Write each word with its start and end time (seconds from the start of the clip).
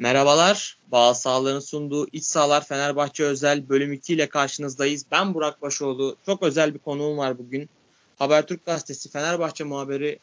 Merhabalar, 0.00 0.78
Bağ 0.92 1.14
Sağlar'ın 1.14 1.60
sunduğu 1.60 2.06
İç 2.12 2.24
Sağlar 2.24 2.64
Fenerbahçe 2.64 3.24
Özel 3.24 3.68
bölüm 3.68 3.92
2 3.92 4.14
ile 4.14 4.28
karşınızdayız. 4.28 5.04
Ben 5.10 5.34
Burak 5.34 5.62
Başoğlu. 5.62 6.16
Çok 6.26 6.42
özel 6.42 6.74
bir 6.74 6.78
konuğum 6.78 7.18
var 7.18 7.38
bugün. 7.38 7.68
Habertürk 8.18 8.66
Gazetesi 8.66 9.10
Fenerbahçe 9.10 9.64
muhabiri 9.64 10.18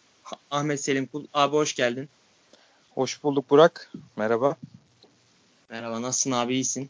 Ahmet 0.51 0.83
Selim 0.83 1.05
Kul. 1.05 1.25
Abi 1.33 1.55
hoş 1.55 1.75
geldin. 1.75 2.09
Hoş 2.95 3.23
bulduk 3.23 3.49
Burak. 3.49 3.91
Merhaba. 4.15 4.55
Merhaba, 5.69 6.01
nasılsın 6.01 6.31
abi, 6.31 6.53
iyisin? 6.53 6.89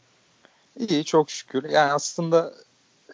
İyi, 0.76 1.04
çok 1.04 1.30
şükür. 1.30 1.64
Yani 1.64 1.92
aslında 1.92 2.54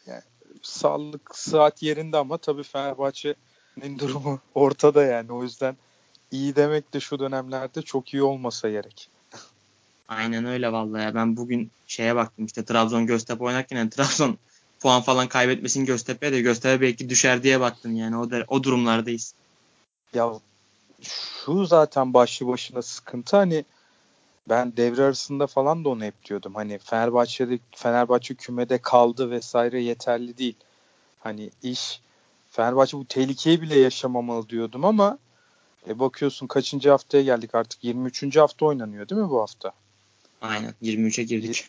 yani, 0.06 0.22
sağlık 0.62 1.36
saat 1.36 1.82
yerinde 1.82 2.16
ama 2.16 2.38
tabii 2.38 2.62
Fenerbahçe'nin 2.62 3.98
durumu 3.98 4.40
ortada 4.54 5.04
yani. 5.04 5.32
O 5.32 5.42
yüzden 5.42 5.76
iyi 6.30 6.56
demek 6.56 6.94
de 6.94 7.00
şu 7.00 7.18
dönemlerde 7.18 7.82
çok 7.82 8.14
iyi 8.14 8.22
olmasa 8.22 8.70
gerek. 8.70 9.13
Aynen 10.08 10.44
öyle 10.44 10.72
vallahi. 10.72 11.14
Ben 11.14 11.36
bugün 11.36 11.70
şeye 11.86 12.16
baktım 12.16 12.46
işte 12.46 12.64
Trabzon 12.64 13.06
Göztepe 13.06 13.44
oynarken 13.44 13.76
yani 13.76 13.90
Trabzon 13.90 14.38
puan 14.80 15.02
falan 15.02 15.28
kaybetmesin 15.28 15.84
Göztepe'ye 15.84 16.32
de 16.32 16.40
Göztepe 16.40 16.80
belki 16.80 17.08
düşer 17.08 17.42
diye 17.42 17.60
baktım 17.60 17.96
yani 17.96 18.16
o 18.16 18.30
da, 18.30 18.44
o 18.48 18.62
durumlardayız. 18.62 19.34
Ya 20.14 20.32
şu 21.02 21.64
zaten 21.66 22.14
başlı 22.14 22.46
başına 22.46 22.82
sıkıntı 22.82 23.36
hani 23.36 23.64
ben 24.48 24.76
devre 24.76 25.02
arasında 25.02 25.46
falan 25.46 25.84
da 25.84 25.88
onu 25.88 26.04
hep 26.04 26.24
diyordum. 26.24 26.54
Hani 26.54 26.78
Fenerbahçe'de 26.78 27.58
Fenerbahçe 27.76 28.34
kümede 28.34 28.78
kaldı 28.78 29.30
vesaire 29.30 29.82
yeterli 29.82 30.38
değil. 30.38 30.56
Hani 31.20 31.50
iş 31.62 32.00
Fenerbahçe 32.50 32.96
bu 32.96 33.04
tehlikeyi 33.04 33.62
bile 33.62 33.78
yaşamamalı 33.78 34.48
diyordum 34.48 34.84
ama 34.84 35.18
e 35.88 35.98
bakıyorsun 35.98 36.46
kaçıncı 36.46 36.90
haftaya 36.90 37.22
geldik 37.24 37.54
artık 37.54 37.84
23. 37.84 38.36
hafta 38.36 38.66
oynanıyor 38.66 39.08
değil 39.08 39.20
mi 39.20 39.30
bu 39.30 39.40
hafta? 39.40 39.72
Aynen 40.42 40.74
23'e 40.82 41.24
girdik. 41.24 41.68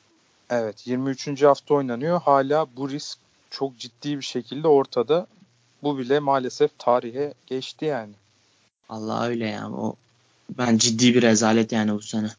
Evet 0.49 0.87
23. 0.87 1.43
hafta 1.43 1.73
oynanıyor. 1.73 2.21
Hala 2.21 2.67
bu 2.77 2.89
risk 2.89 3.19
çok 3.49 3.77
ciddi 3.77 4.17
bir 4.17 4.25
şekilde 4.25 4.67
ortada. 4.67 5.27
Bu 5.83 5.97
bile 5.97 6.19
maalesef 6.19 6.79
tarihe 6.79 7.33
geçti 7.47 7.85
yani. 7.85 8.13
Allah 8.89 9.27
öyle 9.27 9.47
ya. 9.47 9.71
O 9.71 9.95
ben 10.49 10.77
ciddi 10.77 11.15
bir 11.15 11.21
rezalet 11.21 11.71
yani 11.71 11.93
bu 11.93 12.01
sene. 12.01 12.29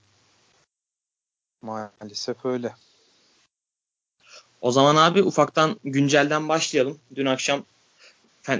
Maalesef 1.62 2.44
öyle. 2.44 2.74
O 4.60 4.72
zaman 4.72 4.96
abi 4.96 5.22
ufaktan 5.22 5.80
güncelden 5.84 6.48
başlayalım. 6.48 6.98
Dün 7.14 7.26
akşam 7.26 7.64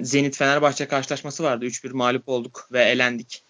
Zenit 0.03 0.37
Fenerbahçe 0.37 0.89
karşılaşması 0.89 1.43
vardı. 1.43 1.65
3-1 1.67 1.93
mağlup 1.93 2.29
olduk 2.29 2.69
ve 2.73 2.85
elendik. 2.85 3.43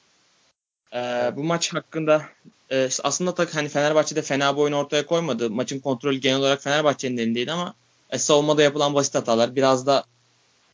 Ee, 0.95 1.33
bu 1.37 1.45
maç 1.45 1.75
hakkında 1.75 2.23
e, 2.73 2.89
aslında 3.03 3.35
tak 3.35 3.55
hani 3.55 3.69
Fenerbahçe'de 3.69 4.23
fena 4.23 4.57
bir 4.57 4.61
oyun 4.61 4.73
ortaya 4.73 5.07
koymadı. 5.07 5.51
Maçın 5.51 5.81
kontrolü 5.81 6.19
genel 6.19 6.39
olarak 6.39 6.63
Fenerbahçe'nin 6.63 7.17
elindeydi 7.17 7.53
ama 7.53 7.75
e, 8.11 8.19
savunmada 8.19 8.63
yapılan 8.63 8.95
basit 8.95 9.15
hatalar 9.15 9.57
biraz 9.57 9.87
da 9.87 10.05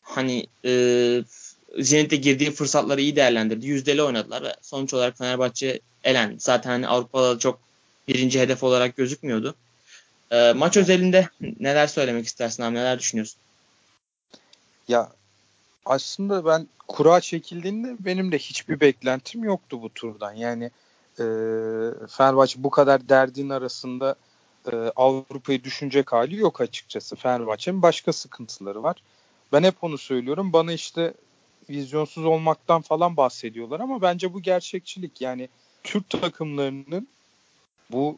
hani 0.03 0.47
e, 0.65 1.23
Zenit'e 1.79 2.15
girdiği 2.15 2.51
fırsatları 2.51 3.01
iyi 3.01 3.15
değerlendirdi. 3.15 3.67
Yüzdeli 3.67 4.03
oynadılar 4.03 4.43
ve 4.43 4.55
sonuç 4.61 4.93
olarak 4.93 5.17
Fenerbahçe 5.17 5.79
elendi. 6.03 6.35
Zaten 6.39 6.69
hani 6.69 6.87
Avrupa'da 6.87 7.39
çok 7.39 7.59
birinci 8.07 8.39
hedef 8.39 8.63
olarak 8.63 8.97
gözükmüyordu. 8.97 9.55
E, 10.31 10.53
maç 10.53 10.77
özelinde 10.77 11.29
neler 11.59 11.87
söylemek 11.87 12.25
istersin 12.25 12.63
abi? 12.63 12.75
Neler 12.75 12.99
düşünüyorsun? 12.99 13.37
Ya 14.87 15.09
aslında 15.85 16.45
ben 16.45 16.67
kura 16.87 17.21
çekildiğinde 17.21 17.95
benim 17.99 18.31
de 18.31 18.37
hiçbir 18.37 18.79
beklentim 18.79 19.43
yoktu 19.43 19.81
bu 19.81 19.89
turdan. 19.89 20.33
Yani 20.33 20.63
e, 21.19 21.25
Fenerbahçe 22.09 22.63
bu 22.63 22.69
kadar 22.69 23.09
derdin 23.09 23.49
arasında 23.49 24.15
e, 24.71 24.75
Avrupa'yı 24.95 25.63
düşünecek 25.63 26.13
hali 26.13 26.35
yok 26.35 26.61
açıkçası. 26.61 27.15
Fenerbahçe'nin 27.15 27.81
başka 27.81 28.13
sıkıntıları 28.13 28.83
var. 28.83 29.03
Ben 29.53 29.63
hep 29.63 29.83
onu 29.83 29.97
söylüyorum. 29.97 30.53
Bana 30.53 30.73
işte 30.73 31.13
vizyonsuz 31.69 32.25
olmaktan 32.25 32.81
falan 32.81 33.17
bahsediyorlar 33.17 33.79
ama 33.79 34.01
bence 34.01 34.33
bu 34.33 34.41
gerçekçilik. 34.41 35.21
Yani 35.21 35.49
Türk 35.83 36.09
takımlarının 36.09 37.07
bu 37.91 38.17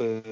e, 0.00 0.22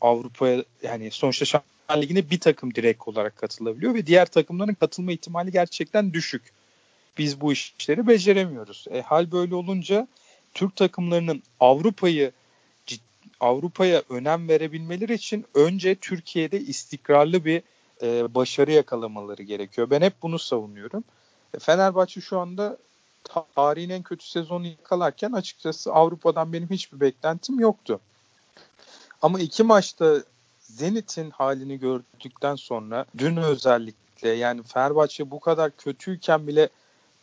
Avrupa'ya 0.00 0.64
yani 0.82 1.10
sonuçta 1.10 1.44
Şampiyonlar 1.44 2.02
Ligi'ne 2.02 2.30
bir 2.30 2.40
takım 2.40 2.74
direkt 2.74 3.08
olarak 3.08 3.36
katılabiliyor 3.36 3.94
ve 3.94 4.06
diğer 4.06 4.26
takımların 4.26 4.74
katılma 4.74 5.12
ihtimali 5.12 5.52
gerçekten 5.52 6.12
düşük. 6.12 6.42
Biz 7.18 7.40
bu 7.40 7.52
işleri 7.52 8.06
beceremiyoruz. 8.06 8.86
E, 8.90 9.00
hal 9.00 9.32
böyle 9.32 9.54
olunca 9.54 10.08
Türk 10.54 10.76
takımlarının 10.76 11.42
Avrupa'yı 11.60 12.32
Avrupa'ya 13.40 14.02
önem 14.08 14.48
verebilmeleri 14.48 15.14
için 15.14 15.44
önce 15.54 15.94
Türkiye'de 15.94 16.60
istikrarlı 16.60 17.44
bir 17.44 17.62
e, 18.02 18.34
başarı 18.34 18.72
yakalamaları 18.72 19.42
gerekiyor. 19.42 19.90
Ben 19.90 20.02
hep 20.02 20.22
bunu 20.22 20.38
savunuyorum. 20.38 21.04
E, 21.54 21.58
Fenerbahçe 21.58 22.20
şu 22.20 22.38
anda 22.38 22.78
tarihin 23.54 23.90
en 23.90 24.02
kötü 24.02 24.28
sezonu 24.28 24.66
yakalarken 24.66 25.32
açıkçası 25.32 25.92
Avrupa'dan 25.92 26.52
benim 26.52 26.70
hiçbir 26.70 27.00
beklentim 27.00 27.60
yoktu. 27.60 28.00
Ama 29.22 29.40
iki 29.40 29.62
maçta 29.62 30.22
Zenit'in 30.60 31.30
halini 31.30 31.78
gördükten 31.78 32.54
sonra 32.54 33.06
dün 33.18 33.36
özellikle 33.36 34.28
yani 34.28 34.62
Fenerbahçe 34.62 35.30
bu 35.30 35.40
kadar 35.40 35.76
kötüyken 35.76 36.46
bile 36.46 36.68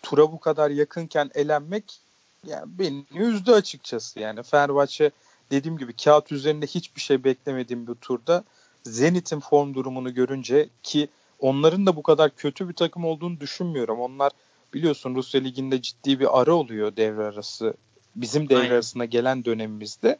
tura 0.04 0.32
bu 0.32 0.40
kadar 0.40 0.70
yakınken 0.70 1.32
elenmek 1.36 2.00
yani 2.48 2.66
beni 2.68 3.06
üzdü 3.16 3.52
açıkçası. 3.52 4.20
Yani 4.20 4.44
Fenerbahçe 4.44 5.12
dediğim 5.52 5.78
gibi 5.78 5.94
kağıt 5.94 6.32
üzerinde 6.32 6.68
hiçbir 6.68 7.02
şey 7.02 7.24
beklemediğim 7.24 7.88
bir 7.88 7.96
turda 7.96 8.44
Zenit'in 8.84 9.40
form 9.40 9.74
durumunu 9.74 10.14
görünce 10.14 10.70
ki 10.84 11.08
onların 11.40 11.86
da 11.86 11.96
bu 11.96 12.04
kadar 12.04 12.36
kötü 12.36 12.70
bir 12.70 12.74
takım 12.74 13.06
olduğunu 13.06 13.40
düşünmüyorum. 13.40 14.00
Onlar 14.00 14.32
biliyorsun 14.74 15.16
Rusya 15.16 15.42
Ligi'nde 15.42 15.82
ciddi 15.82 16.20
bir 16.20 16.40
ara 16.42 16.54
oluyor 16.54 16.96
devre 16.96 17.24
arası. 17.24 17.74
Bizim 18.16 18.50
devre 18.50 18.59
Aynen. 18.59 18.72
arasına 18.72 19.06
gelen 19.06 19.46
dönemimizde. 19.46 20.18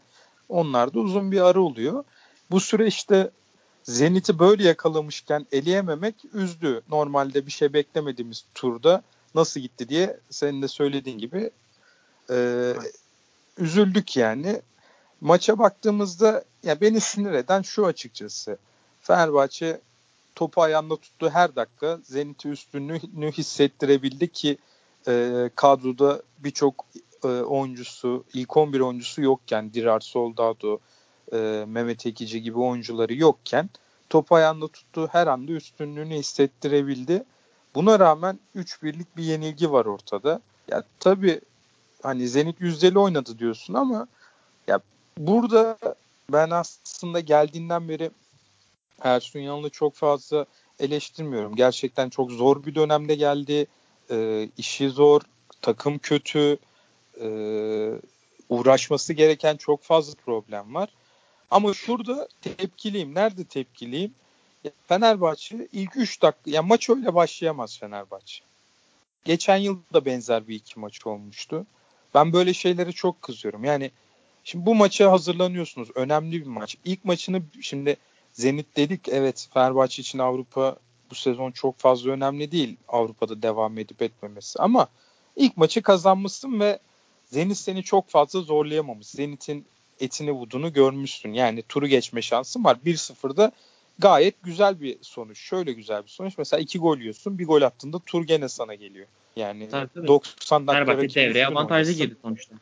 Onlar 0.50 0.94
da 0.94 1.00
uzun 1.00 1.32
bir 1.32 1.42
ara 1.42 1.60
oluyor. 1.60 2.04
Bu 2.52 2.60
süreçte 2.60 3.32
Zenit'i 3.84 4.40
böyle 4.40 4.68
yakalamışken 4.68 5.48
eleyememek 5.52 6.16
üzdü. 6.34 6.82
Normalde 6.90 7.46
bir 7.46 7.52
şey 7.52 7.74
beklemediğimiz 7.74 8.46
turda 8.56 9.04
nasıl 9.36 9.60
gitti 9.60 9.90
diye 9.90 10.20
senin 10.30 10.62
de 10.62 10.68
söylediğin 10.68 11.18
gibi 11.18 11.52
e, 12.30 12.74
üzüldük 13.58 14.18
yani. 14.18 14.62
Maça 15.22 15.60
baktığımızda 15.60 16.44
ya 16.64 16.82
beni 16.82 17.00
sinir 17.00 17.34
eden 17.34 17.62
şu 17.62 17.86
açıkçası. 17.86 18.58
Fenerbahçe 19.02 19.82
topu 20.36 20.62
ayağında 20.62 20.96
tuttu 20.96 21.30
her 21.30 21.56
dakika 21.56 22.00
Zenit'i 22.04 22.50
üstünlüğünü 22.50 23.32
hissettirebildi 23.32 24.32
ki 24.32 24.58
e, 25.08 25.50
kadroda 25.56 26.22
birçok 26.40 26.86
e, 27.24 27.28
oyuncusu, 27.28 28.24
ilk 28.34 28.58
11 28.58 28.80
oyuncusu 28.80 29.22
yokken 29.22 29.74
Dirar 29.74 30.00
Soldado, 30.00 30.80
e, 31.34 31.66
Mehmet 31.68 32.06
Ekici 32.06 32.42
gibi 32.42 32.60
oyuncuları 32.60 33.14
yokken 33.14 33.70
topu 34.10 34.36
ayağında 34.36 34.68
tuttuğu 34.68 35.08
her 35.08 35.28
anda 35.28 35.52
üstünlüğünü 35.52 36.16
hissettirebildi. 36.16 37.24
Buna 37.76 38.00
rağmen 38.00 38.40
3-1'lik 38.56 39.18
bir 39.18 39.24
yenilgi 39.24 39.72
var 39.72 39.86
ortada. 39.86 40.42
Ya 40.68 40.84
tabii 41.00 41.42
hani 42.04 42.28
Zenit 42.28 42.62
yüzdeli 42.62 43.00
oynadı 43.00 43.40
diyorsun 43.40 43.74
ama 43.74 44.08
ya 44.68 44.80
burada 45.18 45.78
ben 46.30 46.50
aslında 46.50 47.20
geldiğinden 47.20 47.90
beri 47.90 48.12
Ersun 49.02 49.40
Yanal'ı 49.40 49.70
çok 49.70 49.96
fazla 49.96 50.46
eleştirmiyorum. 50.80 51.56
Gerçekten 51.56 52.10
çok 52.10 52.32
zor 52.32 52.66
bir 52.66 52.76
dönemde 52.76 53.16
geldi. 53.16 53.68
E, 54.12 54.50
işi 54.58 54.90
zor, 54.90 55.22
takım 55.62 55.98
kötü, 55.98 56.58
e, 57.22 57.28
uğraşması 58.50 59.14
gereken 59.14 59.58
çok 59.58 59.84
fazla 59.84 60.14
problem 60.26 60.76
var. 60.76 60.90
Ama 61.52 61.74
şurada 61.74 62.28
tepkiliyim. 62.42 63.16
Nerede 63.16 63.44
tepkiliyim? 63.44 64.14
Fenerbahçe 64.88 65.68
ilk 65.72 65.98
3 65.98 66.22
dakika, 66.22 66.52
ya 66.52 66.62
maç 66.62 66.90
öyle 66.90 67.16
başlayamaz 67.16 67.80
Fenerbahçe. 67.80 68.44
Geçen 69.26 69.58
yıl 69.58 69.80
da 69.94 70.06
benzer 70.06 70.48
bir 70.48 70.56
iki 70.56 70.80
maç 70.80 71.08
olmuştu. 71.08 71.66
Ben 72.14 72.34
böyle 72.34 72.54
şeylere 72.54 72.92
çok 72.92 73.22
kızıyorum. 73.22 73.64
Yani 73.64 73.92
şimdi 74.44 74.66
bu 74.66 74.76
maça 74.76 75.12
hazırlanıyorsunuz. 75.12 75.90
Önemli 75.96 76.42
bir 76.42 76.48
maç. 76.48 76.78
İlk 76.86 77.06
maçını 77.06 77.42
şimdi 77.62 77.98
Zenit 78.34 78.78
dedik. 78.78 79.10
Evet 79.10 79.48
Fenerbahçe 79.54 80.02
için 80.02 80.20
Avrupa 80.20 80.76
bu 81.12 81.16
sezon 81.16 81.52
çok 81.52 81.78
fazla 81.78 82.12
önemli 82.12 82.52
değil. 82.52 82.78
Avrupa'da 82.88 83.42
devam 83.42 83.78
edip 83.78 84.02
etmemesi. 84.02 84.60
Ama 84.60 84.88
ilk 85.36 85.58
maçı 85.58 85.82
kazanmışsın 85.82 86.60
ve 86.60 86.80
Zenit 87.30 87.58
seni 87.58 87.84
çok 87.84 88.10
fazla 88.10 88.42
zorlayamamış. 88.42 89.08
Zenit'in 89.08 89.66
etini 90.00 90.32
vudunu 90.32 90.74
görmüşsün. 90.74 91.34
Yani 91.34 91.62
turu 91.62 91.88
geçme 91.88 92.22
şansın 92.22 92.64
var. 92.64 92.78
1-0'da 92.86 93.52
gayet 94.00 94.44
güzel 94.44 94.82
bir 94.82 94.98
sonuç. 95.02 95.40
Şöyle 95.40 95.74
güzel 95.74 96.04
bir 96.04 96.10
sonuç. 96.10 96.38
Mesela 96.38 96.62
iki 96.62 96.80
gol 96.80 96.98
yiyorsun. 96.98 97.40
Bir 97.40 97.46
gol 97.46 97.62
attığında 97.62 98.00
tur 98.00 98.24
gene 98.24 98.50
sana 98.50 98.76
geliyor. 98.76 99.08
Yani 99.36 99.70
tabii, 99.70 99.90
tabii. 99.94 100.08
90 100.08 100.68
dakika 100.68 100.86
Fenerbahçe 100.86 101.22
devreye 101.22 101.48
avantajlı 101.48 101.92
girdi 101.92 102.16
sonuçta. 102.22 102.56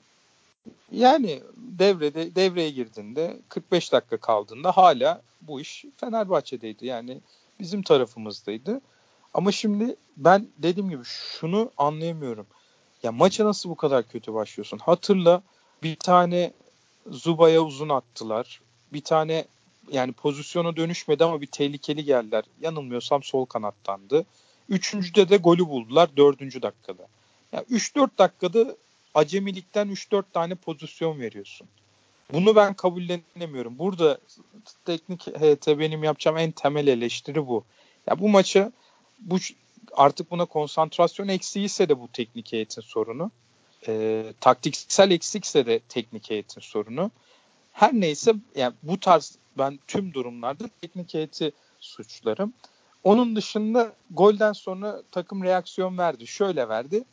Yani 0.91 1.41
devrede 1.55 2.35
devreye 2.35 2.69
girdiğinde 2.69 3.37
45 3.49 3.91
dakika 3.91 4.17
kaldığında 4.17 4.71
hala 4.71 5.21
bu 5.41 5.61
iş 5.61 5.85
Fenerbahçe'deydi. 5.97 6.85
Yani 6.85 7.17
bizim 7.59 7.81
tarafımızdaydı. 7.81 8.81
Ama 9.33 9.51
şimdi 9.51 9.95
ben 10.17 10.47
dediğim 10.57 10.89
gibi 10.89 11.03
şunu 11.03 11.71
anlayamıyorum. 11.77 12.47
Ya 13.03 13.11
maça 13.11 13.45
nasıl 13.45 13.69
bu 13.69 13.75
kadar 13.75 14.07
kötü 14.07 14.33
başlıyorsun? 14.33 14.77
Hatırla 14.77 15.41
bir 15.83 15.95
tane 15.95 16.53
Zuba'ya 17.09 17.61
uzun 17.61 17.89
attılar. 17.89 18.61
Bir 18.93 19.01
tane 19.01 19.45
yani 19.91 20.11
pozisyona 20.13 20.75
dönüşmedi 20.75 21.23
ama 21.23 21.41
bir 21.41 21.47
tehlikeli 21.47 22.05
geldiler. 22.05 22.43
Yanılmıyorsam 22.61 23.23
sol 23.23 23.45
kanattandı. 23.45 24.25
Üçüncüde 24.69 25.29
de 25.29 25.37
golü 25.37 25.67
buldular 25.67 26.09
dördüncü 26.17 26.61
dakikada. 26.61 27.07
Yani 27.51 27.65
3-4 27.65 28.09
dakikada 28.17 28.75
acemilikten 29.15 29.87
3-4 29.87 30.23
tane 30.33 30.55
pozisyon 30.55 31.19
veriyorsun. 31.19 31.67
Bunu 32.33 32.55
ben 32.55 32.73
kabullenemiyorum. 32.73 33.79
Burada 33.79 34.17
teknik 34.85 35.21
HT 35.21 35.67
benim 35.67 36.03
yapacağım 36.03 36.37
en 36.37 36.51
temel 36.51 36.87
eleştiri 36.87 37.47
bu. 37.47 37.63
Ya 38.07 38.19
bu 38.19 38.29
maça 38.29 38.71
bu 39.19 39.37
artık 39.93 40.31
buna 40.31 40.45
konsantrasyon 40.45 41.27
eksiğiyse 41.27 41.89
de 41.89 41.99
bu 41.99 42.07
teknik 42.13 42.53
heyetin 42.53 42.81
sorunu. 42.81 43.31
E, 43.87 44.23
taktiksel 44.41 45.11
eksikse 45.11 45.65
de 45.65 45.79
teknik 45.79 46.29
heyetin 46.29 46.61
sorunu. 46.61 47.11
Her 47.73 47.93
neyse 47.93 48.33
yani 48.55 48.73
bu 48.83 48.99
tarz 48.99 49.37
ben 49.57 49.79
tüm 49.87 50.13
durumlarda 50.13 50.69
teknik 50.81 51.13
heyeti 51.13 51.51
suçlarım. 51.79 52.53
Onun 53.03 53.35
dışında 53.35 53.93
golden 54.11 54.53
sonra 54.53 55.01
takım 55.11 55.43
reaksiyon 55.43 55.97
verdi. 55.97 56.27
Şöyle 56.27 56.69
verdi. 56.69 57.03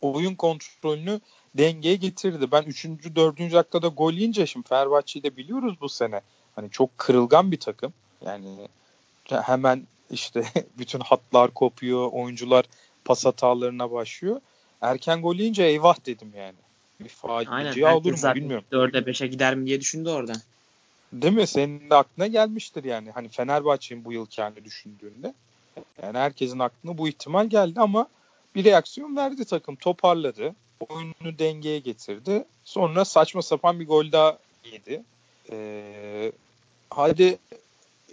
Oyun 0.00 0.34
kontrolünü 0.34 1.20
dengeye 1.54 1.96
getirdi. 1.96 2.52
Ben 2.52 2.62
3. 2.62 2.84
4. 2.84 3.38
dakikada 3.38 3.88
gol 3.88 4.12
yiyince 4.12 4.46
şimdi 4.46 4.68
Fenerbahçe'yi 4.68 5.22
de 5.22 5.36
biliyoruz 5.36 5.76
bu 5.80 5.88
sene. 5.88 6.20
Hani 6.54 6.70
çok 6.70 6.98
kırılgan 6.98 7.52
bir 7.52 7.60
takım. 7.60 7.92
Yani 8.24 8.68
hemen 9.28 9.86
işte 10.10 10.44
bütün 10.78 11.00
hatlar 11.00 11.50
kopuyor, 11.50 12.12
oyuncular 12.12 12.64
pas 13.04 13.24
hatalarına 13.24 13.90
başlıyor. 13.90 14.40
Erken 14.80 15.22
gol 15.22 15.34
yiyince 15.36 15.64
eyvah 15.64 16.06
dedim 16.06 16.32
yani. 16.36 16.54
Bir 17.00 17.08
facia 17.08 17.96
olur 17.96 18.12
mu 18.12 18.34
bilmiyorum. 18.34 18.64
4'e 18.72 19.10
5'e 19.10 19.26
gider 19.26 19.54
mi 19.54 19.66
diye 19.66 19.80
düşündü 19.80 20.08
orada. 20.08 20.32
Değil 21.12 21.34
mi? 21.34 21.46
Senin 21.46 21.90
de 21.90 21.94
aklına 21.94 22.26
gelmiştir 22.26 22.84
yani. 22.84 23.10
Hani 23.10 23.28
Fenerbahçe'nin 23.28 24.04
bu 24.04 24.12
yıl 24.12 24.26
kendi 24.26 24.64
düşündüğünde. 24.64 25.34
Yani 26.02 26.18
herkesin 26.18 26.58
aklına 26.58 26.98
bu 26.98 27.08
ihtimal 27.08 27.46
geldi 27.46 27.80
ama 27.80 28.08
bir 28.54 28.64
reaksiyon 28.64 29.16
verdi 29.16 29.44
takım. 29.44 29.76
Toparladı. 29.76 30.54
Oyunu 30.88 31.38
dengeye 31.38 31.78
getirdi. 31.78 32.44
Sonra 32.64 33.04
saçma 33.04 33.42
sapan 33.42 33.80
bir 33.80 33.86
gol 33.86 34.12
daha 34.12 34.38
yedi. 34.72 35.02
Ee, 35.50 36.32
hadi 36.90 37.38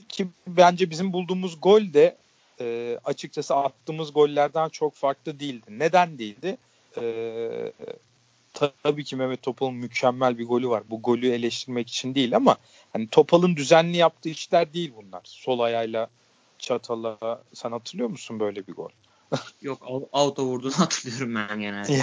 ki 0.09 0.27
bence 0.47 0.89
bizim 0.89 1.13
bulduğumuz 1.13 1.61
gol 1.61 1.93
de 1.93 2.17
e, 2.59 2.97
açıkçası 3.05 3.55
attığımız 3.55 4.13
gollerden 4.13 4.69
çok 4.69 4.95
farklı 4.95 5.39
değildi. 5.39 5.65
Neden 5.69 6.17
değildi? 6.17 6.57
E, 7.01 7.71
tabii 8.53 9.03
ki 9.03 9.15
Mehmet 9.15 9.41
Topal'ın 9.41 9.73
mükemmel 9.73 10.37
bir 10.37 10.45
golü 10.45 10.69
var. 10.69 10.83
Bu 10.89 11.01
golü 11.01 11.29
eleştirmek 11.29 11.89
için 11.89 12.15
değil 12.15 12.35
ama 12.35 12.57
hani 12.93 13.07
Topal'ın 13.07 13.55
düzenli 13.55 13.97
yaptığı 13.97 14.29
işler 14.29 14.73
değil 14.73 14.93
bunlar. 14.95 15.21
Sol 15.23 15.59
ayağıyla 15.59 16.09
çatala 16.59 17.43
sen 17.53 17.71
hatırlıyor 17.71 18.09
musun 18.09 18.39
böyle 18.39 18.67
bir 18.67 18.73
gol? 18.73 18.89
Yok 19.61 20.07
auto 20.13 20.43
vurduğunu 20.43 20.79
hatırlıyorum 20.79 21.35
ben 21.35 21.59
genelde. 21.59 22.01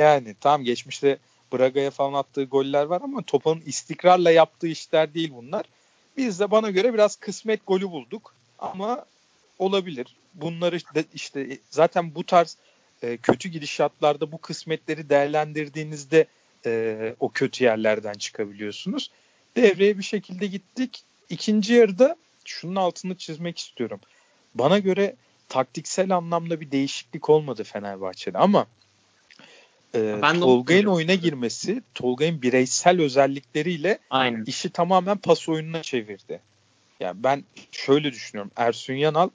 yani 0.00 0.36
tam 0.40 0.64
geçmişte 0.64 1.18
Braga'ya 1.52 1.90
falan 1.90 2.12
attığı 2.12 2.44
goller 2.44 2.84
var 2.84 3.00
ama 3.04 3.22
Topal'ın 3.22 3.62
istikrarla 3.66 4.30
yaptığı 4.30 4.66
işler 4.66 5.14
değil 5.14 5.32
bunlar. 5.34 5.64
Biz 6.16 6.40
de 6.40 6.50
bana 6.50 6.70
göre 6.70 6.94
biraz 6.94 7.16
kısmet 7.16 7.66
golü 7.66 7.90
bulduk 7.90 8.34
ama 8.58 9.04
olabilir. 9.58 10.16
Bunları 10.34 10.78
işte 11.14 11.58
zaten 11.70 12.14
bu 12.14 12.24
tarz 12.26 12.56
e, 13.02 13.16
kötü 13.16 13.48
gidişatlarda 13.48 14.32
bu 14.32 14.38
kısmetleri 14.38 15.08
değerlendirdiğinizde 15.08 16.26
e, 16.66 17.14
o 17.20 17.28
kötü 17.28 17.64
yerlerden 17.64 18.14
çıkabiliyorsunuz. 18.14 19.10
Devreye 19.56 19.98
bir 19.98 20.02
şekilde 20.02 20.46
gittik. 20.46 21.04
İkinci 21.30 21.74
yarıda 21.74 22.16
şunun 22.44 22.76
altını 22.76 23.16
çizmek 23.16 23.58
istiyorum. 23.58 24.00
Bana 24.54 24.78
göre 24.78 25.16
taktiksel 25.48 26.16
anlamda 26.16 26.60
bir 26.60 26.70
değişiklik 26.70 27.30
olmadı 27.30 27.64
Fenerbahçe'de 27.64 28.38
ama 28.38 28.66
e, 29.94 30.22
ben 30.22 30.40
Tolga'nın 30.40 30.86
oyuna 30.86 31.14
girmesi 31.14 31.82
Tolga'nın 31.94 32.42
bireysel 32.42 33.00
özellikleriyle 33.00 33.98
Aynen. 34.10 34.44
işi 34.44 34.70
tamamen 34.70 35.16
pas 35.16 35.48
oyununa 35.48 35.82
çevirdi. 35.82 36.40
Yani 37.00 37.22
ben 37.24 37.44
şöyle 37.72 38.12
düşünüyorum. 38.12 38.50
Ersun 38.56 38.94
Yanal 38.94 39.28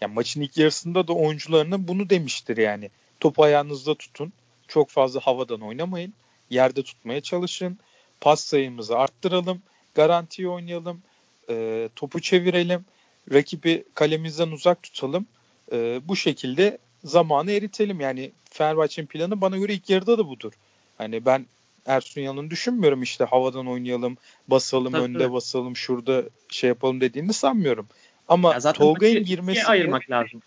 yani 0.00 0.14
maçın 0.14 0.40
ilk 0.40 0.56
yarısında 0.56 1.08
da 1.08 1.12
oyuncularına 1.12 1.88
bunu 1.88 2.10
demiştir 2.10 2.56
yani. 2.56 2.90
Topu 3.20 3.42
ayağınızda 3.42 3.94
tutun. 3.94 4.32
Çok 4.68 4.90
fazla 4.90 5.20
havadan 5.20 5.60
oynamayın. 5.60 6.14
Yerde 6.50 6.82
tutmaya 6.82 7.20
çalışın. 7.20 7.78
Pas 8.20 8.40
sayımızı 8.44 8.98
arttıralım. 8.98 9.62
Garantiyi 9.94 10.48
oynayalım. 10.48 11.02
E, 11.50 11.88
topu 11.96 12.20
çevirelim. 12.20 12.84
Rakibi 13.32 13.84
kalemizden 13.94 14.48
uzak 14.48 14.82
tutalım. 14.82 15.26
E, 15.72 16.00
bu 16.04 16.16
şekilde 16.16 16.78
zamanı 17.04 17.52
eritelim. 17.52 18.00
Yani 18.00 18.32
Fenerbahçe'nin 18.50 19.06
planı 19.06 19.40
bana 19.40 19.56
göre 19.56 19.74
ilk 19.74 19.90
yarıda 19.90 20.18
da 20.18 20.28
budur. 20.28 20.52
Hani 20.98 21.26
ben 21.26 21.46
Ersun 21.86 22.20
Yanal'ın 22.20 22.50
düşünmüyorum 22.50 23.02
işte 23.02 23.24
havadan 23.24 23.66
oynayalım, 23.66 24.16
basalım, 24.48 24.92
tabii, 24.92 25.02
önde 25.02 25.32
basalım, 25.32 25.76
şurada 25.76 26.22
şey 26.48 26.68
yapalım 26.68 27.00
dediğini 27.00 27.32
sanmıyorum. 27.32 27.88
Ama 28.28 28.72
Tolga'nın 28.72 29.24
girmesi 29.24 29.66
ayırmak 29.66 30.10
lazım. 30.10 30.42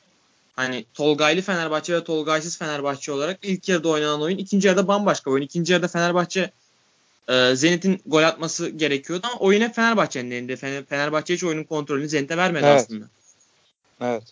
Hani 0.55 0.85
Tolgaylı 0.93 1.41
Fenerbahçe 1.41 1.93
ve 1.93 2.03
Tolgaysız 2.03 2.57
Fenerbahçe 2.57 3.11
olarak 3.11 3.39
ilk 3.43 3.69
yarıda 3.69 3.89
oynanan 3.89 4.21
oyun, 4.21 4.37
ikinci 4.37 4.67
yarıda 4.67 4.87
bambaşka 4.87 5.31
oyun. 5.31 5.43
İkinci 5.43 5.73
yarıda 5.73 5.87
Fenerbahçe 5.87 6.51
e, 7.29 7.55
Zenit'in 7.55 8.01
gol 8.05 8.23
atması 8.23 8.69
gerekiyordu 8.69 9.27
ama 9.31 9.39
oyun 9.39 9.61
hep 9.61 9.75
Fenerbahçe'nin 9.75 10.31
elinde. 10.31 10.55
Fenerbahçe 10.85 11.33
hiç 11.33 11.43
oyunun 11.43 11.63
kontrolünü 11.63 12.09
Zenit'e 12.09 12.37
vermedi 12.37 12.65
evet. 12.65 12.81
aslında. 12.81 13.05
Evet. 14.01 14.23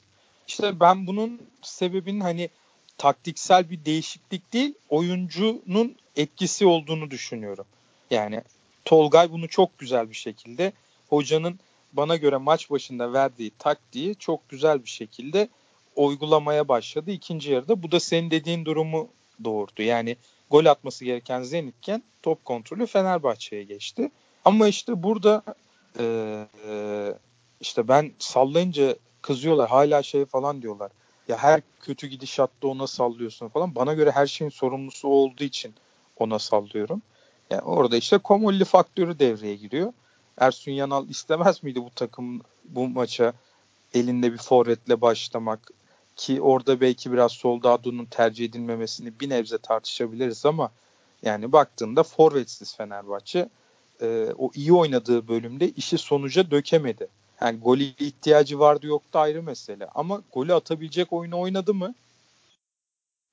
İşte 0.48 0.80
ben 0.80 1.08
bunun 1.08 1.42
sebebinin 1.62 2.20
hani 2.20 2.50
taktiksel 2.98 3.70
bir 3.70 3.86
değişiklik 3.86 4.54
değil, 4.54 4.74
oyuncunun 4.90 5.96
etkisi 6.16 6.66
olduğunu 6.66 7.12
düşünüyorum. 7.12 7.66
Yani 8.12 8.42
Tolgay 8.86 9.32
bunu 9.32 9.48
çok 9.48 9.80
güzel 9.80 10.10
bir 10.10 10.16
şekilde 10.16 10.74
hocanın 11.10 11.60
bana 11.94 12.16
göre 12.16 12.38
maç 12.38 12.70
başında 12.70 13.14
verdiği 13.14 13.52
taktiği 13.60 14.16
çok 14.16 14.50
güzel 14.50 14.84
bir 14.84 14.90
şekilde 14.90 15.50
uygulamaya 15.96 16.68
başladı 16.68 17.12
ikinci 17.12 17.52
yarıda. 17.52 17.84
Bu 17.84 17.92
da 17.92 18.00
senin 18.00 18.32
dediğin 18.32 18.66
durumu 18.66 19.10
doğurdu. 19.44 19.82
Yani 19.82 20.18
gol 20.50 20.66
atması 20.66 21.06
gereken 21.06 21.44
Zenitken 21.44 22.04
top 22.24 22.46
kontrolü 22.46 22.86
Fenerbahçe'ye 22.86 23.64
geçti. 23.64 24.12
Ama 24.46 24.68
işte 24.68 25.04
burada 25.04 25.44
e, 26.00 26.46
işte 27.62 27.88
ben 27.88 28.12
sallayınca 28.20 28.96
kızıyorlar. 29.26 29.70
Hala 29.70 30.04
şey 30.04 30.26
falan 30.26 30.62
diyorlar. 30.62 30.92
Ya 31.28 31.38
her 31.38 31.62
kötü 31.80 32.08
gidişatta 32.08 32.68
ona 32.68 32.88
sallıyorsun 32.88 33.48
falan. 33.48 33.76
Bana 33.76 33.94
göre 33.94 34.12
her 34.12 34.28
şeyin 34.28 34.52
sorumlusu 34.52 35.08
olduğu 35.08 35.44
için 35.44 35.74
ona 36.18 36.40
sallıyorum. 36.40 37.02
Yani 37.50 37.62
orada 37.62 37.98
işte 37.98 38.18
Komolli 38.18 38.66
faktörü 38.66 39.20
devreye 39.20 39.56
giriyor. 39.56 39.94
Ersun 40.38 40.72
Yanal 40.72 41.10
istemez 41.10 41.64
miydi 41.64 41.82
bu 41.82 41.90
takım 41.96 42.42
bu 42.66 42.88
maça 42.88 43.34
elinde 43.94 44.34
bir 44.34 44.38
forvetle 44.38 45.02
başlamak 45.02 45.60
ki 46.16 46.42
orada 46.42 46.82
belki 46.82 47.12
biraz 47.12 47.32
Soldado'nun 47.32 48.06
tercih 48.06 48.46
edilmemesini 48.46 49.20
bir 49.20 49.30
nebze 49.30 49.58
tartışabiliriz 49.58 50.46
ama 50.46 50.72
yani 51.24 51.52
baktığında 51.52 52.04
forvetsiz 52.04 52.76
Fenerbahçe 52.76 53.50
e, 54.02 54.28
o 54.38 54.52
iyi 54.56 54.74
oynadığı 54.74 55.28
bölümde 55.28 55.70
işi 55.70 55.98
sonuca 55.98 56.52
dökemedi. 56.52 57.08
Yani 57.42 57.60
golü 57.60 57.84
ihtiyacı 57.84 58.60
vardı 58.60 58.88
yoktu 58.88 59.20
ayrı 59.20 59.44
mesele. 59.44 59.88
Ama 59.96 60.22
golü 60.34 60.54
atabilecek 60.54 61.14
oyunu 61.14 61.40
oynadı 61.40 61.74
mı? 61.74 61.96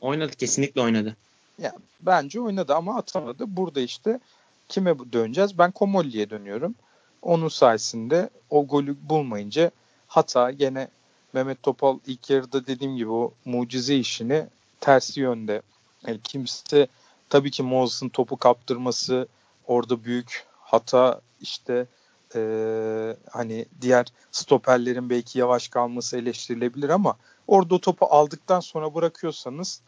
Oynadı 0.00 0.36
kesinlikle 0.36 0.80
oynadı. 0.80 1.16
Ya 1.58 1.72
bence 2.00 2.40
oynadı 2.40 2.74
ama 2.74 2.96
atamadı. 2.96 3.44
Burada 3.56 3.80
işte 3.80 4.20
kime 4.68 4.94
döneceğiz? 5.12 5.58
Ben 5.58 5.70
Komolli'ye 5.70 6.30
dönüyorum. 6.30 6.74
Onun 7.22 7.48
sayesinde 7.48 8.30
o 8.50 8.66
golü 8.66 8.96
bulmayınca 9.08 9.70
hata 10.06 10.50
gene 10.50 10.88
Mehmet 11.32 11.62
Topal 11.62 11.98
ilk 12.06 12.30
yarıda 12.30 12.66
dediğim 12.66 12.96
gibi 12.96 13.10
o 13.10 13.32
mucize 13.44 13.96
işini 13.96 14.46
tersi 14.80 15.20
yönde. 15.20 15.62
Yani 16.06 16.20
kimse 16.24 16.86
tabii 17.28 17.50
ki 17.50 17.62
Moses'ın 17.62 18.08
topu 18.08 18.36
kaptırması 18.36 19.28
orada 19.66 20.04
büyük 20.04 20.46
hata 20.60 21.20
işte 21.40 21.86
e, 22.34 23.16
hani 23.30 23.66
diğer 23.80 24.06
stoperlerin 24.32 25.10
belki 25.10 25.38
yavaş 25.38 25.68
kalması 25.68 26.16
eleştirilebilir 26.16 26.88
ama 26.88 27.16
orada 27.46 27.78
topu 27.78 28.06
aldıktan 28.06 28.60
sonra 28.60 28.94
bırakıyorsanız 28.94 29.80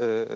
e, 0.00 0.28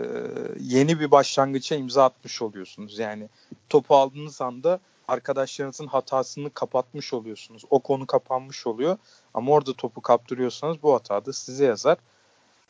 yeni 0.60 1.00
bir 1.00 1.10
başlangıça 1.10 1.74
imza 1.74 2.04
atmış 2.04 2.42
oluyorsunuz. 2.42 2.98
Yani 2.98 3.28
topu 3.68 3.96
aldığınız 3.96 4.40
anda 4.40 4.80
arkadaşlarınızın 5.08 5.86
hatasını 5.86 6.50
kapatmış 6.50 7.12
oluyorsunuz. 7.12 7.62
O 7.70 7.78
konu 7.78 8.06
kapanmış 8.06 8.66
oluyor. 8.66 8.98
Ama 9.34 9.52
orada 9.52 9.72
topu 9.72 10.00
kaptırıyorsanız 10.00 10.82
bu 10.82 10.94
hata 10.94 11.26
da 11.26 11.32
size 11.32 11.64
yazar. 11.64 11.98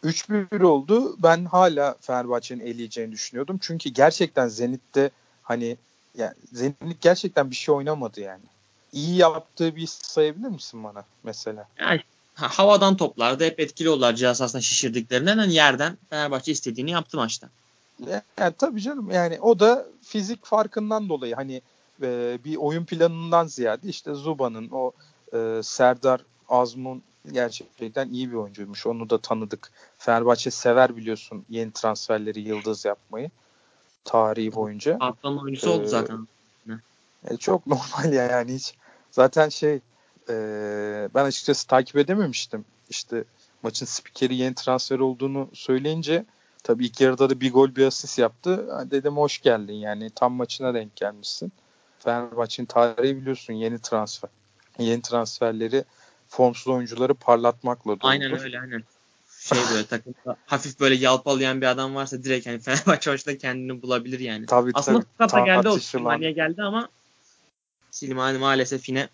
3-1 0.04 0.64
oldu. 0.64 1.16
Ben 1.23 1.44
hala 1.44 1.97
Fenerbahçe'nin 2.00 2.66
eleyeceğini 2.66 3.12
düşünüyordum. 3.12 3.59
Çünkü 3.61 3.90
gerçekten 3.90 4.49
Zenit'te 4.49 5.11
hani 5.42 5.76
yani 6.14 6.35
Zenit 6.52 7.00
gerçekten 7.00 7.50
bir 7.50 7.56
şey 7.56 7.75
oynamadı 7.75 8.20
yani. 8.20 8.44
İyi 8.92 9.16
yaptığı 9.16 9.76
bir 9.76 9.87
sayabilir 9.87 10.49
misin 10.49 10.85
bana 10.85 11.04
mesela? 11.23 11.68
Yani 11.80 12.00
havadan 12.35 12.97
toplarda 12.97 13.44
hep 13.44 13.61
etkili 13.61 13.90
oldular 13.90 14.14
cihaz 14.14 14.42
aslında 14.42 14.62
şişirdiklerinden. 14.62 15.38
Yani 15.38 15.54
yerden 15.54 15.99
Fenerbahçe 16.11 16.52
istediğini 16.52 16.90
yaptı 16.90 17.16
maçta. 17.16 17.49
Yani, 18.38 18.54
tabii 18.59 18.80
canım 18.80 19.11
yani 19.11 19.40
o 19.40 19.59
da 19.59 19.87
fizik 20.02 20.44
farkından 20.44 21.09
dolayı 21.09 21.35
hani 21.35 21.62
e, 22.02 22.38
bir 22.44 22.56
oyun 22.56 22.85
planından 22.85 23.47
ziyade 23.47 23.88
işte 23.88 24.14
Zuba'nın 24.14 24.68
o 24.73 24.92
e, 25.35 25.61
Serdar 25.62 26.20
Azmun 26.49 27.02
gerçekten 27.32 28.09
iyi 28.09 28.30
bir 28.30 28.37
oyuncuymuş. 28.37 28.87
Onu 28.87 29.11
da 29.11 29.18
tanıdık. 29.18 29.70
Fenerbahçe 29.99 30.50
sever 30.50 30.97
biliyorsun 30.97 31.44
yeni 31.49 31.73
transferleri 31.73 32.40
yıldız 32.40 32.85
yapmayı 32.85 33.30
tarihi 34.04 34.54
boyunca. 34.54 34.97
Haftanın 35.00 35.38
oyuncusu 35.38 35.70
ee, 35.70 35.73
oldu 35.73 35.87
zaten. 35.87 36.28
E, 37.29 37.37
çok 37.37 37.67
normal 37.67 38.12
ya 38.12 38.25
yani 38.25 38.55
hiç. 38.55 38.75
Zaten 39.11 39.49
şey 39.49 39.81
e, 40.29 40.35
ben 41.15 41.25
açıkçası 41.25 41.67
takip 41.67 41.97
edememiştim. 41.97 42.65
İşte 42.91 43.25
maçın 43.62 43.87
spikeri 43.87 44.35
yeni 44.35 44.55
transfer 44.55 44.99
olduğunu 44.99 45.49
söyleyince 45.53 46.25
tabii 46.65 46.87
ilk 46.87 47.00
yarıda 47.00 47.31
da 47.31 47.41
bir 47.41 47.53
gol 47.53 47.75
bir 47.77 47.87
asist 47.87 48.19
yaptı. 48.19 48.69
Dedim 48.91 49.17
hoş 49.17 49.41
geldin 49.41 49.75
yani 49.75 50.11
tam 50.11 50.33
maçına 50.33 50.75
denk 50.75 50.97
gelmişsin. 50.97 51.53
Fenerbahçe'nin 51.99 52.67
tarihi 52.67 53.17
biliyorsun 53.17 53.53
yeni 53.53 53.79
transfer. 53.79 54.31
Yeni 54.79 55.03
transferleri 55.03 55.85
formsuz 56.29 56.69
oyuncuları 56.69 57.15
parlatmakla 57.15 57.91
doludur. 57.91 58.09
Aynen 58.09 58.41
öyle 58.41 58.61
aynen. 58.61 58.83
Şey 59.41 59.59
böyle 59.73 59.87
takımda 59.87 60.37
hafif 60.47 60.81
böyle 60.81 60.95
yalpalayan 60.95 61.61
bir 61.61 61.67
adam 61.67 61.95
varsa 61.95 62.23
direkt 62.23 62.47
hani 62.47 62.59
Fenerbahçe 62.59 63.11
maçında 63.11 63.39
kendini 63.39 63.83
bulabilir 63.83 64.21
yani. 64.21 64.47
Tabii, 64.47 64.71
Aslında 64.75 64.99
tabii. 64.99 65.09
Kata 65.19 65.41
geldi 65.41 65.69
o 65.69 66.19
geldi 66.19 66.62
ama 66.62 66.89
Silmani 67.90 68.38
maalesef 68.38 68.88
yine 68.88 69.09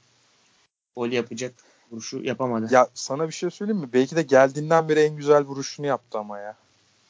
gol 0.97 1.09
yapacak 1.09 1.55
vuruşu 1.91 2.23
yapamadı. 2.23 2.69
Ya 2.71 2.89
sana 2.95 3.29
bir 3.29 3.33
şey 3.33 3.51
söyleyeyim 3.51 3.81
mi? 3.81 3.93
Belki 3.93 4.17
de 4.17 4.23
geldiğinden 4.23 4.89
beri 4.89 5.01
en 5.01 5.17
güzel 5.17 5.43
vuruşunu 5.43 5.87
yaptı 5.87 6.19
ama 6.19 6.39
ya. 6.39 6.57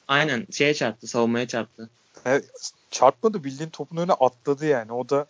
Aynen 0.09 0.47
şeye 0.51 0.75
çarptı, 0.75 1.07
savunmaya 1.07 1.49
çarptı. 1.49 1.91
Evet, 2.25 2.45
çarpmadı 2.91 3.45
bildiğin 3.45 3.71
topun 3.71 3.97
önüne 3.97 4.13
atladı 4.13 4.67
yani. 4.67 4.93
O 4.93 5.09
da 5.09 5.27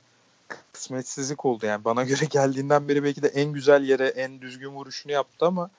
kısmetsizlik 0.72 1.44
oldu 1.44 1.66
yani. 1.66 1.84
Bana 1.84 2.04
göre 2.04 2.24
geldiğinden 2.30 2.88
beri 2.88 3.04
belki 3.04 3.22
de 3.22 3.28
en 3.28 3.52
güzel 3.52 3.84
yere 3.84 4.06
en 4.06 4.40
düzgün 4.40 4.68
vuruşunu 4.68 5.12
yaptı 5.12 5.46
ama 5.46 5.70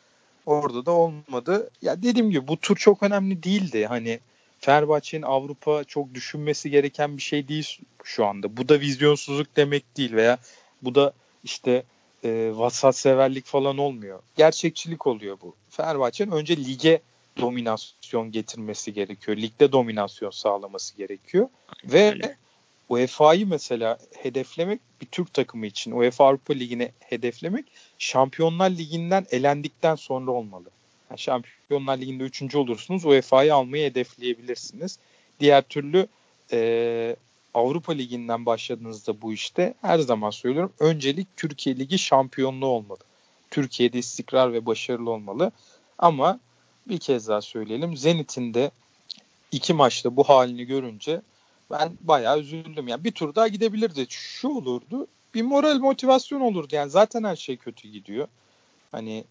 orada 0.46 0.86
da 0.86 0.92
olmadı. 0.92 1.70
Ya 1.82 2.04
dediğim 2.04 2.32
gibi 2.32 2.48
bu 2.48 2.58
tur 2.60 2.76
çok 2.76 3.04
önemli 3.04 3.44
değildi. 3.44 3.86
Hani 3.86 4.20
Fenerbahçe'nin 4.60 5.22
Avrupa 5.22 5.84
çok 5.84 6.14
düşünmesi 6.14 6.70
gereken 6.70 7.18
bir 7.18 7.22
şey 7.22 7.48
değil 7.48 7.80
şu 8.04 8.26
anda. 8.26 8.58
Bu 8.58 8.70
da 8.70 8.80
vizyonsuzluk 8.80 9.56
demek 9.56 9.98
değil 9.98 10.14
veya 10.14 10.38
bu 10.82 10.96
da 10.96 11.14
işte 11.44 11.84
e, 12.24 12.52
vasat 12.54 12.98
severlik 12.98 13.46
falan 13.46 13.78
olmuyor. 13.78 14.20
Gerçekçilik 14.36 15.08
oluyor 15.08 15.38
bu. 15.42 15.56
Fenerbahçe'nin 15.70 16.32
önce 16.32 16.58
lige 16.58 17.02
dominasyon 17.40 18.32
getirmesi 18.32 18.94
gerekiyor. 18.94 19.38
Ligde 19.38 19.72
dominasyon 19.72 20.32
sağlaması 20.32 20.98
gerekiyor. 20.98 21.50
Ve 21.86 22.36
UEFA'yı 22.90 23.48
mesela 23.48 23.98
hedeflemek 24.18 24.82
bir 25.02 25.06
Türk 25.06 25.34
takımı 25.34 25.66
için 25.66 25.92
UEFA 25.92 26.26
Avrupa 26.26 26.54
Ligi'ne 26.54 26.92
hedeflemek 27.00 27.66
Şampiyonlar 27.98 28.70
Ligi'nden 28.70 29.26
elendikten 29.32 29.96
sonra 29.96 30.32
olmalı. 30.32 30.70
Yani 31.10 31.20
Şampiyonlar 31.20 31.98
Ligi'nde 31.98 32.24
üçüncü 32.24 32.58
olursunuz 32.58 33.06
UEFA'yı 33.06 33.56
almayı 33.56 33.90
hedefleyebilirsiniz. 33.90 35.00
Diğer 35.40 35.62
türlü 35.62 36.08
e, 36.52 37.16
Avrupa 37.54 37.94
Ligi'nden 37.94 38.46
başladığınızda 38.46 39.22
bu 39.22 39.34
işte 39.34 39.74
her 39.82 40.00
zaman 40.00 40.30
söylüyorum 40.30 40.74
öncelik 40.80 41.28
Türkiye 41.38 41.80
Ligi 41.80 42.00
şampiyonluğu 42.00 42.66
olmalı. 42.66 43.00
Türkiye'de 43.52 44.00
istikrar 44.00 44.54
ve 44.54 44.66
başarılı 44.66 45.12
olmalı. 45.12 45.52
Ama 45.98 46.40
bir 46.88 46.98
kez 46.98 47.28
daha 47.28 47.42
söyleyelim 47.42 47.98
Zenit'in 47.98 48.54
de 48.54 48.72
iki 49.52 49.74
maçta 49.74 50.16
bu 50.16 50.24
halini 50.24 50.66
görünce 50.66 51.22
ben 51.72 51.98
bayağı 52.02 52.40
üzüldüm. 52.40 52.88
Yani 52.88 53.04
bir 53.04 53.12
tur 53.12 53.36
daha 53.36 53.48
gidebilirdi. 53.48 54.06
Şu 54.10 54.48
olurdu. 54.48 55.08
Bir 55.34 55.42
moral 55.42 55.80
motivasyon 55.80 56.42
olurdu. 56.42 56.76
Yani 56.76 56.90
zaten 56.90 57.24
her 57.24 57.36
şey 57.36 57.58
kötü 57.58 57.88
gidiyor. 57.88 58.28
Hani 58.92 59.24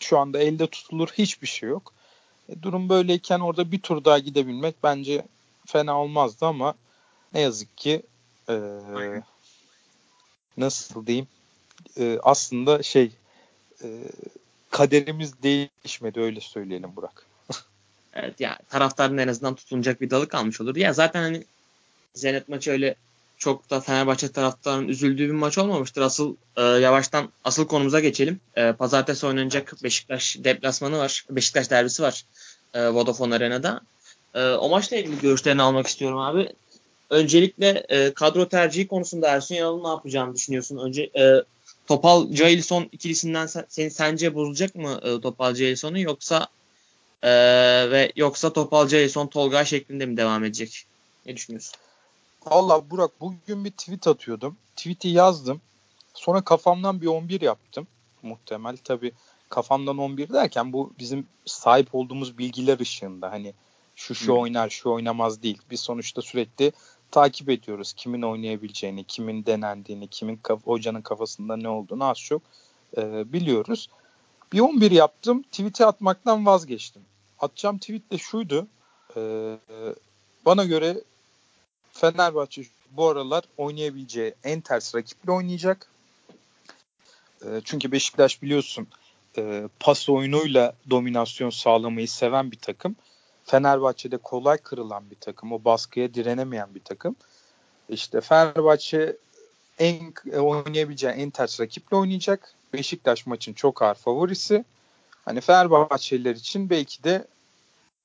şu 0.00 0.18
anda 0.18 0.38
elde 0.38 0.66
tutulur 0.66 1.08
hiçbir 1.08 1.46
şey 1.46 1.68
yok. 1.68 1.92
E, 2.48 2.62
durum 2.62 2.88
böyleyken 2.88 3.40
orada 3.40 3.72
bir 3.72 3.80
tur 3.80 4.04
daha 4.04 4.18
gidebilmek 4.18 4.74
bence 4.82 5.26
fena 5.66 6.00
olmazdı 6.00 6.46
ama 6.46 6.74
ne 7.34 7.40
yazık 7.40 7.76
ki 7.76 8.02
e, 8.48 8.60
nasıl 10.56 11.06
diyeyim 11.06 11.26
e, 11.98 12.18
aslında 12.22 12.82
şey 12.82 13.10
e, 13.82 13.88
kaderimiz 14.70 15.42
değişmedi 15.42 16.20
öyle 16.20 16.40
söyleyelim 16.40 16.96
Burak. 16.96 17.26
evet 18.14 18.40
ya 18.40 18.58
taraftarın 18.68 19.18
en 19.18 19.28
azından 19.28 19.54
tutunacak 19.54 20.00
bir 20.00 20.10
dalı 20.10 20.28
kalmış 20.28 20.60
olur. 20.60 20.76
Ya 20.76 20.92
zaten 20.92 21.22
hani 21.22 21.44
Zenit 22.14 22.48
maçı 22.48 22.70
öyle 22.70 22.94
çok 23.38 23.70
da 23.70 23.80
Fenerbahçe 23.80 24.32
taraftarının 24.32 24.88
üzüldüğü 24.88 25.28
bir 25.28 25.32
maç 25.32 25.58
olmamıştır. 25.58 26.02
Asıl 26.02 26.36
e, 26.56 26.62
yavaştan 26.62 27.28
asıl 27.44 27.66
konumuza 27.66 28.00
geçelim. 28.00 28.40
E, 28.56 28.72
Pazartesi 28.72 29.26
oynanacak 29.26 29.74
Beşiktaş 29.82 30.36
deplasmanı 30.44 30.98
var. 30.98 31.24
Beşiktaş 31.30 31.70
derbisi 31.70 32.02
var 32.02 32.24
e, 32.74 32.88
Vodafone 32.88 33.34
Arena'da. 33.34 33.80
E, 34.34 34.50
o 34.50 34.68
maçla 34.68 34.96
ilgili 34.96 35.20
görüşlerini 35.20 35.62
almak 35.62 35.86
istiyorum 35.86 36.18
abi. 36.18 36.48
Öncelikle 37.10 37.86
e, 37.88 38.14
kadro 38.14 38.48
tercihi 38.48 38.88
konusunda 38.88 39.28
Ersun 39.28 39.54
Yanal'ın 39.54 39.84
ne 39.84 39.88
yapacağını 39.88 40.34
düşünüyorsun? 40.34 40.78
Önce 40.78 41.02
e, 41.02 41.42
Topal 41.86 42.32
Jailson 42.32 42.88
ikilisinden 42.92 43.46
sen, 43.46 43.64
seni 43.68 43.90
sence 43.90 44.34
bozulacak 44.34 44.74
mı 44.74 45.00
e, 45.02 45.20
Topal 45.20 45.54
Jailson'u 45.54 46.00
yoksa 46.00 46.48
e, 47.22 47.30
ve 47.90 48.12
yoksa 48.16 48.52
Topal 48.52 48.88
Jailson 48.88 49.26
Tolga 49.26 49.64
şeklinde 49.64 50.06
mi 50.06 50.16
devam 50.16 50.44
edecek? 50.44 50.84
Ne 51.26 51.36
düşünüyorsun? 51.36 51.74
Valla 52.50 52.90
Burak 52.90 53.20
bugün 53.20 53.64
bir 53.64 53.70
tweet 53.70 54.06
atıyordum. 54.06 54.56
Tweet'i 54.76 55.08
yazdım. 55.08 55.60
Sonra 56.14 56.40
kafamdan 56.40 57.00
bir 57.00 57.06
11 57.06 57.40
yaptım. 57.40 57.86
Muhtemel 58.22 58.76
tabii 58.84 59.12
kafamdan 59.48 59.98
11 59.98 60.28
derken 60.28 60.72
bu 60.72 60.92
bizim 60.98 61.26
sahip 61.46 61.94
olduğumuz 61.94 62.38
bilgiler 62.38 62.80
ışığında. 62.80 63.30
Hani 63.32 63.54
şu 63.96 64.14
şu 64.14 64.32
hmm. 64.32 64.40
oynar 64.40 64.68
şu 64.68 64.90
oynamaz 64.90 65.42
değil. 65.42 65.58
Biz 65.70 65.80
sonuçta 65.80 66.22
sürekli 66.22 66.72
takip 67.10 67.50
ediyoruz. 67.50 67.92
Kimin 67.92 68.22
oynayabileceğini, 68.22 69.04
kimin 69.04 69.46
denendiğini, 69.46 70.08
kimin 70.08 70.36
kaf- 70.36 70.66
hocanın 70.66 71.02
kafasında 71.02 71.56
ne 71.56 71.68
olduğunu 71.68 72.04
az 72.04 72.18
çok 72.18 72.42
e, 72.96 73.32
biliyoruz. 73.32 73.88
Bir 74.52 74.60
11 74.60 74.90
yaptım. 74.90 75.42
Tweet'i 75.42 75.86
atmaktan 75.86 76.46
vazgeçtim. 76.46 77.02
Atacağım 77.38 77.78
tweet 77.78 78.12
de 78.12 78.18
şuydu. 78.18 78.66
E, 79.16 79.54
bana 80.46 80.64
göre 80.64 81.02
Fenerbahçe 82.00 82.62
bu 82.90 83.08
aralar 83.08 83.44
oynayabileceği 83.56 84.34
en 84.44 84.60
ters 84.60 84.94
rakiple 84.94 85.32
oynayacak. 85.32 85.90
E, 87.42 87.48
çünkü 87.64 87.92
Beşiktaş 87.92 88.42
biliyorsun 88.42 88.88
e, 89.38 89.68
pas 89.80 90.08
oyunuyla 90.08 90.74
dominasyon 90.90 91.50
sağlamayı 91.50 92.08
seven 92.08 92.50
bir 92.50 92.58
takım. 92.58 92.96
Fenerbahçe'de 93.44 94.16
kolay 94.16 94.58
kırılan 94.58 95.10
bir 95.10 95.16
takım. 95.16 95.52
O 95.52 95.64
baskıya 95.64 96.14
direnemeyen 96.14 96.74
bir 96.74 96.80
takım. 96.80 97.16
İşte 97.88 98.20
Fenerbahçe 98.20 99.16
en 99.78 100.14
e, 100.32 100.38
oynayabileceği 100.38 101.12
en 101.12 101.30
ters 101.30 101.60
rakiple 101.60 101.96
oynayacak. 101.96 102.54
Beşiktaş 102.72 103.26
maçın 103.26 103.52
çok 103.52 103.82
ağır 103.82 103.94
favorisi. 103.94 104.64
Hani 105.24 105.40
Fenerbahçeliler 105.40 106.34
için 106.34 106.70
belki 106.70 107.04
de 107.04 107.26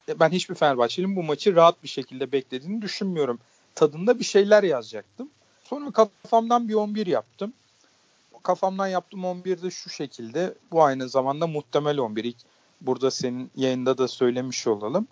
e, 0.10 0.20
ben 0.20 0.30
hiçbir 0.30 0.56
Fenerbahçeli'nin 0.56 1.16
bu 1.16 1.24
maçı 1.24 1.56
rahat 1.56 1.84
bir 1.84 1.90
şekilde 1.90 2.32
beklediğini 2.32 2.82
düşünmüyorum 2.82 3.40
tadında 3.75 4.20
bir 4.20 4.24
şeyler 4.24 4.63
yazacaktım. 4.63 5.30
Sonra 5.63 5.92
kafamdan 5.92 6.70
bir 6.70 6.74
11 6.74 7.08
yaptım. 7.08 7.53
Kafamdan 8.44 8.88
yaptığım 8.88 9.25
11 9.25 9.62
de 9.62 9.72
şu 9.72 9.89
şekilde. 9.89 10.53
Bu 10.72 10.84
aynı 10.84 11.10
zamanda 11.10 11.48
muhtemel 11.48 11.98
11. 11.98 12.24
İlk 12.24 12.38
burada 12.82 13.12
senin 13.12 13.51
yayında 13.56 13.98
da 13.98 14.08
söylemiş 14.08 14.68
olalım. 14.68 15.08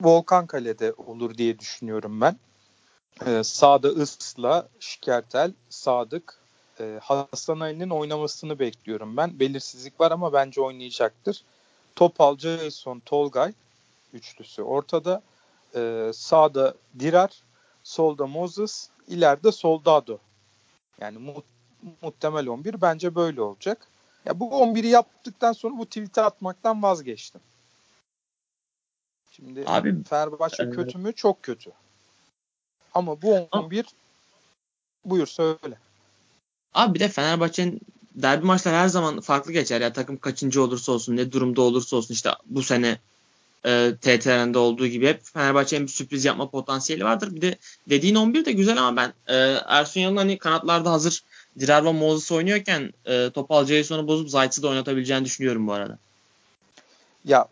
Volkan 0.00 0.46
Kale'de 0.46 0.92
olur 0.92 1.38
diye 1.38 1.58
düşünüyorum 1.58 2.20
ben. 2.20 2.36
Ee, 3.26 3.44
sağda 3.44 4.02
Isla, 4.02 4.68
Şikertel, 4.80 5.52
Sadık, 5.68 6.38
e, 6.80 7.00
Hasan 7.02 7.60
Ali'nin 7.60 7.90
oynamasını 7.90 8.58
bekliyorum 8.58 9.16
ben. 9.16 9.40
Belirsizlik 9.40 10.00
var 10.00 10.12
ama 10.12 10.32
bence 10.32 10.60
oynayacaktır. 10.60 11.44
Topal, 11.96 12.38
Jason, 12.38 13.00
Tolgay 13.00 13.52
üçlüsü 14.12 14.62
ortada. 14.62 15.22
e, 15.74 16.10
sağda 16.14 16.74
Dirar, 16.98 17.42
solda 17.86 18.26
Moses, 18.26 18.88
ileride 19.08 19.52
Soldado. 19.52 20.18
Yani 21.00 21.18
mu- 21.18 21.42
muhtemel 22.02 22.46
11 22.46 22.80
bence 22.80 23.14
böyle 23.14 23.40
olacak. 23.40 23.86
Ya 24.24 24.40
bu 24.40 24.50
11'i 24.50 24.88
yaptıktan 24.88 25.52
sonra 25.52 25.78
bu 25.78 25.86
tweet'i 25.86 26.20
atmaktan 26.20 26.82
vazgeçtim. 26.82 27.40
Şimdi 29.32 29.64
Abi, 29.66 30.04
Fenerbahçe 30.04 30.62
e- 30.62 30.70
kötü 30.70 30.98
mü? 30.98 31.12
Çok 31.12 31.42
kötü. 31.42 31.72
Ama 32.94 33.22
bu 33.22 33.48
11 33.52 33.86
buyur 35.04 35.26
söyle. 35.26 35.78
Abi 36.74 36.94
bir 36.94 37.00
de 37.00 37.08
Fenerbahçe'nin 37.08 37.80
derbi 38.14 38.46
maçlar 38.46 38.74
her 38.74 38.88
zaman 38.88 39.20
farklı 39.20 39.52
geçer 39.52 39.80
ya 39.80 39.92
takım 39.92 40.16
kaçıncı 40.18 40.62
olursa 40.62 40.92
olsun 40.92 41.16
ne 41.16 41.32
durumda 41.32 41.62
olursa 41.62 41.96
olsun 41.96 42.14
işte 42.14 42.30
bu 42.46 42.62
sene 42.62 42.98
e, 43.66 43.96
TTR'de 44.00 44.58
olduğu 44.58 44.86
gibi 44.86 45.08
hep 45.08 45.24
Fenerbahçe'nin 45.24 45.86
bir 45.86 45.92
sürpriz 45.92 46.24
yapma 46.24 46.50
potansiyeli 46.50 47.04
vardır. 47.04 47.34
Bir 47.34 47.42
de 47.42 47.58
dediğin 47.90 48.14
11 48.14 48.44
de 48.44 48.52
güzel 48.52 48.78
ama 48.78 48.96
ben 48.96 49.34
e, 49.34 49.58
Ersun 49.66 50.00
Yanal'ın 50.00 50.16
hani 50.16 50.38
kanatlarda 50.38 50.92
hazır 50.92 51.22
Dirar 51.58 51.84
ve 51.84 51.92
Moses 51.92 52.32
oynuyorken 52.32 52.92
e, 53.04 53.30
Topal 53.30 53.66
Jason'u 53.66 54.08
bozup 54.08 54.30
Zayt'sı 54.30 54.62
da 54.62 54.68
oynatabileceğini 54.68 55.24
düşünüyorum 55.24 55.66
bu 55.66 55.72
arada. 55.72 55.98
Ya 57.24 57.46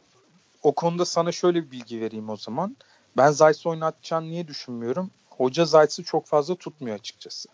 o 0.62 0.72
konuda 0.72 1.04
sana 1.04 1.32
şöyle 1.32 1.66
bir 1.66 1.70
bilgi 1.70 2.00
vereyim 2.00 2.30
o 2.30 2.36
zaman. 2.36 2.76
Ben 3.16 3.30
Zayt'sı 3.30 3.68
oynatacağını 3.68 4.30
niye 4.30 4.48
düşünmüyorum? 4.48 5.10
Hoca 5.30 5.64
Zayt'sı 5.64 6.02
çok 6.02 6.26
fazla 6.26 6.54
tutmuyor 6.54 6.96
açıkçası. 6.96 7.48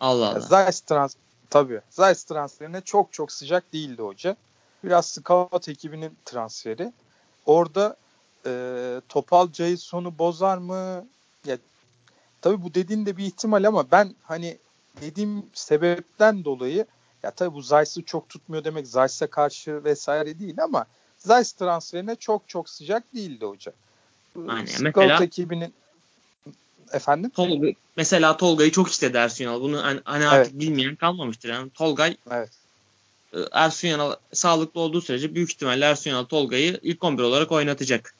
Allah 0.00 0.28
Allah. 0.28 0.40
Zayt 0.40 0.86
trans 0.86 1.14
tabii. 1.50 1.80
Zayt 1.90 2.26
transferine 2.26 2.80
çok 2.80 3.12
çok 3.12 3.32
sıcak 3.32 3.72
değildi 3.72 4.02
hoca. 4.02 4.36
Biraz 4.84 5.06
scout 5.06 5.68
ekibinin 5.68 6.16
transferi. 6.24 6.92
Orada 7.46 7.96
e, 8.46 8.50
Topal 9.08 9.52
Jason'u 9.52 10.18
bozar 10.18 10.58
mı? 10.58 11.06
Ya, 11.44 11.58
tabii 12.40 12.62
bu 12.62 12.74
dediğin 12.74 13.06
de 13.06 13.16
bir 13.16 13.24
ihtimal 13.24 13.64
ama 13.64 13.90
ben 13.90 14.14
hani 14.22 14.58
dediğim 15.00 15.46
sebepten 15.54 16.44
dolayı 16.44 16.86
ya 17.22 17.30
tabii 17.30 17.54
bu 17.54 17.62
Zayt'sı 17.62 18.02
çok 18.02 18.28
tutmuyor 18.28 18.64
demek 18.64 18.86
Zayt'sa 18.86 19.26
karşı 19.26 19.84
vesaire 19.84 20.38
değil 20.38 20.62
ama 20.62 20.86
Zayt 21.18 21.58
transferine 21.58 22.16
çok 22.16 22.48
çok 22.48 22.68
sıcak 22.70 23.14
değildi 23.14 23.44
hoca. 23.44 23.72
Aynen. 24.48 24.64
Scout 24.64 24.96
mesela, 24.96 25.24
ekibinin 25.24 25.74
efendim? 26.92 27.30
Tolga, 27.30 27.68
mesela 27.96 28.36
Tolga'yı 28.36 28.70
çok 28.72 28.90
istedi 28.90 29.16
Ersun 29.16 29.44
Yanal. 29.44 29.60
Bunu 29.60 29.84
hani, 29.84 30.00
hani 30.04 30.28
artık 30.28 30.52
evet. 30.52 30.60
bilmeyen 30.60 30.96
kalmamıştır. 30.96 31.48
Yani 31.48 31.70
Tolgay 31.70 32.16
evet. 32.30 32.50
E, 33.36 33.38
Ersun 33.52 33.88
Yanal 33.88 34.14
sağlıklı 34.32 34.80
olduğu 34.80 35.00
sürece 35.00 35.34
büyük 35.34 35.50
ihtimalle 35.50 35.84
Ersun 35.84 36.10
Yanal 36.10 36.24
Tolga'yı 36.24 36.80
ilk 36.82 37.04
11 37.04 37.22
olarak 37.22 37.52
oynatacak. 37.52 38.14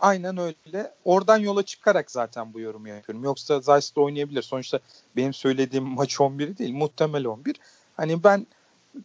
Aynen 0.00 0.36
öyle. 0.38 0.94
Oradan 1.04 1.38
yola 1.38 1.62
çıkarak 1.62 2.10
zaten 2.10 2.54
bu 2.54 2.60
yorumu 2.60 2.88
yapıyorum. 2.88 3.24
Yoksa 3.24 3.62
de 3.62 4.00
oynayabilir. 4.00 4.42
Sonuçta 4.42 4.78
benim 5.16 5.34
söylediğim 5.34 5.84
maç 5.84 6.20
11 6.20 6.58
değil. 6.58 6.74
Muhtemel 6.74 7.24
11. 7.24 7.56
Hani 7.96 8.24
ben 8.24 8.46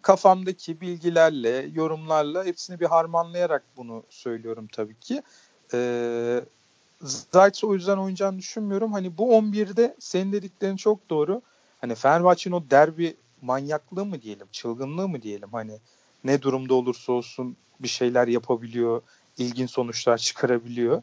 kafamdaki 0.01 0.81
bilgilerle, 0.81 1.69
yorumlarla 1.73 2.45
hepsini 2.45 2.79
bir 2.79 2.85
harmanlayarak 2.85 3.63
bunu 3.77 4.03
söylüyorum 4.09 4.67
tabii 4.71 4.99
ki. 4.99 5.21
Ee, 5.73 6.41
Zayt's 7.01 7.63
o 7.63 7.73
yüzden 7.73 7.97
oynayacağını 7.97 8.39
düşünmüyorum. 8.39 8.93
Hani 8.93 9.17
bu 9.17 9.33
11'de 9.33 9.95
senin 9.99 10.33
dediklerin 10.33 10.75
çok 10.75 11.09
doğru. 11.09 11.41
Hani 11.81 11.95
Fenerbahçe'nin 11.95 12.55
o 12.55 12.63
derbi 12.69 13.17
manyaklığı 13.41 14.05
mı 14.05 14.21
diyelim, 14.21 14.47
çılgınlığı 14.51 15.07
mı 15.07 15.21
diyelim 15.21 15.49
hani 15.51 15.79
ne 16.23 16.41
durumda 16.41 16.73
olursa 16.73 17.11
olsun 17.11 17.57
bir 17.79 17.87
şeyler 17.87 18.27
yapabiliyor, 18.27 19.01
ilginç 19.37 19.71
sonuçlar 19.71 20.17
çıkarabiliyor. 20.17 21.01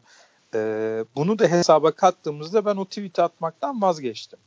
Ee, 0.53 1.05
bunu 1.15 1.39
da 1.39 1.47
hesaba 1.47 1.91
kattığımızda 1.91 2.65
ben 2.65 2.75
o 2.75 2.85
tweet'i 2.85 3.21
atmaktan 3.21 3.81
vazgeçtim. 3.81 4.39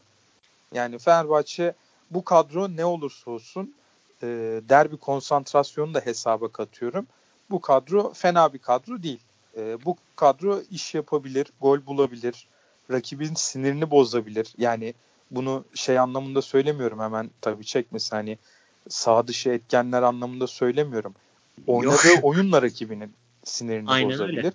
Yani 0.74 0.98
Fenerbahçe 0.98 1.74
bu 2.10 2.24
kadro 2.24 2.76
ne 2.76 2.84
olursa 2.84 3.30
olsun 3.30 3.74
e, 4.22 4.26
derbi 4.68 4.96
konsantrasyonu 4.96 5.94
da 5.94 6.00
hesaba 6.00 6.48
katıyorum. 6.48 7.06
Bu 7.50 7.60
kadro 7.60 8.12
fena 8.12 8.52
bir 8.52 8.58
kadro 8.58 9.02
değil. 9.02 9.20
E, 9.56 9.84
bu 9.84 9.96
kadro 10.16 10.60
iş 10.70 10.94
yapabilir, 10.94 11.46
gol 11.60 11.86
bulabilir, 11.86 12.48
rakibin 12.90 13.34
sinirini 13.34 13.90
bozabilir. 13.90 14.54
Yani 14.58 14.94
bunu 15.30 15.64
şey 15.74 15.98
anlamında 15.98 16.42
söylemiyorum 16.42 17.00
hemen 17.00 17.30
tabii 17.40 17.64
çekmesin 17.64 18.16
hani 18.16 18.38
sağ 18.88 19.26
dışı 19.26 19.50
etkenler 19.50 20.02
anlamında 20.02 20.46
söylemiyorum. 20.46 21.14
Oynadığı 21.66 22.08
Yok. 22.08 22.18
oyunla 22.22 22.62
rakibinin 22.62 23.12
sinirini 23.44 23.90
Aynen 23.90 24.10
bozabilir. 24.10 24.52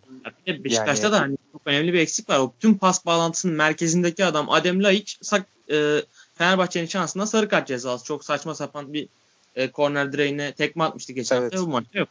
Öyle. 0.48 0.64
Beşiktaş'ta 0.64 1.08
yani, 1.08 1.14
da 1.14 1.22
hani 1.22 1.38
çok 1.52 1.62
önemli 1.66 1.94
bir 1.94 2.00
eksik 2.00 2.30
var. 2.30 2.40
O 2.40 2.54
tüm 2.60 2.78
pas 2.78 3.06
bağlantısının 3.06 3.56
merkezindeki 3.56 4.26
adam 4.26 4.50
Adem 4.50 4.84
Laiç 4.84 5.18
sak, 5.22 5.46
e, 5.72 6.02
Fenerbahçe'nin 6.36 6.86
şansında 6.86 7.26
sarı 7.26 7.50
kart 7.50 7.68
cezası. 7.68 8.06
Çok 8.06 8.26
saçma 8.26 8.56
sapan 8.56 8.94
bir 8.94 9.08
e, 9.56 9.72
corner 9.72 10.14
direğine 10.14 10.52
tekme 10.52 10.84
atmıştı 10.84 11.14
geçen 11.14 11.42
evet. 11.42 11.54
hafta. 11.54 11.68
Bu 11.68 11.72
maçta 11.72 12.00
yok. 12.00 12.10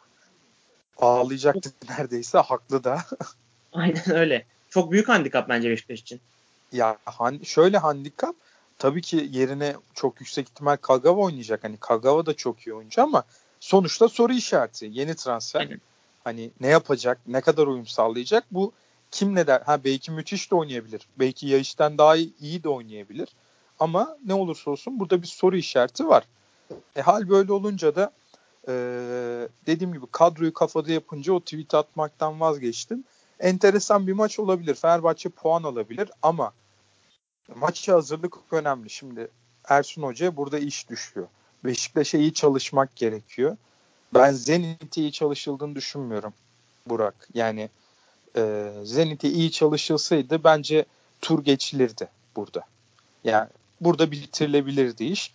Ağlayacaktı 0.99 1.73
neredeyse. 1.89 2.39
Haklı 2.39 2.85
da. 2.85 3.05
Aynen 3.73 4.11
öyle. 4.11 4.47
Çok 4.71 4.93
büyük 4.93 5.09
handikap 5.09 5.49
bence 5.49 5.71
Beşiktaş 5.71 6.01
için. 6.01 6.21
Ya 6.73 6.99
han, 7.05 7.41
şöyle 7.45 7.79
handikap 7.79 8.37
tabii 8.83 9.03
ki 9.03 9.29
yerine 9.33 9.77
çok 9.95 10.21
yüksek 10.21 10.49
ihtimal 10.49 10.77
Kagawa 10.77 11.21
oynayacak. 11.21 11.65
Hani 11.65 11.77
Kagawa 11.77 12.27
da 12.27 12.35
çok 12.35 12.67
iyi 12.67 12.75
oyuncu 12.75 13.03
ama 13.03 13.25
sonuçta 13.61 14.09
soru 14.09 14.33
işareti. 14.33 14.91
Yeni 14.93 15.15
transfer. 15.15 15.61
Aynen. 15.61 15.81
Hani 16.25 16.51
ne 16.61 16.67
yapacak, 16.67 17.21
ne 17.27 17.41
kadar 17.41 17.67
uyum 17.67 17.87
sağlayacak 17.87 18.45
bu 18.51 18.73
kim 19.11 19.35
ne 19.35 19.47
der? 19.47 19.61
Ha 19.61 19.85
belki 19.85 20.11
müthiş 20.11 20.51
de 20.51 20.55
oynayabilir. 20.55 21.09
Belki 21.19 21.47
Yayış'tan 21.47 21.99
daha 21.99 22.17
iyi, 22.17 22.33
iyi 22.41 22.63
de 22.65 22.69
oynayabilir. 22.69 23.29
Ama 23.81 24.17
ne 24.27 24.35
olursa 24.35 24.71
olsun 24.71 25.01
burada 25.01 25.23
bir 25.23 25.27
soru 25.27 25.57
işareti 25.57 26.09
var. 26.09 26.25
E, 26.97 27.01
hal 27.01 27.29
böyle 27.29 27.53
olunca 27.53 27.95
da 27.95 28.13
e, 28.69 28.73
dediğim 29.67 29.93
gibi 29.93 30.07
kadroyu 30.13 30.53
kafada 30.53 30.93
yapınca 30.93 31.33
o 31.33 31.41
tweet 31.41 31.75
atmaktan 31.75 32.41
vazgeçtim. 32.41 33.05
Enteresan 33.41 34.07
bir 34.07 34.13
maç 34.13 34.39
olabilir. 34.39 34.75
Fenerbahçe 34.75 35.29
puan 35.29 35.63
alabilir 35.63 36.11
ama 36.23 36.53
maça 37.57 37.95
hazırlık 37.95 38.35
önemli. 38.51 38.91
Şimdi 38.91 39.29
Ersun 39.69 40.03
Hoca'ya 40.03 40.37
burada 40.37 40.59
iş 40.59 40.89
düşüyor. 40.89 41.27
Beşiktaş'a 41.65 42.19
iyi 42.19 42.35
çalışmak 42.35 42.97
gerekiyor. 42.97 43.57
Ben 44.15 44.33
Zenit'e 44.33 45.01
iyi 45.01 45.13
çalışıldığını 45.13 45.75
düşünmüyorum 45.75 46.35
Burak. 46.87 47.29
Yani 47.35 47.71
e, 48.37 48.73
Zenit'e 48.85 49.29
iyi 49.29 49.51
çalışılsaydı 49.51 50.45
bence 50.45 50.85
tur 51.21 51.45
geçilirdi 51.45 52.09
burada. 52.37 52.63
Yani 53.25 53.49
burada 53.81 54.11
bitirilebilirdi 54.11 55.05
iş. 55.05 55.35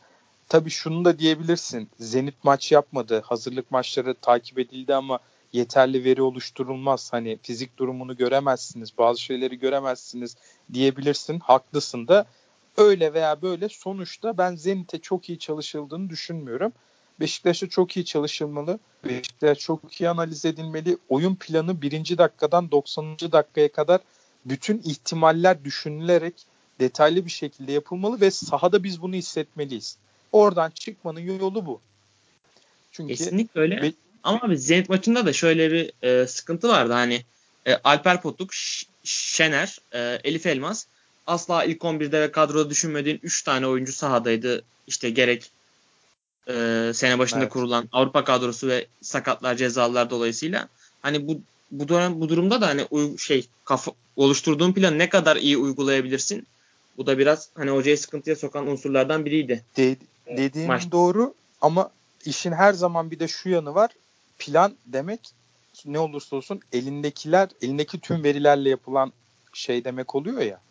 Tabii 0.50 0.70
şunu 0.70 1.06
da 1.06 1.20
diyebilirsin. 1.20 1.90
Zenit 2.00 2.44
maç 2.44 2.72
yapmadı. 2.72 3.22
Hazırlık 3.26 3.72
maçları 3.72 4.14
takip 4.14 4.60
edildi 4.60 4.96
ama 4.96 5.20
yeterli 5.54 6.04
veri 6.04 6.22
oluşturulmaz. 6.22 7.14
Hani 7.14 7.38
fizik 7.42 7.78
durumunu 7.78 8.18
göremezsiniz, 8.18 8.98
bazı 8.98 9.22
şeyleri 9.22 9.60
göremezsiniz 9.60 10.36
diyebilirsin. 10.74 11.40
Haklısın 11.40 12.08
da 12.08 12.26
öyle 12.78 13.14
veya 13.14 13.42
böyle 13.42 13.70
sonuçta 13.70 14.38
ben 14.38 14.56
Zenit'e 14.56 15.00
çok 15.00 15.30
iyi 15.30 15.40
çalışıldığını 15.40 16.10
düşünmüyorum. 16.10 16.74
Beşiktaş'a 17.20 17.70
çok 17.70 17.98
iyi 17.98 18.06
çalışılmalı. 18.06 18.80
Beşiktaş 19.06 19.60
çok 19.60 20.02
iyi 20.02 20.10
analiz 20.10 20.46
edilmeli. 20.46 20.98
Oyun 21.10 21.36
planı 21.36 21.82
birinci 21.82 22.18
dakikadan 22.18 22.72
90. 22.72 23.20
dakikaya 23.20 23.72
kadar 23.72 24.02
bütün 24.46 24.82
ihtimaller 24.86 25.64
düşünülerek 25.66 26.34
detaylı 26.80 27.26
bir 27.26 27.32
şekilde 27.32 27.72
yapılmalı 27.72 28.22
ve 28.22 28.32
sahada 28.32 28.84
biz 28.84 29.02
bunu 29.02 29.16
hissetmeliyiz. 29.16 29.98
Oradan 30.32 30.70
çıkmanın 30.70 31.20
yolu 31.20 31.66
bu. 31.66 31.82
Çünkü 32.92 33.16
Kesinlikle 33.16 33.62
öyle. 33.62 33.82
Be- 33.82 33.94
Ama 34.28 34.40
abi 34.44 34.58
Zenit 34.58 34.90
maçında 34.90 35.26
da 35.26 35.34
şöyle 35.34 35.72
bir 35.72 35.92
e, 36.02 36.28
sıkıntı 36.28 36.68
vardı. 36.68 36.94
Hani 36.94 37.24
e, 37.66 37.76
Alper 37.76 38.22
Potuk, 38.22 38.50
Şener, 39.04 39.78
e, 39.92 40.00
Elif 40.24 40.46
Elmas 40.46 40.86
asla 41.28 41.64
ilk 41.64 41.82
11'de 41.82 42.22
ve 42.22 42.32
kadroda 42.32 42.70
düşünmediğin 42.70 43.20
3 43.24 43.44
tane 43.44 43.68
oyuncu 43.68 43.94
sahadaydı. 43.94 44.64
İşte 44.88 45.10
gerek 45.10 45.52
e, 46.48 46.92
sene 46.94 47.20
başında 47.20 47.40
evet. 47.40 47.54
kurulan 47.54 47.90
Avrupa 47.92 48.24
kadrosu 48.24 48.68
ve 48.68 48.88
sakatlar 49.02 49.56
cezalar 49.56 50.10
dolayısıyla 50.10 50.68
hani 51.02 51.28
bu 51.28 51.42
bu 51.72 51.90
dönem 51.90 52.22
bu 52.22 52.30
durumda 52.30 52.62
da 52.62 52.68
hani 52.68 52.88
şey 53.20 53.48
kafa, 53.66 53.92
oluşturduğun 54.16 54.74
planı 54.74 54.98
ne 54.98 55.10
kadar 55.10 55.36
iyi 55.36 55.58
uygulayabilirsin? 55.58 56.48
Bu 56.98 57.08
da 57.08 57.18
biraz 57.18 57.50
hani 57.56 57.72
hocayı 57.72 57.98
sıkıntıya 57.98 58.36
sokan 58.36 58.68
unsurlardan 58.68 59.26
biriydi. 59.26 59.64
De, 59.78 59.96
dediğin 60.38 60.68
Maç. 60.68 60.92
doğru 60.92 61.34
ama 61.62 61.90
işin 62.26 62.52
her 62.52 62.74
zaman 62.74 63.12
bir 63.12 63.20
de 63.20 63.28
şu 63.28 63.50
yanı 63.50 63.76
var. 63.76 63.92
Plan 64.40 64.76
demek 64.86 65.32
ne 65.86 66.00
olursa 66.00 66.36
olsun 66.36 66.60
elindekiler, 66.74 67.50
elindeki 67.62 68.00
tüm 68.00 68.24
verilerle 68.24 68.70
yapılan 68.70 69.14
şey 69.54 69.86
demek 69.86 70.16
oluyor 70.16 70.42
ya. 70.42 70.62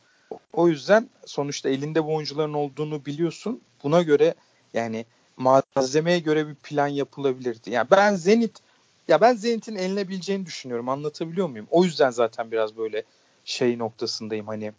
O 0.52 0.68
yüzden 0.68 1.10
sonuçta 1.26 1.68
elinde 1.68 2.04
bu 2.04 2.14
oyuncuların 2.14 2.54
olduğunu 2.54 3.06
biliyorsun. 3.06 3.60
Buna 3.82 4.02
göre 4.02 4.34
yani 4.74 5.06
malzemeye 5.36 6.18
göre 6.18 6.48
bir 6.48 6.54
plan 6.54 6.88
yapılabilirdi. 6.88 7.70
Yani 7.70 7.88
ben 7.90 8.14
Zenit 8.14 8.60
Ya 9.08 9.20
ben 9.20 9.34
Zenit'in 9.34 9.76
elinebileceğini 9.76 10.46
düşünüyorum. 10.46 10.88
Anlatabiliyor 10.88 11.48
muyum? 11.48 11.66
O 11.70 11.84
yüzden 11.84 12.10
zaten 12.10 12.50
biraz 12.50 12.76
böyle 12.76 13.02
şey 13.44 13.78
noktasındayım 13.78 14.46
hani 14.46 14.72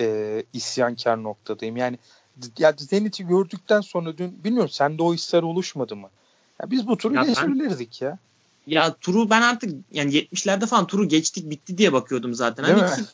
e, 0.00 0.42
isyankar 0.52 1.22
noktadayım. 1.22 1.76
Yani 1.76 1.98
ya 2.58 2.74
Zenit'i 2.76 3.26
gördükten 3.26 3.80
sonra 3.80 4.18
dün 4.18 4.44
bilmiyorum 4.44 4.70
sende 4.70 5.02
o 5.02 5.14
hisler 5.14 5.42
oluşmadı 5.42 5.96
mı? 5.96 6.10
Ya 6.62 6.70
biz 6.70 6.86
bu 6.86 6.96
turu 6.96 7.14
ya 7.14 7.22
geçebilirdik 7.22 7.98
ben, 8.00 8.06
ya. 8.06 8.18
Ya 8.66 8.94
turu 8.94 9.30
ben 9.30 9.42
artık 9.42 9.74
yani 9.92 10.14
70'lerde 10.14 10.66
falan 10.66 10.86
turu 10.86 11.08
geçtik 11.08 11.50
bitti 11.50 11.78
diye 11.78 11.92
bakıyordum 11.92 12.34
zaten. 12.34 12.66
Değil 12.66 12.78
hani 12.78 13.00
mi? 13.00 13.06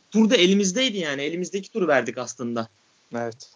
turda 0.10 0.36
elimizdeydi 0.36 0.98
yani. 0.98 1.22
Elimizdeki 1.22 1.72
turu 1.72 1.88
verdik 1.88 2.18
aslında. 2.18 2.68
Evet. 3.14 3.50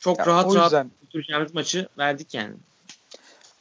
Çok 0.00 0.18
ya 0.18 0.26
rahat 0.26 0.46
yüzden, 0.46 0.60
rahat 0.60 0.86
götüreceğimiz 1.02 1.54
maçı 1.54 1.88
verdik 1.98 2.34
yani. 2.34 2.54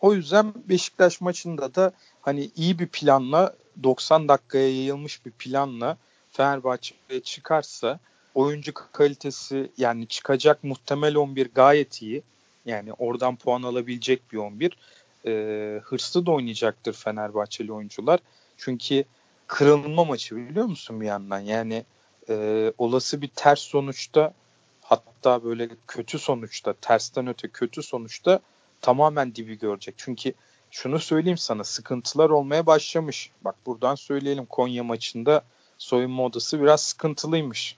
O 0.01 0.13
yüzden 0.13 0.53
Beşiktaş 0.69 1.21
maçında 1.21 1.75
da 1.75 1.91
hani 2.21 2.51
iyi 2.55 2.79
bir 2.79 2.87
planla 2.87 3.55
90 3.83 4.27
dakikaya 4.27 4.69
yayılmış 4.69 5.25
bir 5.25 5.31
planla 5.31 5.97
Fenerbahçe'ye 6.31 7.19
çıkarsa 7.19 7.99
oyuncu 8.35 8.73
kalitesi 8.91 9.71
yani 9.77 10.07
çıkacak 10.07 10.63
muhtemel 10.63 11.15
11 11.15 11.49
gayet 11.55 12.01
iyi. 12.01 12.23
Yani 12.65 12.93
oradan 12.93 13.35
puan 13.35 13.63
alabilecek 13.63 14.33
bir 14.33 14.37
11. 14.37 14.77
Ee, 15.25 15.81
hırslı 15.83 16.25
da 16.25 16.31
oynayacaktır 16.31 16.93
Fenerbahçeli 16.93 17.73
oyuncular. 17.73 18.19
Çünkü 18.57 19.03
kırılma 19.47 20.05
maçı 20.05 20.35
biliyor 20.35 20.65
musun 20.65 21.01
bir 21.01 21.05
yandan? 21.05 21.39
Yani 21.39 21.85
e, 22.29 22.73
olası 22.77 23.21
bir 23.21 23.27
ters 23.27 23.59
sonuçta 23.59 24.33
hatta 24.81 25.43
böyle 25.43 25.69
kötü 25.87 26.19
sonuçta 26.19 26.73
tersten 26.73 27.27
öte 27.27 27.47
kötü 27.47 27.83
sonuçta 27.83 28.39
tamamen 28.81 29.35
dibi 29.35 29.59
görecek. 29.59 29.95
Çünkü 29.97 30.33
şunu 30.71 30.99
söyleyeyim 30.99 31.37
sana 31.37 31.63
sıkıntılar 31.63 32.29
olmaya 32.29 32.65
başlamış. 32.65 33.31
Bak 33.41 33.55
buradan 33.65 33.95
söyleyelim 33.95 34.45
Konya 34.45 34.83
maçında 34.83 35.43
soyunma 35.77 36.23
odası 36.23 36.61
biraz 36.61 36.81
sıkıntılıymış. 36.81 37.77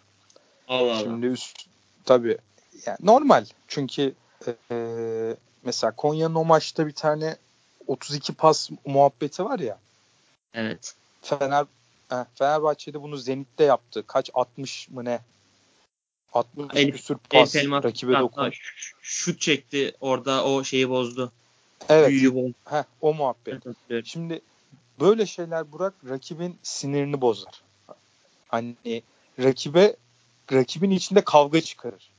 Allah 0.67 0.99
Şimdi 0.99 1.25
üst 1.25 1.65
tabii 2.05 2.37
yani 2.85 2.97
normal. 3.01 3.45
Çünkü 3.67 4.13
e, 4.71 5.35
mesela 5.63 5.91
Konya'nın 5.91 6.35
o 6.35 6.45
maçta 6.45 6.87
bir 6.87 6.93
tane 6.93 7.37
32 7.87 8.33
pas 8.33 8.69
muhabbeti 8.85 9.45
var 9.45 9.59
ya. 9.59 9.79
Evet. 10.53 10.95
Fener 11.21 11.65
Fenerbahçe'de 12.35 13.01
bunu 13.01 13.17
Zenit'te 13.17 13.63
yaptı. 13.63 14.03
Kaç 14.07 14.29
60 14.33 14.89
mı 14.89 15.05
ne? 15.05 15.19
60 16.33 16.65
El, 16.73 16.91
küsür 16.91 17.17
pas 17.29 17.55
El 17.55 17.83
rakibe 17.83 18.13
dokun. 18.13 18.51
Şut 19.01 19.41
çekti 19.41 19.95
orada 19.99 20.45
o 20.45 20.63
şeyi 20.63 20.89
bozdu. 20.89 21.31
Evet. 21.89 22.09
Büyüyü 22.09 22.35
bozdu. 22.35 22.55
Heh, 22.65 22.83
o 23.01 23.13
muhabbet. 23.13 23.63
Evet, 23.89 24.05
Şimdi 24.05 24.41
böyle 24.99 25.25
şeyler 25.25 25.71
Burak 25.71 25.93
rakibin 26.09 26.59
sinirini 26.63 27.21
bozar. 27.21 27.61
Hani 28.47 29.03
rakibe 29.39 29.95
rakibin 30.51 30.91
içinde 30.91 31.23
kavga 31.23 31.61
çıkarır. 31.61 32.09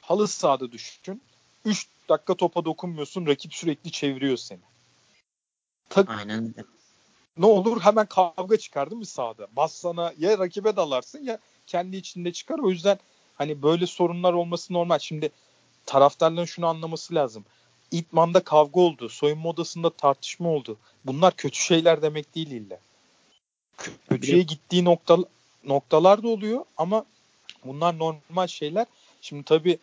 Halı 0.00 0.28
sahada 0.28 0.72
düşün. 0.72 1.22
3 1.64 1.86
dakika 2.08 2.34
topa 2.34 2.64
dokunmuyorsun. 2.64 3.26
Rakip 3.26 3.54
sürekli 3.54 3.90
çeviriyor 3.90 4.36
seni. 4.36 4.60
Tak, 5.88 6.10
Aynen 6.10 6.54
Ne 7.38 7.46
olur 7.46 7.80
hemen 7.80 8.06
kavga 8.06 8.56
çıkar 8.56 8.90
değil 8.90 8.98
mi 8.98 9.06
sahada? 9.06 9.46
Bas 9.56 9.72
sana 9.72 10.12
ya 10.18 10.38
rakibe 10.38 10.76
dalarsın 10.76 11.24
ya 11.24 11.38
kendi 11.66 11.96
içinde 11.96 12.32
çıkar. 12.32 12.58
O 12.58 12.70
yüzden 12.70 12.98
hani 13.34 13.62
böyle 13.62 13.86
sorunlar 13.86 14.32
olması 14.32 14.72
normal. 14.72 14.98
Şimdi 14.98 15.30
taraftarların 15.86 16.44
şunu 16.44 16.66
anlaması 16.66 17.14
lazım. 17.14 17.44
İtman'da 17.90 18.40
kavga 18.40 18.80
oldu. 18.80 19.08
Soyunma 19.08 19.48
odasında 19.48 19.90
tartışma 19.90 20.48
oldu. 20.48 20.76
Bunlar 21.04 21.36
kötü 21.36 21.58
şeyler 21.58 22.02
demek 22.02 22.34
değil 22.34 22.50
illa. 22.50 22.78
Kötüye 24.08 24.42
gittiği 24.42 24.84
nokta, 24.84 25.18
noktalar 25.64 26.22
da 26.22 26.28
oluyor 26.28 26.64
ama 26.76 27.04
bunlar 27.64 27.98
normal 27.98 28.46
şeyler. 28.46 28.86
Şimdi 29.20 29.42
tabii 29.42 29.78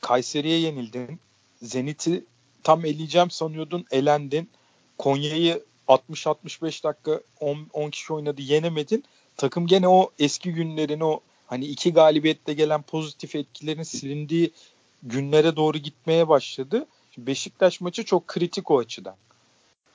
Kayseri'ye 0.00 0.58
yenildin. 0.58 1.20
Zenit'i 1.62 2.24
tam 2.62 2.84
eleyeceğim 2.84 3.30
sanıyordun. 3.30 3.86
Elendin. 3.90 4.50
Konya'yı 4.98 5.64
60-65 5.88 6.84
dakika 6.84 7.20
10, 7.40 7.66
10 7.72 7.90
kişi 7.90 8.12
oynadı 8.12 8.42
yenemedin. 8.42 9.04
Takım 9.36 9.66
gene 9.66 9.88
o 9.88 10.10
eski 10.18 10.52
günlerin 10.52 11.00
o 11.00 11.20
hani 11.46 11.64
iki 11.64 11.92
galibiyette 11.92 12.52
gelen 12.52 12.82
pozitif 12.82 13.36
etkilerin 13.36 13.82
silindiği 13.82 14.52
günlere 15.02 15.56
doğru 15.56 15.78
gitmeye 15.78 16.28
başladı. 16.28 16.86
Şimdi 17.14 17.26
Beşiktaş 17.26 17.80
maçı 17.80 18.04
çok 18.04 18.26
kritik 18.26 18.70
o 18.70 18.78
açıdan. 18.78 19.16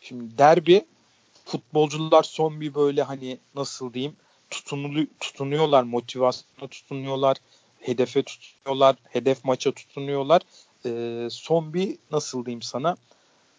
Şimdi 0.02 0.38
derbi 0.38 0.86
futbolcular 1.46 2.24
son 2.24 2.62
bir 2.62 2.74
böyle 2.74 3.04
hani 3.04 3.38
nasıl 3.56 3.94
diyeyim 3.94 4.16
tutunulu, 4.50 5.08
tutunuyorlar 5.20 5.84
motivasyona 5.84 6.68
tutunuyorlar 6.70 7.38
hedefe 7.80 8.24
tutunuyorlar 8.24 8.96
hedef 9.10 9.44
maça 9.44 9.72
tutunuyorlar 9.72 10.42
ee, 10.88 11.28
son 11.32 11.73
bir 11.73 11.97
nasıl 12.12 12.45
diyeyim 12.45 12.62
sana 12.62 12.95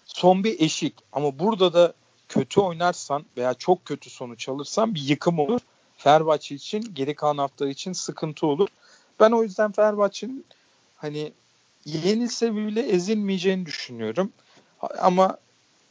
son 0.04 0.44
bir 0.44 0.60
eşik 0.60 0.94
ama 1.12 1.38
burada 1.38 1.72
da 1.72 1.92
kötü 2.28 2.60
oynarsan 2.60 3.24
veya 3.36 3.54
çok 3.54 3.84
kötü 3.84 4.10
sonuç 4.10 4.48
alırsan 4.48 4.94
bir 4.94 5.00
yıkım 5.00 5.38
olur. 5.38 5.60
Fenerbahçe 5.96 6.54
için 6.54 6.94
geri 6.94 7.14
kalan 7.14 7.38
haftalar 7.38 7.70
için 7.70 7.92
sıkıntı 7.92 8.46
olur. 8.46 8.68
Ben 9.20 9.30
o 9.30 9.42
yüzden 9.42 9.72
Fenerbahçe'nin 9.72 10.46
hani 10.96 11.32
yenilse 11.84 12.56
bile 12.56 12.82
ezilmeyeceğini 12.82 13.66
düşünüyorum. 13.66 14.32
Ama 14.98 15.38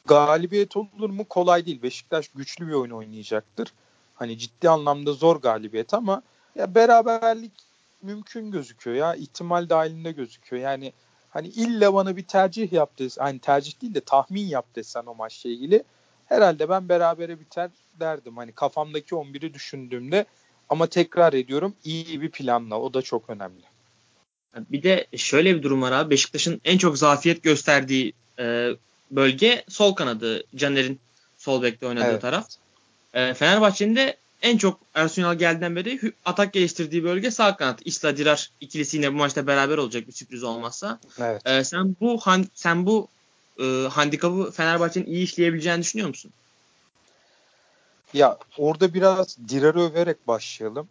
galibiyet 0.06 0.78
olur 0.78 1.10
mu 1.10 1.26
kolay 1.26 1.66
değil. 1.66 1.82
Beşiktaş 1.84 2.28
güçlü 2.28 2.68
bir 2.68 2.74
oyun 2.74 2.92
oynayacaktır. 2.92 3.74
Hani 4.16 4.38
ciddi 4.38 4.70
anlamda 4.70 5.14
zor 5.14 5.36
galibiyet 5.36 5.94
ama 5.94 6.22
ya 6.56 6.76
beraberlik 6.76 7.52
mümkün 8.02 8.52
gözüküyor 8.52 8.96
ya. 8.96 9.16
ihtimal 9.16 9.70
dahilinde 9.70 10.12
gözüküyor. 10.12 10.64
Yani 10.64 10.94
hani 11.38 11.48
illa 11.48 11.94
bana 11.94 12.18
bir 12.18 12.24
tercih 12.24 12.74
yap 12.74 13.00
desen, 13.00 13.24
hani 13.24 13.40
tercih 13.40 13.82
değil 13.82 13.94
de 13.94 14.02
tahmin 14.02 14.48
yap 14.48 14.66
desen 14.76 15.06
o 15.06 15.16
maçla 15.16 15.50
ilgili 15.50 15.84
herhalde 16.26 16.70
ben 16.70 16.90
berabere 16.90 17.40
biter 17.40 17.70
derdim. 18.00 18.38
Hani 18.38 18.52
kafamdaki 18.52 19.16
11'i 19.16 19.54
düşündüğümde 19.54 20.26
ama 20.70 20.88
tekrar 20.88 21.34
ediyorum 21.34 21.76
iyi 21.84 22.22
bir 22.22 22.32
planla 22.32 22.80
o 22.80 22.94
da 22.94 23.02
çok 23.02 23.30
önemli. 23.30 23.64
Bir 24.56 24.84
de 24.84 25.08
şöyle 25.18 25.56
bir 25.56 25.64
durum 25.64 25.82
var 25.82 25.92
abi. 25.92 26.10
Beşiktaş'ın 26.10 26.62
en 26.66 26.78
çok 26.78 26.98
zafiyet 26.98 27.44
gösterdiği 27.44 28.14
e, 28.40 28.70
bölge 29.12 29.64
sol 29.70 29.96
kanadı. 29.96 30.44
Caner'in 30.56 31.00
sol 31.38 31.62
bekte 31.62 31.88
oynadığı 31.88 32.06
evet. 32.06 32.22
taraf. 32.22 32.48
E, 33.14 33.34
Fenerbahçe'nin 33.34 33.96
de 33.96 34.18
en 34.42 34.58
çok 34.58 34.80
Ersun 34.94 35.38
geldiğinden 35.38 35.76
beri 35.76 36.14
atak 36.26 36.54
geliştirdiği 36.54 37.04
bölge 37.04 37.32
sağ 37.32 37.58
kanat. 37.58 37.80
İsla 37.86 38.18
Dirar 38.18 38.52
ikilisi 38.62 38.98
yine 38.98 39.14
bu 39.14 39.18
maçta 39.18 39.48
beraber 39.48 39.78
olacak 39.78 40.08
bir 40.08 40.12
sürpriz 40.12 40.44
olmazsa. 40.44 41.00
Evet. 41.20 41.48
E, 41.48 41.64
sen 41.64 41.96
bu 42.02 42.18
han, 42.18 42.46
sen 42.54 42.86
bu 42.86 43.08
e, 43.60 43.64
handikapı 43.92 44.52
Fenerbahçe'nin 44.52 45.06
iyi 45.06 45.24
işleyebileceğini 45.24 45.82
düşünüyor 45.82 46.10
musun? 46.10 46.32
Ya 48.14 48.38
orada 48.58 48.94
biraz 48.94 49.38
Dirar'ı 49.50 49.82
överek 49.82 50.28
başlayalım. 50.28 50.88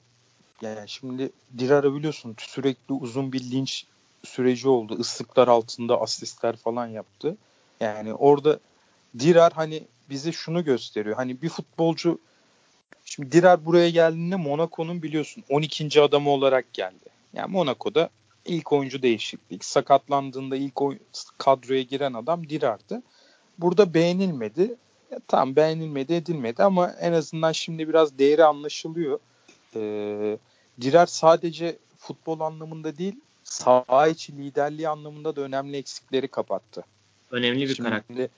Yani 0.62 0.88
şimdi 0.88 1.30
Dirar'ı 1.58 1.94
biliyorsun 1.94 2.36
sürekli 2.38 2.94
uzun 2.94 3.32
bir 3.32 3.40
linç 3.50 3.86
süreci 4.24 4.68
oldu. 4.68 5.00
Islıklar 5.00 5.48
altında 5.48 6.00
asistler 6.00 6.56
falan 6.56 6.86
yaptı. 6.86 7.36
Yani 7.80 8.14
orada 8.14 8.58
Dirar 9.18 9.52
hani 9.52 9.82
bize 10.10 10.32
şunu 10.32 10.64
gösteriyor. 10.64 11.16
Hani 11.16 11.42
bir 11.42 11.48
futbolcu 11.48 12.18
şimdi 13.06 13.32
Dirar 13.32 13.64
buraya 13.64 13.90
geldiğinde 13.90 14.36
Monaco'nun 14.36 15.02
biliyorsun 15.02 15.44
12. 15.48 16.02
adamı 16.02 16.30
olarak 16.30 16.72
geldi. 16.72 17.04
Yani 17.32 17.52
Monaco'da 17.52 18.10
ilk 18.44 18.72
oyuncu 18.72 19.02
değişiklik. 19.02 19.64
Sakatlandığında 19.64 20.56
ilk 20.56 20.82
oy- 20.82 20.98
kadroya 21.38 21.82
giren 21.82 22.12
adam 22.12 22.48
Dirar'dı. 22.48 23.02
Burada 23.58 23.94
beğenilmedi. 23.94 24.74
Ya, 25.10 25.18
tam 25.28 25.56
beğenilmedi 25.56 26.14
edilmedi 26.14 26.62
ama 26.62 26.90
en 27.00 27.12
azından 27.12 27.52
şimdi 27.52 27.88
biraz 27.88 28.18
değeri 28.18 28.44
anlaşılıyor. 28.44 29.18
Ee, 29.76 30.38
Dirar 30.80 31.06
sadece 31.06 31.76
futbol 31.98 32.40
anlamında 32.40 32.98
değil 32.98 33.14
saha 33.44 34.08
içi 34.08 34.36
liderliği 34.36 34.88
anlamında 34.88 35.36
da 35.36 35.40
önemli 35.40 35.76
eksikleri 35.76 36.28
kapattı. 36.28 36.84
Önemli 37.30 37.68
bir 37.68 37.74
şimdi, 37.74 37.88
karakter. 37.88 38.28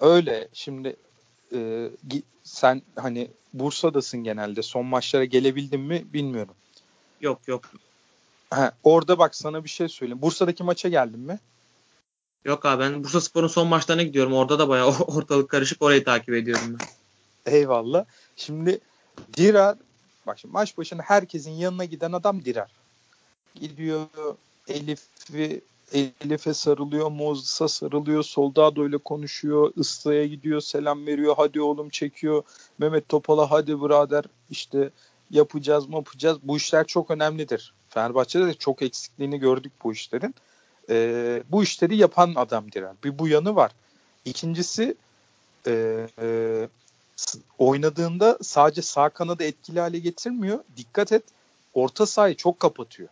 Öyle. 0.00 0.48
Şimdi 0.52 0.96
e, 1.54 1.90
sen 2.44 2.82
hani 2.96 3.30
Bursa'dasın 3.54 4.24
genelde. 4.24 4.62
Son 4.62 4.86
maçlara 4.86 5.24
gelebildin 5.24 5.80
mi 5.80 6.04
bilmiyorum. 6.12 6.54
Yok 7.20 7.48
yok. 7.48 7.64
Ha, 8.50 8.72
orada 8.84 9.18
bak 9.18 9.34
sana 9.34 9.64
bir 9.64 9.68
şey 9.68 9.88
söyleyeyim. 9.88 10.22
Bursa'daki 10.22 10.62
maça 10.62 10.88
geldin 10.88 11.20
mi? 11.20 11.38
Yok 12.44 12.66
abi 12.66 12.82
ben 12.82 13.04
Bursa 13.04 13.20
Spor'un 13.20 13.48
son 13.48 13.68
maçlarına 13.68 14.02
gidiyorum. 14.02 14.32
Orada 14.32 14.58
da 14.58 14.68
bayağı 14.68 14.88
ortalık 15.06 15.48
karışık. 15.48 15.82
Orayı 15.82 16.04
takip 16.04 16.34
ediyorum 16.34 16.78
ben. 16.78 16.86
Eyvallah. 17.52 18.04
Şimdi 18.36 18.80
Dirar 19.36 19.76
bak 20.26 20.38
şimdi 20.38 20.52
maç 20.52 20.78
başına 20.78 21.02
herkesin 21.02 21.50
yanına 21.50 21.84
giden 21.84 22.12
adam 22.12 22.44
Dirar. 22.44 22.70
Gidiyor 23.54 24.06
Elif'i 24.68 25.60
Elif'e 25.92 26.54
sarılıyor, 26.54 27.10
Moses'a 27.10 27.68
sarılıyor, 27.68 28.22
Soldado 28.22 28.88
ile 28.88 28.98
konuşuyor, 28.98 29.72
Isla'ya 29.76 30.26
gidiyor, 30.26 30.60
selam 30.60 31.06
veriyor, 31.06 31.34
hadi 31.36 31.60
oğlum 31.60 31.88
çekiyor, 31.88 32.42
Mehmet 32.78 33.08
Topal'a 33.08 33.50
hadi 33.50 33.82
birader 33.82 34.24
işte 34.50 34.90
yapacağız 35.30 35.88
mı 35.88 35.94
yapacağız. 35.94 36.38
Bu 36.42 36.56
işler 36.56 36.86
çok 36.86 37.10
önemlidir. 37.10 37.74
Fenerbahçe'de 37.88 38.46
de 38.46 38.54
çok 38.54 38.82
eksikliğini 38.82 39.38
gördük 39.38 39.72
bu 39.84 39.92
işlerin. 39.92 40.34
Ee, 40.90 41.42
bu 41.50 41.62
işleri 41.62 41.96
yapan 41.96 42.32
adam 42.36 42.72
Diren. 42.72 42.96
Bir 43.04 43.18
bu 43.18 43.28
yanı 43.28 43.56
var. 43.56 43.72
İkincisi 44.24 44.94
e, 45.66 46.06
e, 46.22 46.68
oynadığında 47.58 48.38
sadece 48.42 48.82
sağ 48.82 49.08
kanadı 49.08 49.44
etkili 49.44 49.80
hale 49.80 49.98
getirmiyor. 49.98 50.58
Dikkat 50.76 51.12
et 51.12 51.22
orta 51.74 52.06
sahayı 52.06 52.36
çok 52.36 52.60
kapatıyor. 52.60 53.08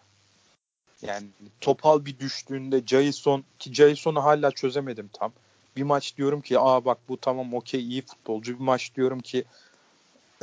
Yani 1.02 1.26
Topal 1.60 2.04
bir 2.04 2.18
düştüğünde 2.18 2.82
Jason 2.86 3.44
ki 3.58 3.74
Jason'u 3.74 4.24
hala 4.24 4.50
çözemedim 4.50 5.10
tam. 5.12 5.32
Bir 5.76 5.82
maç 5.82 6.16
diyorum 6.16 6.40
ki 6.40 6.58
aa 6.58 6.84
bak 6.84 6.98
bu 7.08 7.16
tamam 7.16 7.54
okey 7.54 7.80
iyi 7.80 8.02
futbolcu. 8.02 8.54
Bir 8.54 8.64
maç 8.64 8.90
diyorum 8.96 9.20
ki 9.20 9.44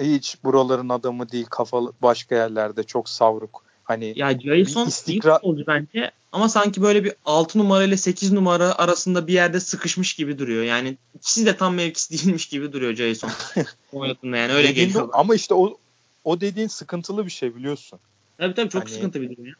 hiç 0.01 0.37
buraların 0.43 0.89
adamı 0.89 1.31
değil 1.31 1.45
kafalı 1.45 1.93
başka 2.01 2.35
yerlerde 2.35 2.83
çok 2.83 3.09
savruk. 3.09 3.63
Hani 3.83 4.13
ya 4.15 4.39
Jason 4.39 4.87
istikrar... 4.87 5.31
iyi 5.31 5.35
futbolcu 5.35 5.67
bence 5.67 6.11
ama 6.31 6.49
sanki 6.49 6.81
böyle 6.81 7.03
bir 7.03 7.13
6 7.25 7.59
numara 7.59 7.83
ile 7.83 7.97
8 7.97 8.31
numara 8.31 8.75
arasında 8.77 9.27
bir 9.27 9.33
yerde 9.33 9.59
sıkışmış 9.59 10.13
gibi 10.13 10.39
duruyor. 10.39 10.63
Yani 10.63 10.97
ikisi 11.15 11.45
de 11.45 11.57
tam 11.57 11.75
mevkisi 11.75 12.13
değilmiş 12.17 12.45
gibi 12.45 12.73
duruyor 12.73 12.95
Jason. 12.95 13.31
Oynadığında 13.93 14.37
yani 14.37 14.53
öyle 14.53 14.71
geliyor. 14.71 15.09
Ama 15.13 15.35
işte 15.35 15.53
o 15.53 15.77
o 16.23 16.41
dediğin 16.41 16.67
sıkıntılı 16.67 17.25
bir 17.25 17.31
şey 17.31 17.55
biliyorsun. 17.55 17.99
Tabii 18.37 18.53
tabii 18.53 18.69
çok 18.69 18.81
hani, 18.83 18.91
sıkıntı 18.91 19.21
bir 19.21 19.29
durum 19.29 19.45
ya. 19.45 19.53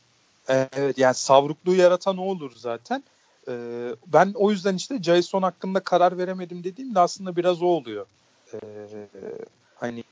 Evet 0.48 0.98
yani 0.98 1.16
savrukluğu 1.16 1.76
yaratan 1.76 2.18
o 2.18 2.22
olur 2.22 2.52
zaten. 2.56 3.04
Ee, 3.48 3.96
ben 4.08 4.32
o 4.36 4.52
yüzden 4.52 4.76
işte 4.76 5.04
Jason 5.04 5.42
hakkında 5.44 5.80
karar 5.80 6.18
veremedim 6.18 6.64
dediğimde 6.64 7.00
aslında 7.00 7.36
biraz 7.36 7.62
o 7.62 7.66
oluyor. 7.66 8.06
Ee, 8.54 8.58
hani 9.76 10.04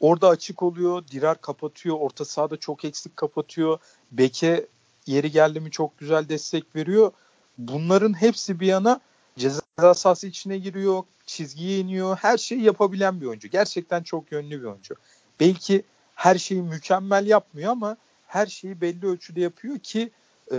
orada 0.00 0.28
açık 0.28 0.62
oluyor, 0.62 1.04
Dirar 1.10 1.40
kapatıyor, 1.40 1.96
orta 2.00 2.24
sahada 2.24 2.56
çok 2.56 2.84
eksik 2.84 3.16
kapatıyor. 3.16 3.78
Beke 4.12 4.66
yeri 5.06 5.30
geldi 5.30 5.60
mi 5.60 5.70
çok 5.70 5.98
güzel 5.98 6.28
destek 6.28 6.76
veriyor. 6.76 7.12
Bunların 7.58 8.20
hepsi 8.20 8.60
bir 8.60 8.66
yana 8.66 9.00
ceza 9.38 9.94
sahası 9.94 10.26
içine 10.26 10.58
giriyor, 10.58 11.02
çizgiye 11.26 11.78
iniyor. 11.78 12.16
Her 12.16 12.38
şeyi 12.38 12.62
yapabilen 12.62 13.20
bir 13.20 13.26
oyuncu. 13.26 13.48
Gerçekten 13.48 14.02
çok 14.02 14.32
yönlü 14.32 14.60
bir 14.60 14.66
oyuncu. 14.66 14.94
Belki 15.40 15.82
her 16.14 16.38
şeyi 16.38 16.62
mükemmel 16.62 17.26
yapmıyor 17.26 17.72
ama 17.72 17.96
her 18.30 18.46
şeyi 18.46 18.80
belli 18.80 19.06
ölçüde 19.06 19.40
yapıyor 19.40 19.78
ki 19.78 20.10
e, 20.52 20.56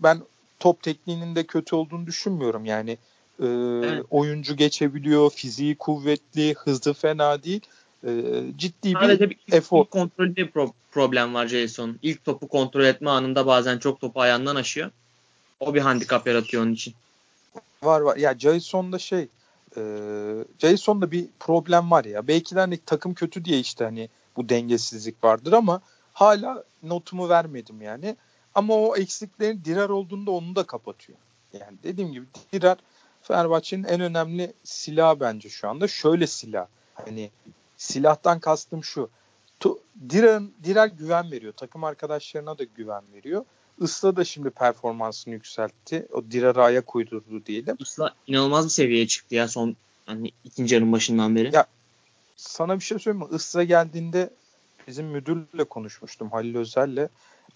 ben 0.00 0.18
top 0.60 0.82
tekniğinin 0.82 1.36
de 1.36 1.46
kötü 1.46 1.76
olduğunu 1.76 2.06
düşünmüyorum. 2.06 2.64
Yani 2.64 2.90
e, 3.40 3.46
evet. 3.84 4.04
oyuncu 4.10 4.56
geçebiliyor, 4.56 5.30
fiziği 5.30 5.76
kuvvetli, 5.76 6.54
hızlı 6.54 6.94
fena 6.94 7.42
değil. 7.42 7.60
E, 8.06 8.10
ciddi 8.56 8.92
Sadece 8.92 9.30
bir, 9.30 9.38
bir 9.48 9.52
efor. 9.52 9.84
kontrolde 9.84 10.50
problem 10.92 11.34
var 11.34 11.46
Jason. 11.46 11.98
İlk 12.02 12.24
topu 12.24 12.48
kontrol 12.48 12.84
etme 12.84 13.10
anında 13.10 13.46
bazen 13.46 13.78
çok 13.78 14.00
topu 14.00 14.20
ayağından 14.20 14.56
aşıyor. 14.56 14.90
O 15.60 15.74
bir 15.74 15.80
handikap 15.80 16.26
yaratıyor 16.26 16.62
onun 16.62 16.72
için. 16.72 16.94
Var 17.82 18.00
var. 18.00 18.16
Ya 18.16 18.38
Jason'da 18.38 18.98
şey 18.98 19.28
e, 19.76 19.82
Jason'da 20.58 21.10
bir 21.10 21.26
problem 21.40 21.90
var 21.90 22.04
ya. 22.04 22.28
Belki 22.28 22.54
de 22.54 22.60
hani 22.60 22.78
takım 22.86 23.14
kötü 23.14 23.44
diye 23.44 23.58
işte 23.58 23.84
hani 23.84 24.08
bu 24.36 24.48
dengesizlik 24.48 25.24
vardır 25.24 25.52
ama 25.52 25.80
hala 26.14 26.64
notumu 26.82 27.28
vermedim 27.28 27.82
yani. 27.82 28.16
Ama 28.54 28.74
o 28.74 28.96
eksiklerin 28.96 29.64
Dirar 29.64 29.88
olduğunda 29.88 30.30
onu 30.30 30.56
da 30.56 30.64
kapatıyor. 30.64 31.18
Yani 31.52 31.78
dediğim 31.82 32.12
gibi 32.12 32.26
Dirar 32.52 32.78
Fenerbahçe'nin 33.22 33.84
en 33.84 34.00
önemli 34.00 34.52
silahı 34.64 35.20
bence 35.20 35.48
şu 35.48 35.68
anda. 35.68 35.88
Şöyle 35.88 36.26
silah. 36.26 36.66
Hani 36.94 37.30
silahtan 37.76 38.40
kastım 38.40 38.84
şu. 38.84 39.10
Dirar, 40.10 40.42
Dirar 40.64 40.86
güven 40.86 41.30
veriyor. 41.30 41.52
Takım 41.56 41.84
arkadaşlarına 41.84 42.58
da 42.58 42.64
güven 42.64 43.02
veriyor. 43.14 43.44
Isla 43.80 44.16
da 44.16 44.24
şimdi 44.24 44.50
performansını 44.50 45.34
yükseltti. 45.34 46.06
O 46.12 46.22
Dirar'a 46.30 46.64
ayak 46.64 46.94
uydurdu 46.94 47.46
diyelim. 47.46 47.76
Isla 47.80 48.14
inanılmaz 48.26 48.64
bir 48.64 48.70
seviyeye 48.70 49.06
çıktı 49.06 49.34
ya 49.34 49.48
son 49.48 49.76
hani 50.06 50.32
ikinci 50.44 50.74
yarın 50.74 50.92
başından 50.92 51.36
beri. 51.36 51.54
Ya 51.54 51.66
sana 52.36 52.76
bir 52.76 52.84
şey 52.84 52.98
söyleyeyim 52.98 53.28
mi? 53.28 53.36
Isla 53.36 53.64
geldiğinde 53.64 54.30
bizim 54.86 55.06
müdürle 55.06 55.64
konuşmuştum 55.64 56.30
Halil 56.30 56.56
Özel'le. 56.56 57.08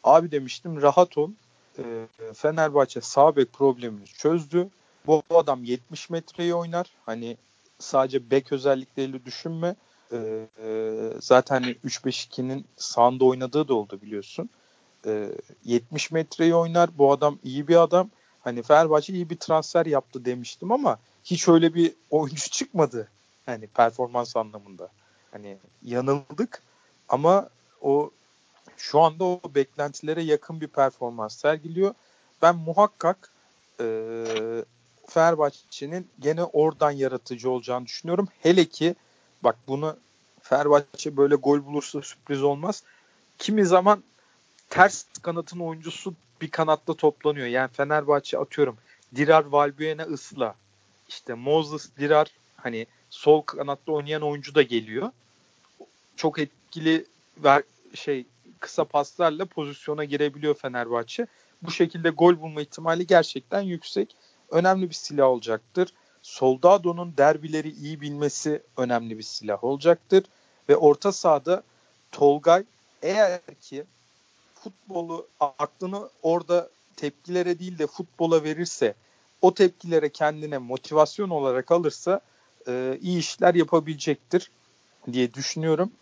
Abi 0.04 0.30
demiştim 0.30 0.82
rahat 0.82 1.18
ol. 1.18 1.30
E, 1.78 1.82
Fenerbahçe 2.34 3.00
sağ 3.00 3.36
bek 3.36 3.52
problemini 3.52 4.04
çözdü. 4.04 4.68
Bu 5.06 5.22
adam 5.30 5.64
70 5.64 6.10
metreyi 6.10 6.54
oynar. 6.54 6.86
Hani 7.06 7.36
sadece 7.78 8.30
bek 8.30 8.52
özellikleriyle 8.52 9.24
düşünme. 9.24 9.76
E, 10.12 10.16
e, 10.64 10.92
zaten 11.20 11.62
hani 11.62 11.76
3-5-2'nin 11.84 12.64
sağında 12.76 13.24
oynadığı 13.24 13.68
da 13.68 13.74
oldu 13.74 14.00
biliyorsun. 14.02 14.50
E, 15.06 15.28
70 15.64 16.10
metreyi 16.10 16.54
oynar. 16.54 16.98
Bu 16.98 17.12
adam 17.12 17.38
iyi 17.44 17.68
bir 17.68 17.82
adam. 17.82 18.10
Hani 18.40 18.62
Fenerbahçe 18.62 19.12
iyi 19.12 19.30
bir 19.30 19.36
transfer 19.36 19.86
yaptı 19.86 20.24
demiştim 20.24 20.72
ama 20.72 20.98
hiç 21.24 21.48
öyle 21.48 21.74
bir 21.74 21.94
oyuncu 22.10 22.50
çıkmadı. 22.50 23.08
Hani 23.46 23.66
performans 23.66 24.36
anlamında. 24.36 24.88
Hani 25.32 25.58
yanıldık. 25.82 26.62
Ama 27.08 27.48
o 27.80 28.10
şu 28.76 29.00
anda 29.00 29.24
o 29.24 29.40
beklentilere 29.54 30.22
yakın 30.22 30.60
bir 30.60 30.66
performans 30.66 31.36
sergiliyor. 31.36 31.94
Ben 32.42 32.56
muhakkak 32.56 33.32
e, 33.80 34.24
Fenerbahçe'nin 35.08 36.08
gene 36.20 36.44
oradan 36.44 36.90
yaratıcı 36.90 37.50
olacağını 37.50 37.86
düşünüyorum. 37.86 38.28
Hele 38.42 38.64
ki 38.64 38.94
bak 39.44 39.56
bunu 39.68 39.96
Fenerbahçe 40.42 41.16
böyle 41.16 41.34
gol 41.34 41.66
bulursa 41.66 42.02
sürpriz 42.02 42.42
olmaz. 42.42 42.82
Kimi 43.38 43.66
zaman 43.66 44.02
ters 44.70 45.04
kanatın 45.22 45.60
oyuncusu 45.60 46.14
bir 46.40 46.50
kanatta 46.50 46.94
toplanıyor. 46.94 47.46
Yani 47.46 47.70
Fenerbahçe 47.72 48.38
atıyorum 48.38 48.76
Dirar 49.16 49.44
Valbuena 49.44 50.02
ısla. 50.02 50.54
İşte 51.08 51.34
Moses 51.34 51.88
Dirar 51.98 52.32
hani 52.56 52.86
sol 53.10 53.42
kanatta 53.42 53.92
oynayan 53.92 54.22
oyuncu 54.22 54.54
da 54.54 54.62
geliyor. 54.62 55.10
Çok 56.16 56.38
etkili 56.68 57.06
ver, 57.36 57.62
şey 57.94 58.26
kısa 58.60 58.84
paslarla 58.84 59.44
pozisyona 59.44 60.04
girebiliyor 60.04 60.54
Fenerbahçe. 60.54 61.26
Bu 61.62 61.70
şekilde 61.70 62.10
gol 62.10 62.40
bulma 62.40 62.60
ihtimali 62.60 63.06
gerçekten 63.06 63.60
yüksek. 63.60 64.16
Önemli 64.50 64.88
bir 64.88 64.94
silah 64.94 65.26
olacaktır. 65.26 65.92
Soldado'nun 66.22 67.14
derbileri 67.16 67.70
iyi 67.70 68.00
bilmesi 68.00 68.62
önemli 68.76 69.18
bir 69.18 69.22
silah 69.22 69.64
olacaktır. 69.64 70.24
Ve 70.68 70.76
orta 70.76 71.12
sahada 71.12 71.62
Tolgay 72.12 72.64
eğer 73.02 73.40
ki 73.60 73.84
futbolu 74.54 75.26
aklını 75.40 76.08
orada 76.22 76.68
tepkilere 76.96 77.58
değil 77.58 77.78
de 77.78 77.86
futbola 77.86 78.44
verirse 78.44 78.94
o 79.42 79.54
tepkilere 79.54 80.08
kendine 80.08 80.58
motivasyon 80.58 81.30
olarak 81.30 81.70
alırsa 81.70 82.20
e, 82.68 82.98
iyi 83.02 83.18
işler 83.18 83.54
yapabilecektir 83.54 84.50
diye 85.12 85.34
düşünüyorum 85.34 85.92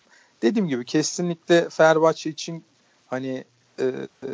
dediğim 0.46 0.68
gibi 0.68 0.84
kesinlikle 0.84 1.68
Fenerbahçe 1.70 2.30
için 2.30 2.64
hani 3.06 3.44
e, 3.78 3.84
e, 3.84 4.30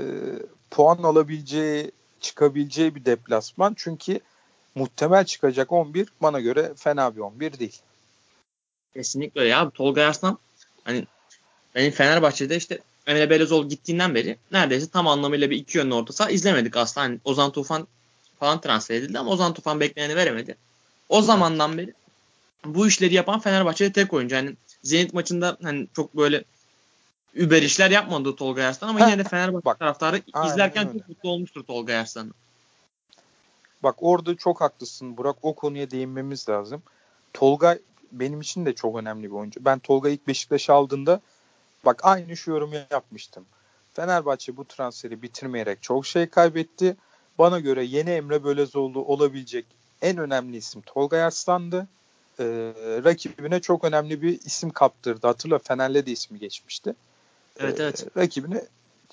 puan 0.70 1.02
alabileceği, 1.02 1.90
çıkabileceği 2.20 2.94
bir 2.94 3.04
deplasman. 3.04 3.74
Çünkü 3.76 4.20
muhtemel 4.74 5.24
çıkacak 5.24 5.72
11 5.72 6.08
bana 6.22 6.40
göre 6.40 6.72
fena 6.76 7.16
bir 7.16 7.20
11 7.20 7.58
değil. 7.58 7.80
Kesinlikle 8.94 9.44
ya. 9.44 9.70
Tolga 9.70 10.06
Arslan 10.06 10.38
hani 10.84 11.06
benim 11.74 11.90
Fenerbahçe'de 11.90 12.56
işte 12.56 12.78
Emre 13.06 13.30
Belözoğlu 13.30 13.68
gittiğinden 13.68 14.14
beri 14.14 14.36
neredeyse 14.52 14.90
tam 14.90 15.08
anlamıyla 15.08 15.50
bir 15.50 15.56
iki 15.56 15.78
yönlü 15.78 15.94
orta 15.94 16.12
saha 16.12 16.30
izlemedik 16.30 16.76
aslında. 16.76 17.06
Hani 17.06 17.18
Ozan 17.24 17.52
Tufan 17.52 17.88
falan 18.40 18.60
transfer 18.60 18.94
edildi 18.94 19.18
ama 19.18 19.30
Ozan 19.30 19.54
Tufan 19.54 19.80
bekleneni 19.80 20.16
veremedi. 20.16 20.56
O 21.08 21.22
zamandan 21.22 21.78
beri 21.78 21.92
bu 22.64 22.88
işleri 22.88 23.14
yapan 23.14 23.40
Fenerbahçe'de 23.40 23.92
tek 23.92 24.12
oyuncu. 24.12 24.34
Yani 24.34 24.56
Zenit 24.82 25.14
maçında 25.14 25.56
hani 25.62 25.88
çok 25.96 26.16
böyle 26.16 26.44
über 27.34 27.62
işler 27.62 27.90
yapmadı 27.90 28.36
Tolga 28.36 28.64
Arslan 28.64 28.88
ama 28.88 29.00
yine 29.00 29.18
de 29.18 29.24
Fenerbahçe 29.24 29.64
Bak, 29.64 29.78
taraftarı 29.78 30.22
izlerken 30.46 30.88
öyle. 30.88 30.98
çok 30.98 31.08
mutlu 31.08 31.30
olmuştur 31.30 31.64
Tolga 31.64 31.96
Arslan'ı. 31.96 32.30
Bak 33.82 33.94
orada 33.98 34.36
çok 34.36 34.60
haklısın 34.60 35.16
Burak. 35.16 35.36
O 35.42 35.54
konuya 35.54 35.90
değinmemiz 35.90 36.48
lazım. 36.48 36.82
Tolga 37.32 37.78
benim 38.12 38.40
için 38.40 38.66
de 38.66 38.74
çok 38.74 38.96
önemli 38.96 39.22
bir 39.22 39.36
oyuncu. 39.36 39.64
Ben 39.64 39.78
Tolga 39.78 40.08
ilk 40.08 40.28
Beşiktaş 40.28 40.70
aldığında 40.70 41.20
bak 41.84 42.00
aynı 42.04 42.36
şu 42.36 42.50
yorumu 42.50 42.74
yapmıştım. 42.90 43.44
Fenerbahçe 43.94 44.56
bu 44.56 44.64
transferi 44.64 45.22
bitirmeyerek 45.22 45.82
çok 45.82 46.06
şey 46.06 46.26
kaybetti. 46.26 46.96
Bana 47.38 47.60
göre 47.60 47.84
yeni 47.84 48.10
Emre 48.10 48.44
Bölezoğlu 48.44 49.04
olabilecek 49.04 49.66
en 50.02 50.18
önemli 50.18 50.56
isim 50.56 50.82
Tolga 50.86 51.16
Arslan'dı 51.16 51.88
e, 52.38 52.44
rakibine 53.04 53.60
çok 53.60 53.84
önemli 53.84 54.22
bir 54.22 54.40
isim 54.44 54.70
kaptırdı. 54.70 55.26
Hatırla 55.26 55.58
Fener'le 55.58 56.06
de 56.06 56.10
ismi 56.10 56.38
geçmişti. 56.38 56.94
Evet 57.58 57.80
evet. 57.80 58.06
E, 58.16 58.20
rakibine 58.20 58.64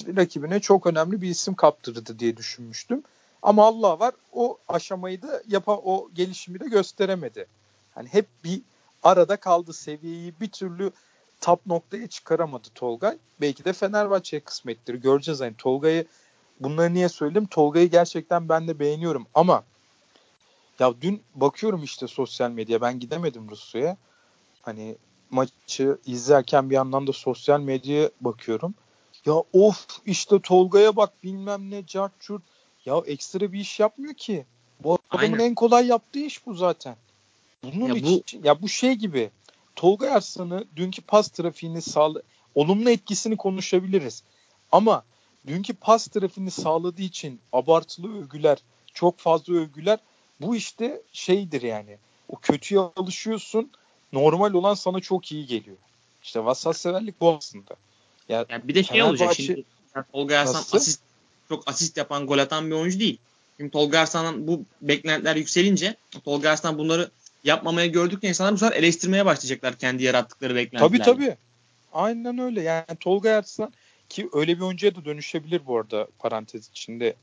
rakibine 0.07 0.59
çok 0.59 0.87
önemli 0.87 1.21
bir 1.21 1.29
isim 1.29 1.53
kaptırdı 1.53 2.19
diye 2.19 2.37
düşünmüştüm. 2.37 3.03
Ama 3.41 3.65
Allah 3.65 3.99
var 3.99 4.13
o 4.33 4.57
aşamayı 4.67 5.21
da 5.21 5.43
yapa 5.47 5.77
o 5.77 6.09
gelişimi 6.13 6.59
de 6.59 6.65
gösteremedi. 6.65 7.47
Hani 7.95 8.07
hep 8.07 8.25
bir 8.43 8.61
arada 9.03 9.37
kaldı 9.37 9.73
seviyeyi 9.73 10.33
bir 10.41 10.49
türlü 10.49 10.91
top 11.41 11.65
noktaya 11.65 12.07
çıkaramadı 12.07 12.67
Tolgay. 12.75 13.17
Belki 13.41 13.65
de 13.65 13.73
Fenerbahçe'ye 13.73 14.39
kısmettir. 14.39 14.95
Göreceğiz 14.95 15.41
hani 15.41 15.53
Tolgay'ı 15.57 16.05
bunları 16.59 16.93
niye 16.93 17.09
söyledim? 17.09 17.45
Tolgay'ı 17.45 17.89
gerçekten 17.89 18.49
ben 18.49 18.67
de 18.67 18.79
beğeniyorum 18.79 19.25
ama 19.33 19.63
ya 20.79 20.93
dün 21.01 21.23
bakıyorum 21.35 21.83
işte 21.83 22.07
sosyal 22.07 22.51
medya 22.51 22.81
ben 22.81 22.99
gidemedim 22.99 23.49
Rusya'ya. 23.49 23.97
Hani 24.61 24.95
maçı 25.29 25.97
izlerken 26.05 26.69
bir 26.69 26.75
yandan 26.75 27.07
da 27.07 27.13
sosyal 27.13 27.59
medyaya 27.59 28.09
bakıyorum. 28.21 28.75
Ya 29.25 29.33
of 29.53 29.87
işte 30.05 30.39
Tolga'ya 30.39 30.95
bak 30.95 31.23
bilmem 31.23 31.71
ne 31.71 31.85
cart 31.85 32.11
Ya 32.85 33.03
ekstra 33.05 33.51
bir 33.51 33.59
iş 33.59 33.79
yapmıyor 33.79 34.13
ki. 34.13 34.45
Bu 34.83 34.97
adamın 35.09 35.33
Aynen. 35.33 35.45
en 35.45 35.55
kolay 35.55 35.87
yaptığı 35.87 36.19
iş 36.19 36.45
bu 36.45 36.53
zaten. 36.53 36.95
Bunun 37.63 37.87
ya 37.87 37.95
için, 37.95 38.43
bu... 38.43 38.47
ya 38.47 38.61
bu 38.61 38.69
şey 38.69 38.93
gibi. 38.93 39.31
Tolga 39.75 40.11
Arslan'ı 40.11 40.65
dünkü 40.75 41.01
pas 41.01 41.29
trafiğini 41.29 41.81
sağla 41.81 42.21
olumlu 42.55 42.89
etkisini 42.89 43.37
konuşabiliriz. 43.37 44.23
Ama 44.71 45.03
dünkü 45.47 45.73
pas 45.73 46.07
trafiğini 46.07 46.51
sağladığı 46.51 47.01
için 47.01 47.39
abartılı 47.53 48.19
övgüler, 48.19 48.57
çok 48.93 49.19
fazla 49.19 49.53
övgüler 49.53 49.99
bu 50.41 50.55
işte 50.55 51.01
şeydir 51.13 51.61
yani. 51.61 51.97
O 52.29 52.35
kötüye 52.35 52.79
alışıyorsun. 52.79 53.71
Normal 54.13 54.53
olan 54.53 54.73
sana 54.73 54.99
çok 54.99 55.31
iyi 55.31 55.45
geliyor. 55.45 55.77
İşte 56.23 56.45
vasat 56.45 56.77
severlik 56.77 57.21
bu 57.21 57.35
aslında. 57.37 57.75
Ya, 58.29 58.45
yani 58.49 58.67
bir 58.67 58.75
de 58.75 58.83
şey 58.83 59.03
olacak 59.03 59.33
şimdi. 59.33 59.63
Tolga 60.11 60.39
Arslan 60.39 60.77
asist, 60.77 61.01
çok 61.49 61.67
asist 61.67 61.97
yapan, 61.97 62.27
gol 62.27 62.37
atan 62.37 62.67
bir 62.67 62.75
oyuncu 62.75 62.99
değil. 62.99 63.17
Şimdi 63.57 63.71
Tolga 63.71 63.99
Arslan'dan 63.99 64.47
bu 64.47 64.63
beklentiler 64.81 65.35
yükselince 65.35 65.95
Tolga 66.25 66.49
Arslan 66.49 66.77
bunları 66.77 67.11
yapmamaya 67.43 67.87
gördükçe 67.87 68.27
insanlar 68.27 68.53
bu 68.53 68.57
sefer 68.57 68.75
eleştirmeye 68.77 69.25
başlayacaklar 69.25 69.75
kendi 69.77 70.03
yarattıkları 70.03 70.55
beklentileri. 70.55 71.03
Tabii 71.03 71.17
tabii. 71.17 71.37
Aynen 71.93 72.37
öyle. 72.37 72.61
Yani 72.61 72.85
Tolga 72.99 73.31
Arslan 73.31 73.73
ki 74.09 74.29
öyle 74.33 74.57
bir 74.57 74.61
oyuncuya 74.61 74.95
da 74.95 75.05
dönüşebilir 75.05 75.61
bu 75.65 75.77
arada 75.77 76.07
parantez 76.19 76.69
içinde 76.69 77.13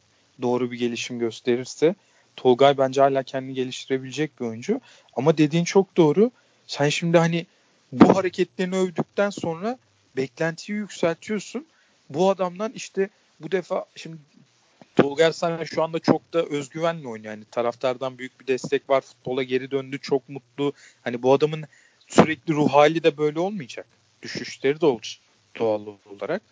doğru 0.43 0.71
bir 0.71 0.79
gelişim 0.79 1.19
gösterirse. 1.19 1.95
Tolgay 2.37 2.79
bence 2.79 3.01
hala 3.01 3.23
kendini 3.23 3.55
geliştirebilecek 3.55 4.41
bir 4.41 4.47
oyuncu. 4.47 4.81
Ama 5.17 5.39
dediğin 5.39 5.65
çok 5.65 5.97
doğru. 5.97 6.31
Sen 6.67 6.89
şimdi 6.89 7.19
hani 7.19 7.47
bu 7.93 8.17
hareketlerini 8.17 8.77
övdükten 8.77 9.31
sonra 9.31 9.79
beklentiyi 10.17 10.79
yükseltiyorsun. 10.79 11.67
Bu 12.11 12.31
adamdan 12.31 12.73
işte 12.75 13.09
bu 13.41 13.51
defa 13.51 13.85
şimdi 13.97 14.17
Tolga 14.97 15.25
Ersan 15.25 15.65
şu 15.65 15.83
anda 15.83 15.99
çok 15.99 16.33
da 16.33 16.43
özgüvenle 16.43 17.09
oynuyor. 17.09 17.35
Yani 17.35 17.45
taraftardan 17.51 18.19
büyük 18.19 18.41
bir 18.41 18.47
destek 18.47 18.91
var. 18.91 19.01
Futbola 19.01 19.43
geri 19.43 19.71
döndü. 19.71 19.99
Çok 20.03 20.29
mutlu. 20.29 20.73
Hani 21.03 21.23
bu 21.23 21.33
adamın 21.33 21.65
sürekli 22.09 22.55
ruh 22.55 22.73
hali 22.73 23.03
de 23.03 23.17
böyle 23.17 23.41
olmayacak. 23.41 23.87
Düşüşleri 24.23 24.81
de 24.81 24.87
olacak 24.87 25.21
doğal 25.59 25.87
olarak. 26.17 26.43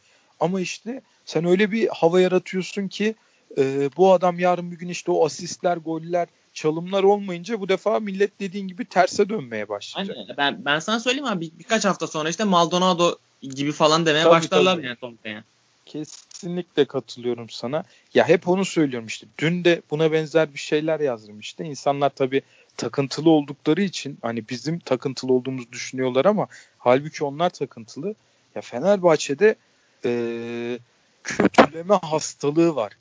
Ama 0.41 0.61
işte 0.61 1.03
sen 1.25 1.45
öyle 1.45 1.73
bir 1.73 1.89
hava 1.89 2.21
yaratıyorsun 2.21 2.89
ki 2.89 3.15
e, 3.59 3.91
bu 3.97 4.13
adam 4.13 4.39
yarın 4.39 4.71
bir 4.71 4.79
gün 4.79 4.89
işte 4.89 5.13
o 5.13 5.27
asistler, 5.27 5.77
goller, 5.77 6.29
çalımlar 6.53 7.03
olmayınca 7.03 7.61
bu 7.61 7.69
defa 7.69 8.01
millet 8.01 8.41
dediğin 8.41 8.69
gibi 8.69 8.85
terse 8.85 9.29
dönmeye 9.29 9.69
başlayacak. 9.69 10.17
Aynen. 10.17 10.37
Ben, 10.37 10.65
ben 10.65 10.79
sana 10.79 11.01
söyleyeyim 11.01 11.27
abi 11.27 11.41
bir, 11.41 11.59
birkaç 11.59 11.85
hafta 11.85 12.07
sonra 12.07 12.29
işte 12.29 12.45
Maldonado 12.45 13.19
gibi 13.43 13.73
falan 13.73 14.07
demeye 14.07 14.23
tabii, 14.23 14.31
başlarlar 14.31 14.77
tabii. 14.77 14.87
yani 14.87 14.97
Tolga'ya. 14.97 15.45
Kesinlikle 15.87 16.85
katılıyorum 16.85 17.51
sana. 17.51 17.85
Ya 18.15 18.29
hep 18.29 18.49
onu 18.49 18.65
söylüyorum 18.65 19.07
işte. 19.07 19.27
Dün 19.39 19.65
de 19.65 19.83
buna 19.91 20.13
benzer 20.13 20.55
bir 20.55 20.59
şeyler 20.59 21.01
yazdım 21.01 21.41
işte. 21.41 21.65
İnsanlar 21.65 22.11
tabii 22.11 22.43
takıntılı 22.77 23.31
oldukları 23.31 23.83
için 23.83 24.19
hani 24.23 24.49
bizim 24.49 24.79
takıntılı 24.79 25.33
olduğumuzu 25.33 25.73
düşünüyorlar 25.73 26.25
ama 26.25 26.47
halbuki 26.79 27.25
onlar 27.25 27.51
takıntılı. 27.51 28.15
Ya 28.55 28.63
Fenerbahçe'de 28.63 29.57
ee, 30.05 30.79
kötüleme 31.25 31.95
hastalığı 31.95 32.77
var. 32.77 32.93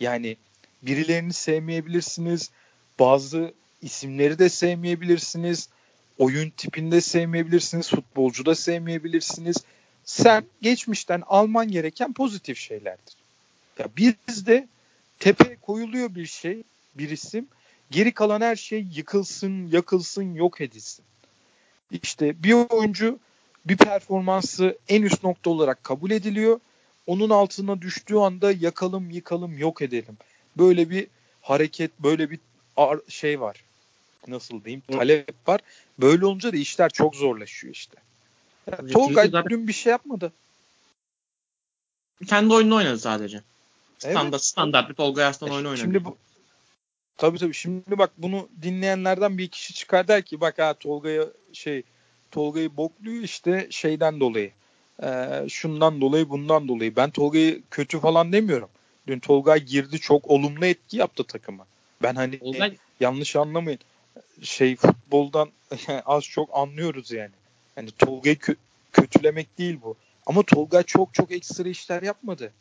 Yani 0.00 0.36
birilerini 0.82 1.32
sevmeyebilirsiniz. 1.32 2.50
Bazı 2.98 3.52
isimleri 3.82 4.38
de 4.38 4.48
sevmeyebilirsiniz. 4.48 5.68
Oyun 6.18 6.50
tipinde 6.50 7.00
sevmeyebilirsiniz. 7.00 7.90
Futbolcu 7.90 8.46
da 8.46 8.54
sevmeyebilirsiniz. 8.54 9.56
Sen 10.04 10.44
geçmişten 10.62 11.22
alman 11.26 11.68
gereken 11.68 12.12
pozitif 12.12 12.58
şeylerdir. 12.58 13.14
Ya 13.78 13.86
bizde 13.96 14.68
tepe 15.18 15.56
koyuluyor 15.56 16.14
bir 16.14 16.26
şey, 16.26 16.62
bir 16.94 17.10
isim. 17.10 17.48
Geri 17.90 18.12
kalan 18.12 18.40
her 18.40 18.56
şey 18.56 18.86
yıkılsın, 18.94 19.66
yakılsın, 19.66 20.34
yok 20.34 20.60
edilsin. 20.60 21.04
İşte 21.90 22.42
bir 22.42 22.52
oyuncu 22.52 23.18
bir 23.64 23.76
performansı 23.76 24.78
en 24.88 25.02
üst 25.02 25.24
nokta 25.24 25.50
olarak 25.50 25.84
kabul 25.84 26.10
ediliyor 26.10 26.60
onun 27.06 27.30
altına 27.30 27.82
düştüğü 27.82 28.16
anda 28.16 28.52
yakalım, 28.52 29.10
yıkalım, 29.10 29.58
yok 29.58 29.82
edelim. 29.82 30.18
Böyle 30.58 30.90
bir 30.90 31.06
hareket, 31.40 32.00
böyle 32.00 32.30
bir 32.30 32.38
şey 33.08 33.40
var. 33.40 33.64
Nasıl 34.28 34.64
diyeyim? 34.64 34.82
Talep 34.92 35.48
var. 35.48 35.60
Böyle 35.98 36.26
olunca 36.26 36.52
da 36.52 36.56
işler 36.56 36.90
çok 36.90 37.16
zorlaşıyor 37.16 37.74
işte. 37.74 37.96
Yani 38.72 38.92
Tolgay 38.92 39.32
dün 39.32 39.68
bir 39.68 39.72
şey 39.72 39.90
yapmadı. 39.90 40.32
Kendi 42.26 42.54
oyununu 42.54 42.76
oynadı 42.76 42.98
sadece. 42.98 43.40
Standart, 43.98 44.28
evet. 44.28 44.44
standart 44.44 44.88
bir 44.88 44.94
Tolga 44.94 45.24
Arslan 45.24 45.50
e, 45.50 45.54
oyunu 45.54 45.68
oynadı. 45.68 45.82
Şimdi 45.82 46.04
bu 46.04 46.16
Tabii 47.16 47.38
tabii. 47.38 47.54
Şimdi 47.54 47.98
bak 47.98 48.10
bunu 48.18 48.48
dinleyenlerden 48.62 49.38
bir 49.38 49.48
kişi 49.48 49.74
çıkar 49.74 50.08
der 50.08 50.22
ki 50.22 50.40
bak 50.40 50.58
ha 50.58 50.74
Tolga'ya 50.74 51.26
şey 51.52 51.82
Tolga'yı 52.30 52.76
bokluyor 52.76 53.22
işte 53.22 53.66
şeyden 53.70 54.20
dolayı 54.20 54.50
e, 55.02 55.40
şundan 55.48 56.00
dolayı 56.00 56.28
bundan 56.28 56.68
dolayı. 56.68 56.96
Ben 56.96 57.10
Tolga'yı 57.10 57.62
kötü 57.70 58.00
falan 58.00 58.32
demiyorum. 58.32 58.68
Dün 59.06 59.18
Tolga 59.18 59.56
girdi 59.56 59.98
çok 59.98 60.30
olumlu 60.30 60.66
etki 60.66 60.96
yaptı 60.96 61.24
takıma. 61.24 61.66
Ben 62.02 62.14
hani 62.14 62.38
Olgay... 62.40 62.76
yanlış 63.00 63.36
anlamayın. 63.36 63.80
Şey 64.42 64.76
futboldan 64.76 65.50
az 66.06 66.24
çok 66.24 66.50
anlıyoruz 66.52 67.10
yani. 67.10 67.34
Hani 67.74 67.90
Tolga'yı 67.90 68.36
kö- 68.36 68.56
kötülemek 68.92 69.58
değil 69.58 69.78
bu. 69.82 69.96
Ama 70.26 70.42
Tolga 70.42 70.82
çok 70.82 71.14
çok 71.14 71.32
ekstra 71.32 71.68
işler 71.68 72.02
yapmadı. 72.02 72.52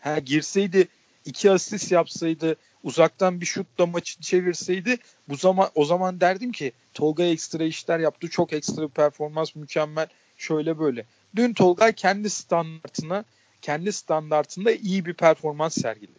Ha 0.00 0.18
girseydi 0.18 0.88
iki 1.24 1.50
asist 1.50 1.92
yapsaydı 1.92 2.56
uzaktan 2.82 3.40
bir 3.40 3.46
şutla 3.46 3.86
maçı 3.86 4.20
çevirseydi 4.20 4.98
bu 5.28 5.36
zaman 5.36 5.70
o 5.74 5.84
zaman 5.84 6.20
derdim 6.20 6.52
ki 6.52 6.72
Tolga 6.94 7.22
ekstra 7.24 7.64
işler 7.64 7.98
yaptı. 7.98 8.28
Çok 8.28 8.52
ekstra 8.52 8.82
bir 8.82 8.88
performans 8.88 9.54
mükemmel. 9.54 10.06
Şöyle 10.36 10.78
böyle. 10.78 11.06
Dün 11.36 11.54
Tolga 11.54 11.92
kendi 11.92 12.30
standartına 12.30 13.24
kendi 13.62 13.92
standartında 13.92 14.72
iyi 14.72 15.04
bir 15.04 15.14
performans 15.14 15.74
sergiledi. 15.74 16.18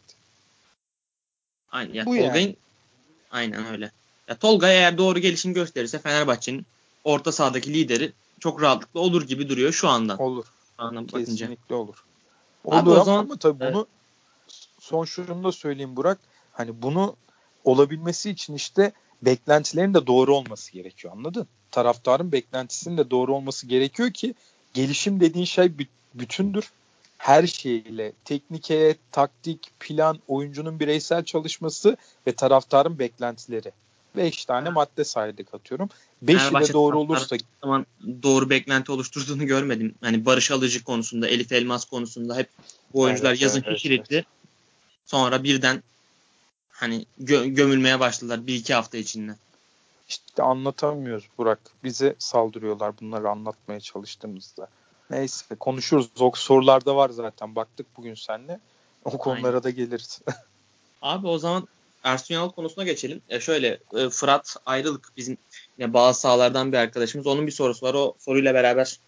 Aynen. 1.72 1.94
Ya, 1.94 2.06
Bu 2.06 2.16
Tolga'nın 2.16 2.40
yani. 2.40 2.56
aynen 3.32 3.66
öyle. 3.66 3.92
Ya 4.28 4.38
Tolga 4.38 4.70
eğer 4.70 4.98
doğru 4.98 5.20
gelişim 5.20 5.54
gösterirse 5.54 6.00
Fenerbahçe'nin 6.00 6.66
orta 7.04 7.32
sahadaki 7.32 7.74
lideri 7.74 8.14
çok 8.40 8.62
rahatlıkla 8.62 9.00
olur 9.00 9.28
gibi 9.28 9.50
duruyor 9.50 9.72
şu 9.72 9.88
anda. 9.90 10.18
Olur. 10.18 10.46
Anlam 10.78 11.08
Kesinlikle 11.08 11.56
bakınca. 11.56 11.76
olur. 11.76 12.04
Olur 12.64 12.78
Abi 12.78 12.90
o 12.90 13.04
zaman, 13.04 13.20
ama 13.20 13.38
tabii 13.38 13.64
evet. 13.64 13.74
bunu 13.74 13.88
son 14.80 15.06
şunu 15.06 15.44
da 15.44 15.52
söyleyeyim 15.52 15.96
Burak. 15.96 16.20
Hani 16.52 16.82
bunu 16.82 17.16
olabilmesi 17.64 18.30
için 18.30 18.54
işte 18.54 18.92
beklentilerin 19.26 19.94
de 19.94 20.08
doğru 20.08 20.36
olması 20.36 20.72
gerekiyor 20.72 21.14
anladın? 21.18 21.48
Taraftarın 21.72 22.32
beklentisinin 22.32 22.98
de 22.98 23.10
doğru 23.10 23.36
olması 23.36 23.68
gerekiyor 23.68 24.12
ki 24.12 24.36
gelişim 24.74 25.20
dediğin 25.20 25.46
şey 25.46 25.72
bütündür. 26.14 26.72
Her 27.18 27.48
şeyle 27.48 28.12
teknik 28.26 28.70
heyet, 28.70 28.98
taktik, 29.12 29.72
plan, 29.80 30.20
oyuncunun 30.28 30.80
bireysel 30.80 31.24
çalışması 31.24 31.98
ve 32.28 32.32
taraftarın 32.32 33.00
beklentileri. 33.00 33.72
Beş 34.16 34.46
tane 34.46 34.70
madde 34.70 35.04
saydık 35.04 35.54
atıyorum. 35.54 35.90
Beşi 36.22 36.54
de 36.54 36.74
doğru 36.74 37.00
olursa 37.00 37.36
zaman 37.64 37.86
doğru 38.24 38.50
beklenti 38.50 38.92
oluşturduğunu 38.92 39.46
görmedim. 39.46 39.96
Hani 40.02 40.26
Barış 40.26 40.52
Alıcı 40.52 40.84
konusunda, 40.84 41.28
Elif 41.28 41.52
Elmas 41.52 41.86
konusunda 41.86 42.38
hep 42.38 42.50
bu 42.94 43.02
oyuncular 43.02 43.30
evet, 43.30 43.42
yazın 43.42 43.64
evet, 43.68 43.80
kilitli. 43.80 44.16
Evet. 44.16 44.26
Sonra 45.06 45.44
birden 45.44 45.84
hani 46.76 47.06
gö- 47.24 47.48
gömülmeye 47.48 48.00
başladılar 48.00 48.48
bir 48.48 48.56
iki 48.56 48.74
hafta 48.74 48.98
içinde. 48.98 49.36
İşte 50.10 50.44
anlatamıyoruz 50.44 51.28
Burak. 51.38 51.60
Bize 51.84 52.16
saldırıyorlar 52.20 52.94
bunları 53.02 53.30
anlatmaya 53.30 53.80
çalıştığımızda. 53.80 54.68
Neyse 55.10 55.56
konuşuruz. 55.56 56.10
O 56.20 56.32
sorularda 56.36 56.96
var 56.96 57.10
zaten. 57.10 57.56
Baktık 57.56 57.98
bugün 57.98 58.16
seninle. 58.16 58.60
O 59.06 59.18
konulara 59.18 59.48
Aynen. 59.48 59.64
da 59.64 59.70
geliriz. 59.70 60.22
Abi 61.02 61.28
o 61.28 61.38
zaman 61.38 61.68
Ersun 62.04 62.34
Yanal 62.34 62.50
konusuna 62.50 62.84
geçelim. 62.84 63.22
Ya 63.30 63.40
şöyle 63.40 63.80
e, 63.96 64.10
Fırat 64.10 64.58
ayrılık 64.66 65.12
bizim 65.18 65.38
yine 65.78 65.94
bazı 65.94 66.20
sahalardan 66.20 66.72
bir 66.72 66.78
arkadaşımız. 66.78 67.28
Onun 67.28 67.48
bir 67.48 67.52
sorusu 67.52 67.86
var. 67.86 67.94
O 67.94 68.16
soruyla 68.20 68.54
beraber 68.54 69.00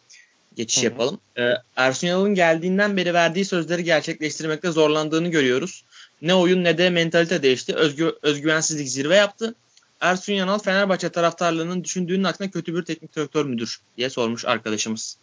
geçiş 0.55 0.77
Hı-hı. 0.77 0.85
yapalım. 0.85 1.19
E, 1.37 1.53
Ersun 1.75 2.07
Yanal'ın 2.07 2.35
geldiğinden 2.35 2.97
beri 2.97 3.13
verdiği 3.13 3.45
sözleri 3.45 3.83
gerçekleştirmekte 3.83 4.71
zorlandığını 4.71 5.27
görüyoruz. 5.27 5.83
Ne 6.21 6.35
oyun 6.35 6.63
ne 6.63 6.77
de 6.77 6.89
mentalite 6.89 7.43
değişti. 7.43 7.75
Özgü, 7.75 8.15
özgüvensizlik 8.21 8.89
zirve 8.89 9.15
yaptı. 9.15 9.55
Ersun 10.01 10.33
Yanal 10.33 10.59
Fenerbahçe 10.59 11.09
taraftarlarının 11.09 11.83
düşündüğünün 11.83 12.23
aksine 12.23 12.49
kötü 12.49 12.75
bir 12.75 12.85
teknik 12.85 13.15
direktör 13.15 13.45
müdür 13.45 13.81
diye 13.97 14.09
sormuş 14.09 14.45
arkadaşımız. 14.45 15.17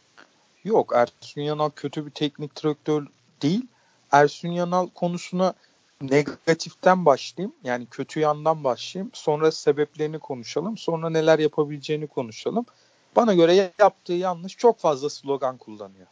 Yok 0.65 0.93
Ersun 0.97 1.41
Yanal 1.41 1.71
kötü 1.71 2.07
bir 2.07 2.11
teknik 2.11 2.63
direktör 2.63 3.07
değil. 3.43 3.67
Ersun 4.13 4.49
Yanal 4.49 4.89
konusuna 4.89 5.55
negatiften 6.01 7.07
başlayayım. 7.07 7.55
Yani 7.65 7.87
kötü 7.87 8.21
yandan 8.21 8.65
başlayayım. 8.65 9.11
Sonra 9.15 9.53
sebeplerini 9.53 10.19
konuşalım. 10.19 10.79
Sonra 10.79 11.11
neler 11.11 11.39
yapabileceğini 11.39 12.07
konuşalım. 12.07 12.67
Bana 13.17 13.35
göre 13.35 13.73
yaptığı 13.79 14.13
yanlış 14.13 14.57
çok 14.57 14.79
fazla 14.79 15.11
slogan 15.11 15.57
kullanıyor. 15.57 16.07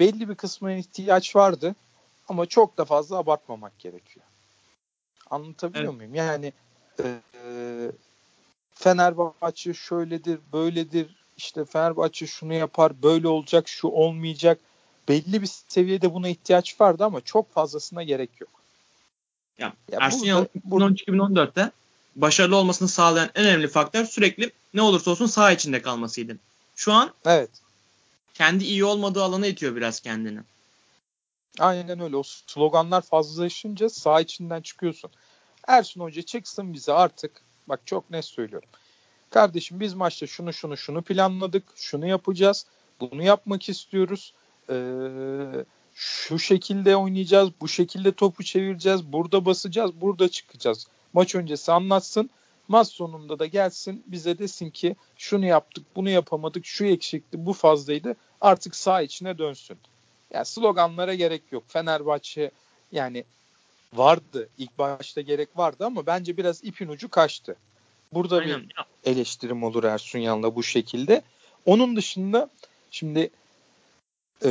Belli 0.00 0.28
bir 0.28 0.34
kısmına 0.34 0.72
ihtiyaç 0.72 1.36
vardı 1.36 1.74
ama 2.28 2.46
çok 2.46 2.78
da 2.78 2.84
fazla 2.84 3.16
abartmamak 3.16 3.78
gerekiyor. 3.78 4.26
Anlatabiliyor 5.30 5.84
evet. 5.84 5.96
muyum? 5.96 6.14
Yani 6.14 6.52
e, 7.04 7.20
Fenerbahçe 8.74 9.74
şöyledir, 9.74 10.38
böyledir, 10.52 11.16
işte 11.36 11.64
Fenerbahçe 11.64 12.26
şunu 12.26 12.54
yapar, 12.54 13.02
böyle 13.02 13.28
olacak, 13.28 13.68
şu 13.68 13.88
olmayacak. 13.88 14.58
Belli 15.08 15.42
bir 15.42 15.50
seviyede 15.68 16.14
buna 16.14 16.28
ihtiyaç 16.28 16.80
vardı 16.80 17.04
ama 17.04 17.20
çok 17.20 17.52
fazlasına 17.52 18.02
gerek 18.02 18.30
yok. 18.40 18.50
Ya, 19.58 19.72
ya 19.92 19.98
Ersun 20.00 20.26
Yanal 20.26 20.44
2013-2014'te 20.70 21.70
başarılı 22.16 22.56
olmasını 22.56 22.88
sağlayan 22.88 23.30
en 23.34 23.46
önemli 23.46 23.68
faktör 23.68 24.04
sürekli 24.04 24.50
ne 24.74 24.82
olursa 24.82 25.10
olsun 25.10 25.26
saha 25.26 25.52
içinde 25.52 25.82
kalmasıydı. 25.82 26.38
Şu 26.76 26.92
an 26.92 27.12
evet. 27.26 27.50
kendi 28.34 28.64
iyi 28.64 28.84
olmadığı 28.84 29.22
alana 29.22 29.46
itiyor 29.46 29.76
biraz 29.76 30.00
kendini. 30.00 30.40
Aynen 31.58 32.00
öyle. 32.00 32.16
O 32.16 32.22
sloganlar 32.22 33.02
fazlalaşınca 33.02 33.88
saha 33.88 34.20
içinden 34.20 34.60
çıkıyorsun. 34.60 35.10
Ersun 35.66 36.00
Hoca 36.00 36.22
çıksın 36.22 36.74
bize 36.74 36.92
artık. 36.92 37.40
Bak 37.68 37.80
çok 37.84 38.10
net 38.10 38.24
söylüyorum. 38.24 38.68
Kardeşim 39.30 39.80
biz 39.80 39.94
maçta 39.94 40.26
şunu 40.26 40.52
şunu 40.52 40.76
şunu 40.76 41.02
planladık. 41.02 41.64
Şunu 41.76 42.06
yapacağız. 42.06 42.66
Bunu 43.00 43.22
yapmak 43.22 43.68
istiyoruz. 43.68 44.34
Ee, 44.70 44.74
şu 45.94 46.38
şekilde 46.38 46.96
oynayacağız. 46.96 47.50
Bu 47.60 47.68
şekilde 47.68 48.12
topu 48.12 48.42
çevireceğiz. 48.42 49.12
Burada 49.12 49.44
basacağız. 49.44 50.00
Burada 50.00 50.28
çıkacağız. 50.28 50.86
Maç 51.12 51.34
öncesi 51.34 51.72
anlatsın. 51.72 52.30
Maç 52.68 52.88
sonunda 52.88 53.38
da 53.38 53.46
gelsin 53.46 54.04
bize 54.06 54.38
desin 54.38 54.70
ki 54.70 54.96
şunu 55.16 55.46
yaptık, 55.46 55.84
bunu 55.96 56.10
yapamadık, 56.10 56.66
şu 56.66 56.84
eksikti, 56.84 57.46
bu 57.46 57.52
fazlaydı. 57.52 58.16
Artık 58.40 58.76
sağ 58.76 59.02
içine 59.02 59.38
dönsün. 59.38 59.78
Yani 60.32 60.44
sloganlara 60.44 61.14
gerek 61.14 61.42
yok. 61.50 61.64
Fenerbahçe 61.68 62.50
yani 62.92 63.24
vardı. 63.92 64.48
ilk 64.58 64.78
başta 64.78 65.20
gerek 65.20 65.48
vardı 65.56 65.86
ama 65.86 66.06
bence 66.06 66.36
biraz 66.36 66.64
ipin 66.64 66.88
ucu 66.88 67.08
kaçtı. 67.08 67.56
Burada 68.12 68.36
Aynen. 68.36 68.62
bir 68.62 68.74
eleştirim 69.04 69.62
olur 69.62 69.84
Ersun 69.84 70.18
Yan'la 70.18 70.54
bu 70.54 70.62
şekilde. 70.62 71.22
Onun 71.66 71.96
dışında 71.96 72.50
şimdi 72.90 73.30
e, 74.44 74.50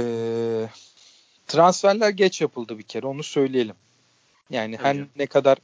transferler 1.47 2.09
geç 2.09 2.41
yapıldı 2.41 2.77
bir 2.77 2.83
kere 2.83 3.07
onu 3.07 3.23
söyleyelim. 3.23 3.75
Yani 4.49 4.77
her 4.77 4.97
ne 5.15 5.27
kadar 5.27 5.57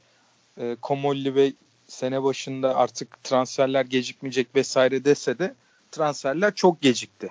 e, 0.58 0.76
Komolli 0.82 1.34
ve 1.34 1.52
sene 1.86 2.22
başında 2.22 2.76
artık 2.76 3.24
transferler 3.24 3.84
gecikmeyecek 3.84 4.54
vesaire 4.54 5.04
dese 5.04 5.38
de 5.38 5.54
transferler 5.90 6.54
çok 6.54 6.82
gecikti. 6.82 7.28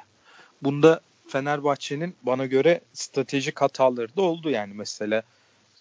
Bunda 0.62 1.02
Fenerbahçe'nin 1.28 2.16
bana 2.24 2.46
göre 2.46 2.82
stratejik 2.94 3.62
hataları 3.62 4.16
da 4.18 4.22
oldu 4.22 4.50
yani 4.50 4.74
mesela 4.74 5.24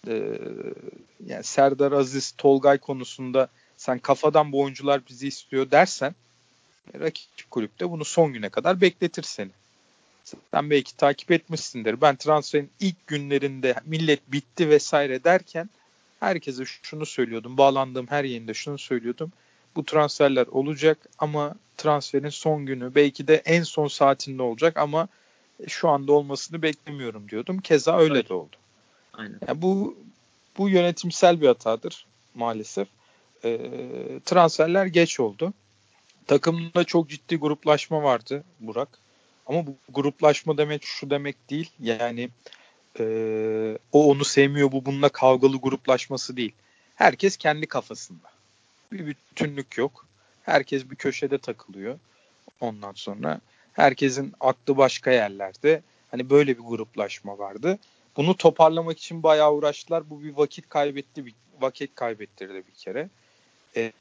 e, 0.07 0.39
yani 1.27 1.43
Serdar 1.43 1.91
Aziz, 1.91 2.33
Tolgay 2.37 2.77
konusunda 2.77 3.47
sen 3.77 3.99
kafadan 3.99 4.51
bu 4.51 4.61
oyuncular 4.61 5.01
bizi 5.09 5.27
istiyor 5.27 5.71
dersen 5.71 6.15
rakip 6.99 7.51
kulüpte 7.51 7.89
bunu 7.89 8.05
son 8.05 8.33
güne 8.33 8.49
kadar 8.49 8.81
bekletir 8.81 9.23
seni. 9.23 9.51
Sen 10.51 10.69
belki 10.69 10.97
takip 10.97 11.31
etmişsindir. 11.31 12.01
Ben 12.01 12.15
transferin 12.15 12.69
ilk 12.79 13.07
günlerinde 13.07 13.75
millet 13.85 14.31
bitti 14.31 14.69
vesaire 14.69 15.23
derken 15.23 15.69
herkese 16.19 16.63
şunu 16.65 17.05
söylüyordum. 17.05 17.57
Bağlandığım 17.57 18.07
her 18.07 18.23
yerinde 18.23 18.53
şunu 18.53 18.77
söylüyordum. 18.77 19.31
Bu 19.75 19.85
transferler 19.85 20.47
olacak 20.47 20.97
ama 21.19 21.55
transferin 21.77 22.29
son 22.29 22.65
günü 22.65 22.95
belki 22.95 23.27
de 23.27 23.35
en 23.45 23.63
son 23.63 23.87
saatinde 23.87 24.41
olacak 24.43 24.77
ama 24.77 25.07
şu 25.67 25.89
anda 25.89 26.13
olmasını 26.13 26.61
beklemiyorum 26.61 27.29
diyordum. 27.29 27.61
Keza 27.61 27.97
öyle 27.97 28.13
evet. 28.13 28.29
de 28.29 28.33
oldu. 28.33 28.55
Aynen. 29.13 29.39
Yani 29.47 29.61
bu 29.61 29.97
bu 30.57 30.69
yönetimsel 30.69 31.41
bir 31.41 31.47
hatadır 31.47 32.05
maalesef. 32.35 32.87
E, 33.45 33.59
transferler 34.25 34.85
geç 34.85 35.19
oldu. 35.19 35.53
Takımda 36.27 36.83
çok 36.83 37.09
ciddi 37.09 37.35
gruplaşma 37.35 38.03
vardı 38.03 38.43
Burak. 38.59 38.89
Ama 39.45 39.67
bu 39.67 39.75
gruplaşma 39.89 40.57
demek 40.57 40.83
şu 40.83 41.09
demek 41.09 41.49
değil. 41.49 41.69
Yani 41.79 42.29
e, 42.99 43.77
o 43.91 44.09
onu 44.09 44.25
sevmiyor 44.25 44.71
bu 44.71 44.85
bununla 44.85 45.09
kavgalı 45.09 45.57
gruplaşması 45.57 46.37
değil. 46.37 46.53
Herkes 46.95 47.37
kendi 47.37 47.65
kafasında. 47.65 48.27
Bir 48.91 49.05
bütünlük 49.05 49.77
yok. 49.77 50.05
Herkes 50.43 50.89
bir 50.89 50.95
köşede 50.95 51.37
takılıyor. 51.37 51.99
Ondan 52.61 52.93
sonra 52.95 53.41
herkesin 53.73 54.33
aklı 54.39 54.77
başka 54.77 55.11
yerlerde. 55.11 55.81
Hani 56.11 56.29
böyle 56.29 56.57
bir 56.57 56.63
gruplaşma 56.63 57.37
vardı. 57.37 57.79
Bunu 58.17 58.37
toparlamak 58.37 58.97
için 58.97 59.23
bayağı 59.23 59.53
uğraştılar. 59.53 60.09
Bu 60.09 60.23
bir 60.23 60.33
vakit 60.33 60.69
kaybetti, 60.69 61.25
bir 61.25 61.33
vakit 61.59 61.95
kaybettirdi 61.95 62.63
bir 62.67 62.73
kere. 62.73 63.09
E, 63.75 63.91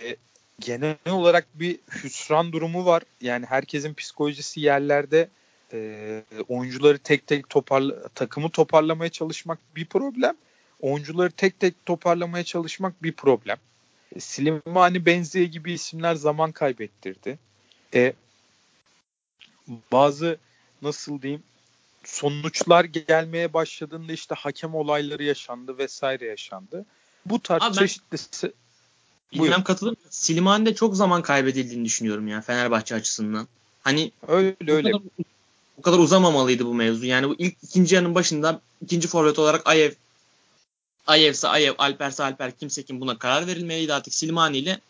genel 0.60 0.96
olarak 1.10 1.46
bir 1.54 1.78
hüsran 2.04 2.52
durumu 2.52 2.86
var. 2.86 3.02
Yani 3.20 3.46
herkesin 3.46 3.94
psikolojisi 3.94 4.60
yerlerde. 4.60 5.28
E, 5.72 6.22
oyuncuları 6.48 6.98
tek 6.98 7.26
tek 7.26 7.48
toparla, 7.48 8.08
takımı 8.08 8.50
toparlamaya 8.50 9.10
çalışmak 9.10 9.58
bir 9.76 9.84
problem. 9.84 10.36
Oyuncuları 10.80 11.30
tek 11.30 11.60
tek 11.60 11.86
toparlamaya 11.86 12.44
çalışmak 12.44 13.02
bir 13.02 13.12
problem. 13.12 13.56
E, 14.16 14.20
Slimani 14.20 15.06
Benziye 15.06 15.44
gibi 15.44 15.72
isimler 15.72 16.14
zaman 16.14 16.52
kaybettirdi. 16.52 17.38
E, 17.94 18.12
bazı 19.92 20.38
nasıl 20.82 21.22
diyeyim 21.22 21.42
sonuçlar 22.04 22.84
gelmeye 22.84 23.52
başladığında 23.52 24.12
işte 24.12 24.34
hakem 24.34 24.74
olayları 24.74 25.22
yaşandı 25.22 25.78
vesaire 25.78 26.26
yaşandı. 26.26 26.84
Bu 27.26 27.42
tarz 27.42 27.62
Abi 27.62 27.74
çeşitli 27.74 28.52
Bilmem 29.32 29.64
katılır 29.64 29.96
Slimani'de 30.10 30.74
çok 30.74 30.96
zaman 30.96 31.22
kaybedildiğini 31.22 31.84
düşünüyorum 31.84 32.28
ya 32.28 32.40
Fenerbahçe 32.40 32.94
açısından. 32.94 33.48
Hani 33.82 34.12
öyle 34.28 34.56
bu 34.66 34.72
öyle. 34.72 34.90
Kadar, 34.90 35.02
bu 35.78 35.82
kadar 35.82 35.98
uzamamalıydı 35.98 36.66
bu 36.66 36.74
mevzu. 36.74 37.06
Yani 37.06 37.28
bu 37.28 37.34
ilk 37.38 37.56
ikinci 37.62 37.94
yarının 37.94 38.14
başında 38.14 38.60
ikinci 38.82 39.08
forvet 39.08 39.38
olarak 39.38 39.66
Ayev 39.66 39.92
Ayev'se 41.06 41.48
Ayev, 41.48 41.74
Alper'se 41.78 42.22
Alper 42.22 42.52
kimse 42.58 42.82
kim 42.82 43.00
buna 43.00 43.18
karar 43.18 43.46
verilmeliydi 43.46 43.94
artık 43.94 44.14
Silmani 44.14 44.58
ile 44.58 44.80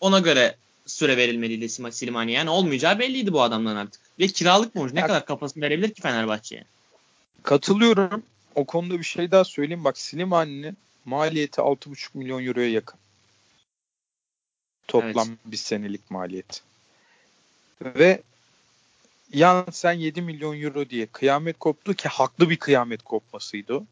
ona 0.00 0.18
göre 0.18 0.56
süre 0.86 1.16
verilmeliydi 1.16 1.68
Silmani'ye. 1.68 2.38
Yani 2.38 2.50
olmayacağı 2.50 2.98
belliydi 2.98 3.32
bu 3.32 3.42
adamdan 3.42 3.76
artık. 3.76 4.00
Ve 4.18 4.26
kiralık 4.26 4.74
mı 4.74 4.90
Ne 4.92 5.00
kadar 5.00 5.26
kafasını 5.26 5.62
verebilir 5.62 5.94
ki 5.94 6.02
Fenerbahçe'ye? 6.02 6.64
Katılıyorum. 7.42 8.22
O 8.54 8.64
konuda 8.64 8.98
bir 8.98 9.04
şey 9.04 9.30
daha 9.30 9.44
söyleyeyim. 9.44 9.84
Bak 9.84 9.98
Slimani'nin 9.98 10.76
maliyeti 11.04 11.60
6,5 11.60 12.08
milyon 12.14 12.46
euroya 12.46 12.70
yakın. 12.70 12.98
Toplam 14.88 15.28
evet. 15.28 15.38
bir 15.44 15.56
senelik 15.56 16.10
maliyet. 16.10 16.62
Ve 17.82 18.22
yan 19.32 19.66
sen 19.72 19.92
7 19.92 20.22
milyon 20.22 20.62
euro 20.62 20.90
diye 20.90 21.06
kıyamet 21.06 21.58
koptu 21.58 21.94
ki 21.94 22.08
haklı 22.08 22.50
bir 22.50 22.56
kıyamet 22.56 23.02
kopmasıydı. 23.02 23.82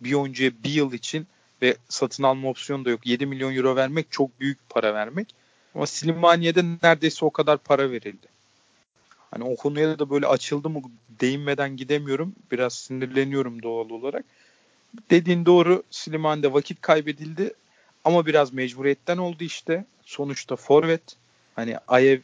Bir 0.00 0.12
oyuncuya 0.12 0.50
bir 0.64 0.70
yıl 0.70 0.92
için 0.92 1.26
ve 1.62 1.76
satın 1.88 2.22
alma 2.22 2.48
opsiyonu 2.48 2.84
da 2.84 2.90
yok. 2.90 3.06
7 3.06 3.26
milyon 3.26 3.54
euro 3.56 3.76
vermek 3.76 4.06
çok 4.10 4.40
büyük 4.40 4.58
para 4.68 4.94
vermek. 4.94 5.34
Ama 5.76 5.86
Slimani'ye 5.86 6.54
de 6.54 6.62
neredeyse 6.82 7.24
o 7.24 7.30
kadar 7.30 7.58
para 7.58 7.90
verildi. 7.90 8.26
Hani 9.30 9.44
o 9.44 9.56
konuya 9.56 9.98
da 9.98 10.10
böyle 10.10 10.26
açıldı 10.26 10.70
mı 10.70 10.82
değinmeden 11.20 11.76
gidemiyorum. 11.76 12.34
Biraz 12.52 12.74
sinirleniyorum 12.74 13.62
doğal 13.62 13.90
olarak. 13.90 14.24
Dediğin 15.10 15.46
doğru 15.46 15.82
Slimani'de 15.90 16.52
vakit 16.52 16.80
kaybedildi 16.80 17.54
ama 18.04 18.26
biraz 18.26 18.52
mecburiyetten 18.52 19.16
oldu 19.16 19.44
işte. 19.44 19.84
Sonuçta 20.02 20.56
forvet. 20.56 21.16
Hani 21.54 21.78
Ayev 21.88 22.20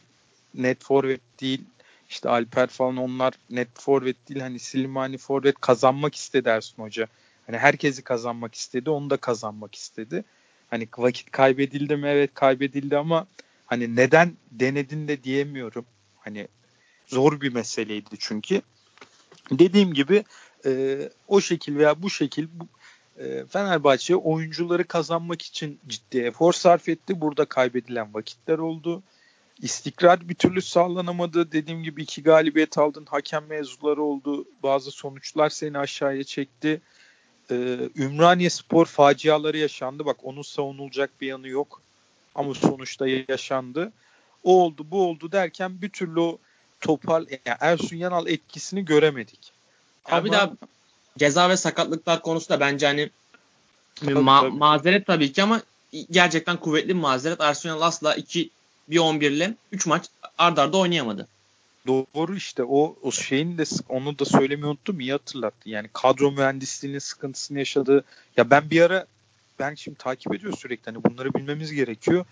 net 0.55 0.83
forvet 0.83 1.21
değil. 1.41 1.61
İşte 2.09 2.29
Alper 2.29 2.67
falan 2.67 2.97
onlar 2.97 3.33
net 3.49 3.79
forvet 3.79 4.29
değil. 4.29 4.41
Hani 4.41 4.59
Slimani 4.59 5.17
forvet 5.17 5.55
kazanmak 5.61 6.15
istedi 6.15 6.49
Ersun 6.49 6.83
Hoca. 6.83 7.07
Hani 7.45 7.57
herkesi 7.57 8.01
kazanmak 8.01 8.55
istedi. 8.55 8.89
Onu 8.89 9.09
da 9.09 9.17
kazanmak 9.17 9.75
istedi. 9.75 10.23
Hani 10.73 10.87
vakit 10.97 11.31
kaybedildi 11.31 11.95
mi? 11.95 12.07
Evet 12.07 12.33
kaybedildi 12.33 12.97
ama 12.97 13.27
hani 13.65 13.95
neden 13.95 14.33
denedin 14.51 15.07
de 15.07 15.23
diyemiyorum. 15.23 15.85
Hani 16.19 16.47
zor 17.07 17.41
bir 17.41 17.53
meseleydi 17.53 18.15
çünkü. 18.19 18.61
Dediğim 19.51 19.93
gibi 19.93 20.23
e, 20.65 20.99
o 21.27 21.41
şekil 21.41 21.77
veya 21.77 22.01
bu 22.01 22.09
şekil 22.09 22.47
bu, 22.53 22.67
e, 23.23 23.45
Fenerbahçe 23.45 24.15
oyuncuları 24.15 24.83
kazanmak 24.87 25.41
için 25.41 25.79
ciddi 25.87 26.17
efor 26.17 26.53
sarf 26.53 26.89
etti. 26.89 27.21
Burada 27.21 27.45
kaybedilen 27.45 28.13
vakitler 28.13 28.57
oldu. 28.57 29.03
İstikrar 29.61 30.29
bir 30.29 30.35
türlü 30.35 30.61
sağlanamadı. 30.61 31.51
Dediğim 31.51 31.83
gibi 31.83 32.03
iki 32.03 32.23
galibiyet 32.23 32.77
aldın. 32.77 33.05
Hakem 33.09 33.45
mevzuları 33.45 34.01
oldu. 34.01 34.45
Bazı 34.63 34.91
sonuçlar 34.91 35.49
seni 35.49 35.77
aşağıya 35.77 36.23
çekti. 36.23 36.81
Ee, 37.53 37.89
Ümraniye 38.03 38.49
Spor 38.49 38.85
faciaları 38.85 39.57
yaşandı. 39.57 40.05
Bak 40.05 40.17
onun 40.23 40.41
savunulacak 40.41 41.21
bir 41.21 41.27
yanı 41.27 41.47
yok. 41.47 41.81
Ama 42.35 42.53
sonuçta 42.53 43.07
yaşandı. 43.07 43.91
O 44.43 44.63
oldu 44.63 44.85
bu 44.91 45.07
oldu 45.09 45.31
derken 45.31 45.81
bir 45.81 45.89
türlü 45.89 46.19
o 46.19 46.37
topal 46.81 47.25
yani 47.29 47.57
Ersun 47.59 47.95
Yanal 47.95 48.27
etkisini 48.27 48.85
göremedik. 48.85 49.51
Abi 50.05 50.29
Ama... 50.29 50.33
daha 50.33 50.51
ceza 51.17 51.49
ve 51.49 51.57
sakatlıklar 51.57 52.21
konusunda 52.21 52.59
bence 52.59 52.85
hani 52.85 53.09
tabii, 53.95 54.13
ma- 54.13 54.41
tabii. 54.41 54.57
mazeret 54.57 55.07
tabii 55.07 55.31
ki 55.31 55.43
ama 55.43 55.61
gerçekten 56.11 56.57
kuvvetli 56.57 56.89
bir 56.89 56.93
mazeret. 56.93 57.41
Ersun 57.41 57.69
Yanal 57.69 57.81
asla 57.81 58.15
2 58.15 58.49
bir 58.87 58.97
11 58.97 59.31
ile 59.31 59.55
3 59.71 59.85
maç 59.85 60.05
ard 60.37 60.57
arda 60.57 60.77
oynayamadı. 60.77 61.27
Doğru 61.87 62.35
işte 62.35 62.63
o 62.63 62.95
o 63.01 63.11
şeyin 63.11 63.57
de 63.57 63.63
onu 63.89 64.19
da 64.19 64.25
söylemeyi 64.25 64.65
unuttum 64.65 64.99
iyi 64.99 65.11
hatırlattı. 65.11 65.69
Yani 65.69 65.89
kadro 65.93 66.31
mühendisliğinin 66.31 66.99
sıkıntısını 66.99 67.59
yaşadığı 67.59 68.03
ya 68.37 68.49
ben 68.49 68.69
bir 68.69 68.81
ara 68.81 69.05
ben 69.59 69.75
şimdi 69.75 69.97
takip 69.97 70.35
ediyor 70.35 70.57
sürekli 70.57 70.85
hani 70.85 71.03
bunları 71.03 71.33
bilmemiz 71.33 71.71
gerekiyor. 71.71 72.25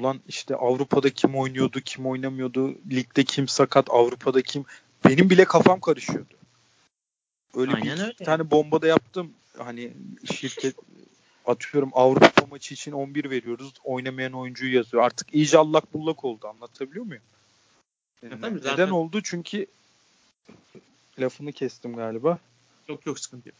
Ulan 0.00 0.20
işte 0.28 0.56
Avrupa'da 0.56 1.10
kim 1.10 1.36
oynuyordu, 1.36 1.80
kim 1.80 2.06
oynamıyordu, 2.06 2.78
ligde 2.90 3.24
kim 3.24 3.48
sakat, 3.48 3.90
Avrupa'da 3.90 4.42
kim 4.42 4.64
benim 5.04 5.30
bile 5.30 5.44
kafam 5.44 5.80
karışıyordu. 5.80 6.34
Öyle 7.54 7.72
Aynen 7.72 7.98
bir 7.98 8.02
öyle. 8.02 8.24
tane 8.24 8.50
bomba 8.50 8.82
da 8.82 8.86
yaptım. 8.86 9.32
Hani 9.58 9.92
şirket 10.34 10.74
atıyorum 11.46 11.90
Avrupa 11.92 12.46
maçı 12.50 12.74
için 12.74 12.92
11 12.92 13.30
veriyoruz. 13.30 13.74
Oynamayan 13.84 14.32
oyuncuyu 14.32 14.74
yazıyor. 14.74 15.02
Artık 15.02 15.34
iyice 15.34 15.58
allak 15.58 15.94
bullak 15.94 16.24
oldu. 16.24 16.48
Anlatabiliyor 16.48 17.04
muyum? 17.04 17.22
Tabii 18.20 18.34
Neden 18.34 18.58
zaten... 18.58 18.90
oldu? 18.90 19.20
Çünkü 19.22 19.66
lafını 21.18 21.52
kestim 21.52 21.96
galiba. 21.96 22.38
Yok 22.88 23.06
yok 23.06 23.18
sıkıntı 23.18 23.48
yok. 23.48 23.56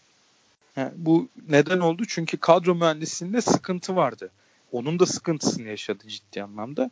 Ha, 0.74 0.92
bu 0.96 1.28
neden 1.48 1.80
oldu? 1.80 2.02
Çünkü 2.08 2.36
kadro 2.36 2.74
mühendisliğinde 2.74 3.40
sıkıntı 3.40 3.96
vardı. 3.96 4.30
Onun 4.72 4.98
da 4.98 5.06
sıkıntısını 5.06 5.68
yaşadı 5.68 6.08
ciddi 6.08 6.42
anlamda. 6.42 6.82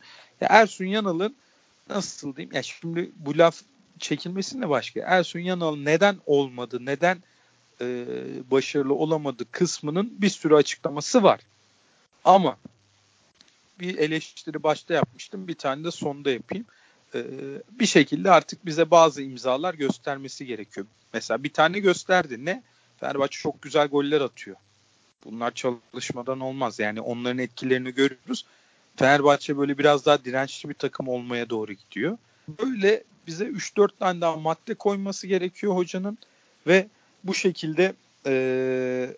Ya 0.41 0.49
Ersun 0.51 0.85
Yanal'ın 0.85 1.37
nasıl 1.89 2.37
diyeyim? 2.37 2.55
Ya 2.55 2.63
şimdi 2.63 3.11
bu 3.17 3.39
laf 3.39 3.61
çekilmesinde 3.99 4.69
başka. 4.69 5.01
Ersun 5.01 5.41
Yanal 5.41 5.77
neden 5.77 6.17
olmadı? 6.27 6.79
Neden 6.81 7.23
e, 7.81 8.07
başarılı 8.51 8.95
olamadı 8.95 9.45
kısmının 9.51 10.15
bir 10.19 10.29
sürü 10.29 10.55
açıklaması 10.55 11.23
var. 11.23 11.41
Ama 12.25 12.59
bir 13.81 13.99
eleştiri 13.99 14.63
başta 14.63 14.95
yapmıştım. 14.95 15.49
Bir 15.49 15.55
tane 15.55 15.85
de 15.85 15.91
sonda 15.91 16.31
yapayım. 16.31 16.67
E, 17.17 17.25
bir 17.71 17.87
şekilde 17.87 18.31
artık 18.31 18.67
bize 18.67 18.91
bazı 18.91 19.23
imzalar 19.23 19.75
göstermesi 19.75 20.47
gerekiyor. 20.47 20.87
Mesela 21.13 21.43
bir 21.43 21.53
tane 21.53 21.79
gösterdi. 21.79 22.45
Ne? 22.45 22.63
Fenerbahçe 23.01 23.39
çok 23.39 23.63
güzel 23.63 23.89
goller 23.89 24.21
atıyor. 24.21 24.57
Bunlar 25.25 25.55
çalışmadan 25.55 26.41
olmaz. 26.41 26.79
Yani 26.79 27.01
onların 27.01 27.39
etkilerini 27.39 27.95
görüyoruz. 27.95 28.47
Fenerbahçe 28.97 29.59
böyle 29.59 29.79
biraz 29.79 30.07
daha 30.07 30.25
dirençli 30.25 30.69
bir 30.69 30.75
takım 30.75 31.09
olmaya 31.09 31.51
doğru 31.51 31.73
gidiyor. 31.73 32.19
Böyle 32.49 33.05
bize 33.27 33.45
3-4 33.45 33.89
tane 33.99 34.21
daha 34.21 34.37
madde 34.37 34.75
koyması 34.75 35.27
gerekiyor 35.27 35.75
hocanın 35.75 36.19
ve 36.67 36.87
bu 37.25 37.35
şekilde 37.35 37.95
e, 38.27 39.17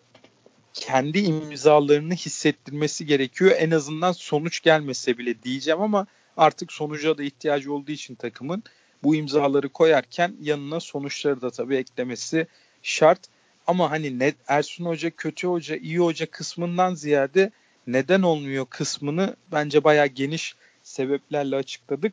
kendi 0.75 1.19
imzalarını 1.19 2.15
hissettirmesi 2.15 3.07
gerekiyor. 3.07 3.51
En 3.59 3.71
azından 3.71 4.13
sonuç 4.13 4.61
gelmese 4.61 5.19
bile 5.19 5.43
diyeceğim 5.43 5.81
ama 5.81 6.07
artık 6.39 6.73
sonuca 6.73 7.19
da 7.19 7.23
ihtiyacı 7.23 7.73
olduğu 7.73 7.93
için 7.93 8.15
takımın 8.15 8.63
bu 9.03 9.15
imzaları 9.15 9.69
koyarken 9.69 10.35
yanına 10.43 10.81
sonuçları 10.81 11.41
da 11.41 11.51
tabii 11.51 11.77
eklemesi 11.77 12.47
şart. 12.83 13.21
Ama 13.67 13.91
hani 13.91 14.19
ne, 14.19 14.35
Ersun 14.49 14.85
Hoca 14.85 15.11
kötü 15.11 15.47
hoca 15.47 15.77
iyi 15.77 15.99
hoca 15.99 16.27
kısmından 16.27 16.95
ziyade 16.95 17.51
neden 17.87 18.23
olmuyor 18.23 18.67
kısmını 18.67 19.37
bence 19.53 19.85
bayağı 19.85 20.07
geniş 20.07 20.55
sebeplerle 20.83 21.57
açıkladık. 21.57 22.13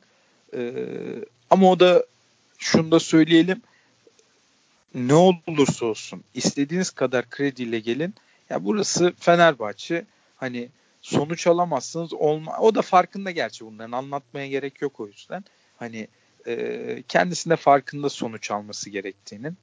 Ee, 0.53 0.85
ama 1.49 1.71
o 1.71 1.79
da 1.79 2.05
şunu 2.57 2.91
da 2.91 2.99
söyleyelim 2.99 3.61
ne 4.95 5.13
olursa 5.13 5.85
olsun 5.85 6.23
istediğiniz 6.33 6.89
kadar 6.89 7.29
krediyle 7.29 7.79
gelin. 7.79 8.13
Ya 8.49 8.65
burası 8.65 9.13
Fenerbahçe 9.19 10.05
hani 10.37 10.69
sonuç 11.05 11.47
alamazsınız 11.47 12.13
olma 12.13 12.57
o 12.59 12.75
da 12.75 12.81
farkında 12.81 13.31
gerçi 13.31 13.65
bunların 13.65 13.91
anlatmaya 13.91 14.47
gerek 14.47 14.81
yok 14.81 14.99
o 14.99 15.07
yüzden. 15.07 15.43
Hani 15.77 16.07
e, 16.47 17.03
kendisinde 17.07 17.55
farkında 17.55 18.09
sonuç 18.09 18.51
alması 18.51 18.89
gerektiğinin. 18.89 19.57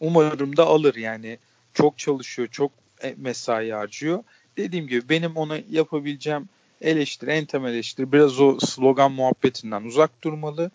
Umarım 0.00 0.56
da 0.56 0.66
alır 0.66 0.94
yani 0.94 1.38
çok 1.74 1.98
çalışıyor, 1.98 2.48
çok 2.48 2.72
e, 3.02 3.14
mesai 3.16 3.70
harcıyor. 3.70 4.24
Dediğim 4.56 4.86
gibi 4.86 5.08
benim 5.08 5.36
ona 5.36 5.58
yapabileceğim 5.70 6.48
eleştiri, 6.80 7.30
en 7.30 7.44
temel 7.44 7.72
eleştiri 7.72 8.12
biraz 8.12 8.40
o 8.40 8.58
slogan 8.60 9.12
muhabbetinden 9.12 9.82
uzak 9.82 10.24
durmalı. 10.24 10.70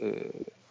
E, 0.00 0.14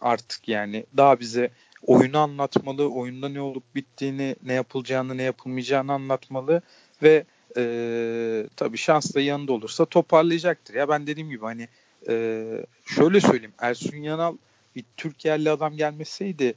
artık 0.00 0.48
yani 0.48 0.86
daha 0.96 1.20
bize 1.20 1.50
oyunu 1.86 2.18
anlatmalı, 2.18 2.88
oyunda 2.88 3.28
ne 3.28 3.40
olup 3.40 3.74
bittiğini, 3.74 4.36
ne 4.42 4.52
yapılacağını, 4.52 5.16
ne 5.16 5.22
yapılmayacağını 5.22 5.92
anlatmalı 5.92 6.62
ve 7.02 7.24
e, 7.56 8.46
tabii 8.56 8.78
şans 8.78 9.14
da 9.14 9.20
yanında 9.20 9.52
olursa 9.52 9.84
toparlayacaktır. 9.84 10.74
Ya 10.74 10.88
ben 10.88 11.06
dediğim 11.06 11.30
gibi 11.30 11.44
hani 11.44 11.68
e, 12.08 12.44
şöyle 12.86 13.20
söyleyeyim 13.20 13.54
Ersun 13.58 13.96
Yanal 13.96 14.36
bir 14.76 14.84
Türk 14.96 15.24
yerli 15.24 15.50
adam 15.50 15.76
gelmeseydi 15.76 16.54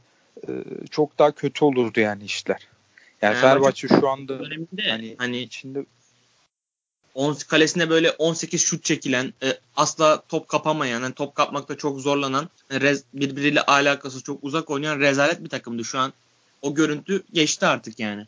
e, 0.48 0.52
çok 0.90 1.20
daha 1.20 1.32
kötü 1.32 1.66
olurdu 1.66 2.00
yani 2.00 2.24
işler. 2.24 2.68
Yani, 3.22 3.36
yani 3.36 3.42
Fenerbahçe 3.42 3.88
şu 3.88 4.10
anda 4.10 4.40
hani, 4.90 5.16
hani 5.18 5.40
içinde 5.40 5.86
10 7.18 7.34
kalesine 7.34 7.90
böyle 7.90 8.12
18 8.12 8.62
şut 8.62 8.84
çekilen, 8.84 9.34
e, 9.44 9.58
asla 9.76 10.24
top 10.30 10.48
kapamayan, 10.48 11.02
yani 11.02 11.14
top 11.14 11.36
kapmakta 11.36 11.78
çok 11.78 12.00
zorlanan, 12.00 12.50
yani 12.72 12.82
rez, 12.82 13.04
birbiriyle 13.14 13.62
alakası 13.62 14.24
çok 14.24 14.44
uzak 14.44 14.70
oynayan 14.70 15.00
rezalet 15.00 15.44
bir 15.44 15.50
takımdı 15.50 15.86
şu 15.86 16.00
an. 16.00 16.14
O 16.62 16.74
görüntü 16.74 17.24
geçti 17.34 17.66
artık 17.66 18.00
yani. 18.00 18.26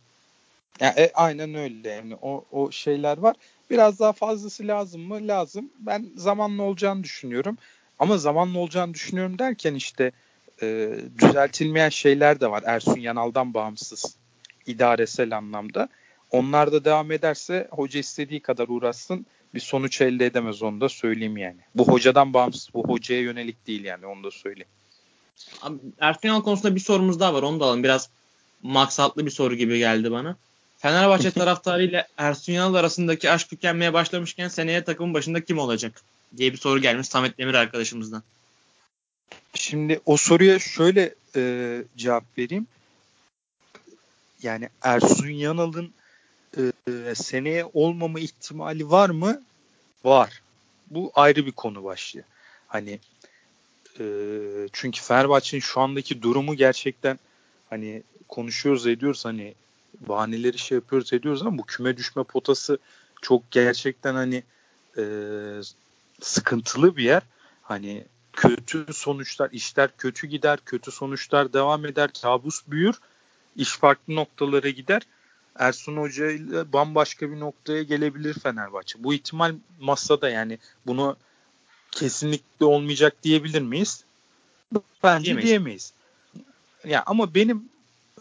Yani, 0.80 1.00
e, 1.00 1.12
aynen 1.14 1.56
öyle 1.56 1.90
yani 1.90 2.16
o, 2.22 2.46
o 2.52 2.72
şeyler 2.72 3.18
var. 3.18 3.36
Biraz 3.70 4.00
daha 4.00 4.14
fazlası 4.14 4.68
lazım 4.68 5.02
mı? 5.02 5.28
Lazım. 5.28 5.70
Ben 5.80 6.10
zamanla 6.16 6.64
olacağını 6.64 7.04
düşünüyorum. 7.04 7.58
Ama 8.00 8.18
zamanla 8.18 8.60
olacağını 8.60 8.94
düşünüyorum 8.94 9.40
derken 9.40 9.74
işte 9.74 10.12
e, 10.62 10.98
düzeltilmeyen 11.18 11.90
şeyler 11.90 12.40
de 12.40 12.52
var 12.52 12.64
Ersun 12.66 13.00
Yanal'dan 13.00 13.54
bağımsız 13.54 14.16
idaresel 14.66 15.38
anlamda. 15.38 15.90
Onlar 16.32 16.72
da 16.72 16.86
devam 16.86 17.12
ederse 17.12 17.68
hoca 17.72 18.00
istediği 18.00 18.40
kadar 18.40 18.68
uğraşsın 18.68 19.26
bir 19.54 19.60
sonuç 19.60 20.02
elde 20.02 20.26
edemez 20.26 20.64
onu 20.64 20.82
da 20.82 20.90
söyleyeyim 20.90 21.38
yani. 21.38 21.60
Bu 21.76 21.88
hocadan 21.88 22.34
bağımsız, 22.34 22.74
bu 22.74 22.88
hocaya 22.88 23.22
yönelik 23.22 23.68
değil 23.68 23.84
yani 23.84 24.06
onu 24.06 24.24
da 24.24 24.32
söyleyeyim. 24.32 24.70
Abi, 25.62 25.78
Ersun 26.00 26.28
Yanal 26.28 26.42
konusunda 26.42 26.76
bir 26.76 26.80
sorumuz 26.80 27.20
daha 27.20 27.34
var 27.34 27.44
onu 27.44 27.60
da 27.60 27.66
alalım. 27.66 27.84
Biraz 27.84 28.10
maksatlı 28.64 29.26
bir 29.26 29.32
soru 29.32 29.56
gibi 29.56 29.78
geldi 29.78 30.12
bana. 30.12 30.38
Fenerbahçe 30.80 31.32
taraftarı 31.40 31.84
ile 31.84 32.08
Ersun 32.18 32.54
Yanal 32.54 32.74
arasındaki 32.74 33.32
aşk 33.32 33.50
tükenmeye 33.50 33.94
başlamışken 33.94 34.48
seneye 34.48 34.84
takımın 34.84 35.14
başında 35.14 35.44
kim 35.44 35.60
olacak? 35.60 36.02
diye 36.38 36.54
bir 36.54 36.58
soru 36.58 36.82
gelmiş 36.82 37.08
Samet 37.08 37.38
Demir 37.38 37.54
arkadaşımızdan. 37.54 38.24
Şimdi 39.54 40.02
o 40.06 40.18
soruya 40.18 40.60
şöyle 40.60 41.16
e, 41.36 41.84
cevap 41.98 42.24
vereyim. 42.38 42.68
Yani 44.44 44.70
Ersun 44.82 45.28
Yanal'ın 45.28 45.94
e, 46.58 47.16
seneye 47.16 47.66
olmama 47.74 48.20
ihtimali 48.20 48.90
var 48.90 49.10
mı? 49.10 49.42
Var. 50.04 50.42
Bu 50.90 51.12
ayrı 51.16 51.46
bir 51.46 51.52
konu 51.52 51.84
başlıyor. 51.84 52.26
Hani 52.68 53.00
e, 54.00 54.04
çünkü 54.74 55.02
Fenerbahçe'nin 55.02 55.62
şu 55.62 55.82
andaki 55.82 56.22
durumu 56.22 56.56
gerçekten 56.56 57.20
hani 57.70 58.04
konuşuyoruz 58.28 58.88
ediyoruz 58.88 59.26
hani 59.26 59.54
bahaneleri 60.08 60.58
şey 60.58 60.76
yapıyoruz 60.76 61.14
ediyoruz 61.14 61.42
ama 61.42 61.58
bu 61.58 61.66
küme 61.66 61.98
düşme 61.98 62.24
potası 62.24 62.78
çok 63.22 63.52
gerçekten 63.52 64.16
hani 64.16 64.44
e, 64.98 65.04
sıkıntılı 66.22 66.98
bir 66.98 67.04
yer. 67.04 67.22
Hani 67.62 68.06
kötü 68.34 68.86
sonuçlar, 68.94 69.52
işler 69.52 69.90
kötü 69.98 70.28
gider, 70.28 70.60
kötü 70.66 70.92
sonuçlar 70.92 71.54
devam 71.54 71.86
eder, 71.86 72.10
kabus 72.22 72.62
büyür, 72.68 72.96
iş 73.56 73.78
farklı 73.78 74.16
noktalara 74.16 74.70
gider. 74.70 75.02
Ersun 75.56 75.98
Hoca 75.98 76.32
ile 76.32 76.74
bambaşka 76.74 77.32
bir 77.32 77.40
noktaya 77.40 77.84
gelebilir 77.84 78.34
Fenerbahçe. 78.34 79.04
Bu 79.04 79.14
ihtimal 79.14 79.56
masada 79.80 80.30
yani 80.30 80.60
bunu 80.88 81.18
kesinlikle 81.92 82.66
olmayacak 82.66 83.24
diyebilir 83.24 83.62
miyiz? 83.62 84.04
Bence 85.04 85.26
diyemeyiz. 85.26 85.48
diyemeyiz. 85.48 85.94
Ya 86.86 87.04
ama 87.06 87.36
benim 87.36 87.70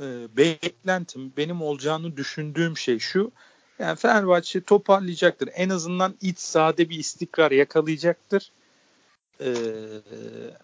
e, 0.01 0.37
beklentim, 0.37 1.33
benim 1.37 1.63
olacağını 1.63 2.17
düşündüğüm 2.17 2.77
şey 2.77 2.99
şu. 2.99 3.33
Yani 3.79 3.97
Fenerbahçe 3.97 4.61
toparlayacaktır. 4.61 5.49
En 5.55 5.69
azından 5.69 6.15
iç 6.21 6.39
sahada 6.39 6.89
bir 6.89 6.99
istikrar 6.99 7.51
yakalayacaktır. 7.51 8.51
Ee, 9.41 9.55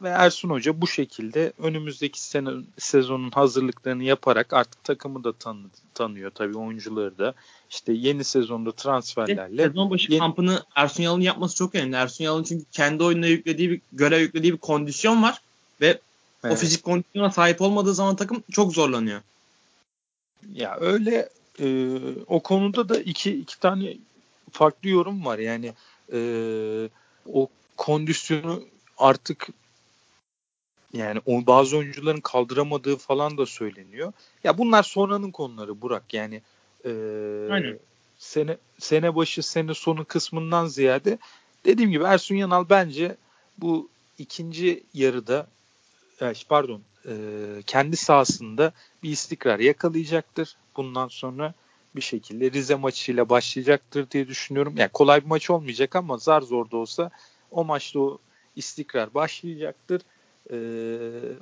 ve 0.02 0.08
Ersun 0.08 0.50
Hoca 0.50 0.80
bu 0.80 0.86
şekilde 0.86 1.52
önümüzdeki 1.58 2.20
sene 2.20 2.50
sezonun 2.78 3.30
hazırlıklarını 3.30 4.04
yaparak 4.04 4.52
artık 4.52 4.84
takımı 4.84 5.24
da 5.24 5.32
tanı, 5.32 5.66
tanıyor 5.94 6.30
tabii 6.30 6.58
oyuncuları 6.58 7.18
da. 7.18 7.34
İşte 7.70 7.92
yeni 7.92 8.24
sezonda 8.24 8.72
transferlerle. 8.72 9.62
Sezon 9.66 9.90
başı 9.90 10.12
yeni... 10.12 10.20
kampını 10.20 10.62
Ersun 10.74 11.02
Yalın'ın 11.02 11.22
yapması 11.22 11.56
çok 11.56 11.74
önemli. 11.74 11.96
Ersun 11.96 12.24
Yalın 12.24 12.42
çünkü 12.42 12.64
kendi 12.72 13.02
oyununa 13.02 13.26
yüklediği 13.26 13.70
bir 13.70 13.80
görev 13.92 14.20
yüklediği 14.20 14.52
bir 14.52 14.58
kondisyon 14.58 15.22
var 15.22 15.40
ve 15.80 16.00
evet. 16.44 16.56
o 16.56 16.60
fizik 16.60 16.84
kondisyona 16.84 17.30
sahip 17.30 17.60
olmadığı 17.60 17.94
zaman 17.94 18.16
takım 18.16 18.42
çok 18.52 18.72
zorlanıyor. 18.72 19.20
Ya 20.52 20.76
öyle 20.80 21.28
e, 21.60 21.98
o 22.26 22.40
konuda 22.40 22.88
da 22.88 23.00
iki 23.00 23.32
iki 23.40 23.60
tane 23.60 23.96
farklı 24.50 24.88
yorum 24.88 25.24
var. 25.24 25.38
Yani 25.38 25.72
e, 26.12 26.18
o 27.32 27.48
kondisyonu 27.76 28.62
artık 28.98 29.48
yani 30.92 31.20
o 31.26 31.46
bazı 31.46 31.76
oyuncuların 31.76 32.20
kaldıramadığı 32.20 32.96
falan 32.96 33.38
da 33.38 33.46
söyleniyor. 33.46 34.12
Ya 34.44 34.58
bunlar 34.58 34.82
sonranın 34.82 35.30
konuları 35.30 35.82
Burak. 35.82 36.14
Yani 36.14 36.42
e, 36.84 36.90
Aynen. 37.50 37.78
sene 38.18 38.56
sene 38.78 39.14
başı 39.14 39.42
sene 39.42 39.74
sonu 39.74 40.04
kısmından 40.04 40.66
ziyade 40.66 41.18
dediğim 41.64 41.90
gibi 41.90 42.04
Ersun 42.04 42.34
Yanal 42.34 42.64
bence 42.70 43.16
bu 43.58 43.88
ikinci 44.18 44.82
yarıda 44.94 45.46
pardon 46.48 46.80
e, 47.06 47.14
kendi 47.66 47.96
sahasında 47.96 48.72
bir 49.02 49.10
istikrar 49.10 49.58
yakalayacaktır. 49.58 50.56
Bundan 50.76 51.08
sonra 51.08 51.54
bir 51.96 52.00
şekilde 52.00 52.52
Rize 52.52 52.74
maçıyla 52.74 53.28
başlayacaktır 53.28 54.10
diye 54.10 54.28
düşünüyorum. 54.28 54.74
Yani 54.76 54.90
kolay 54.92 55.20
bir 55.20 55.26
maç 55.26 55.50
olmayacak 55.50 55.96
ama 55.96 56.18
zar 56.18 56.40
zor 56.40 56.70
da 56.70 56.76
olsa 56.76 57.10
o 57.50 57.64
maçta 57.64 58.00
o 58.00 58.18
istikrar 58.56 59.14
başlayacaktır. 59.14 60.02
Ee, 60.50 60.56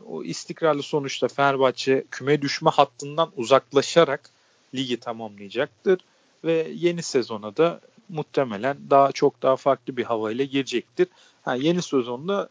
o 0.07 0.25
istikrarlı 0.25 0.83
sonuçta 0.83 1.29
Fenerbahçe 1.29 2.05
küme 2.11 2.43
düşme 2.43 2.70
hattından 2.70 3.31
uzaklaşarak 3.37 4.31
ligi 4.75 5.01
tamamlayacaktır 5.01 6.01
ve 6.45 6.68
yeni 6.75 7.03
sezona 7.03 7.57
da 7.57 7.81
muhtemelen 8.09 8.77
daha 8.91 9.12
çok 9.12 9.43
daha 9.43 9.57
farklı 9.57 9.97
bir 9.97 10.05
havayla 10.05 10.45
girecektir. 10.45 11.09
Ha, 11.43 11.55
yeni 11.55 11.83
sezonda 11.83 12.49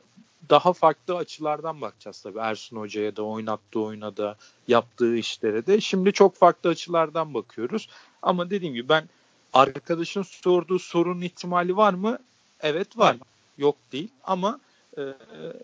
daha 0.49 0.73
farklı 0.73 1.15
açılardan 1.15 1.81
bakacağız 1.81 2.21
tabii 2.21 2.39
Ersun 2.39 2.77
Hoca'ya 2.77 3.15
da 3.15 3.23
oynattığı 3.23 3.79
oyuna 3.79 4.17
da 4.17 4.37
yaptığı 4.67 5.15
işlere 5.15 5.65
de. 5.65 5.81
Şimdi 5.81 6.13
çok 6.13 6.35
farklı 6.35 6.69
açılardan 6.69 7.33
bakıyoruz. 7.33 7.89
Ama 8.21 8.49
dediğim 8.49 8.73
gibi 8.73 8.89
ben 8.89 9.09
arkadaşın 9.53 10.21
sorduğu 10.21 10.79
sorunun 10.79 11.21
ihtimali 11.21 11.77
var 11.77 11.93
mı? 11.93 12.19
Evet 12.59 12.97
var. 12.97 13.17
Yok 13.57 13.75
değil 13.91 14.09
ama 14.23 14.59
e, 14.97 15.01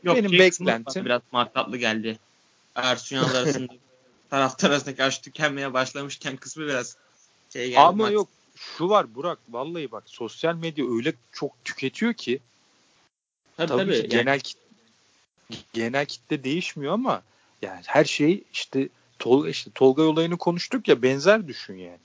Yok, 0.03 0.15
benim 0.15 0.32
beklentim 0.32 1.05
biraz 1.05 1.21
matkaplı 1.32 1.78
geldi. 1.78 2.19
Ersun 2.75 3.15
Yanal 3.15 3.36
arasında 3.36 3.73
taraftar 4.30 4.69
arasındaki 4.69 5.03
aşk 5.03 5.23
tükenmeye 5.23 5.73
başlamışken 5.73 6.38
kısmı 6.38 6.63
biraz 6.63 6.97
şey 7.53 7.69
geldi. 7.69 7.80
Ama 7.80 8.09
yok 8.09 8.28
şu 8.55 8.89
var 8.89 9.15
Burak 9.15 9.39
vallahi 9.49 9.91
bak 9.91 10.03
sosyal 10.05 10.55
medya 10.55 10.86
öyle 10.95 11.13
çok 11.32 11.65
tüketiyor 11.65 12.13
ki 12.13 12.39
tabii, 13.57 13.67
tabii, 13.67 13.80
tabii 13.80 13.91
genel 13.91 14.01
yani, 14.01 14.09
genel 14.09 14.39
kitle 14.39 14.66
değişmiyor 16.43 16.93
ama 16.93 17.22
yani 17.62 17.82
her 17.86 18.06
şey 18.06 18.43
işte 18.54 18.89
Tolga 19.20 19.50
işte 19.50 19.72
Tolga 19.76 20.04
olayını 20.04 20.38
konuştuk 20.38 20.88
ya 20.88 21.02
benzer 21.02 21.48
düşün 21.48 21.78
yani. 21.78 22.00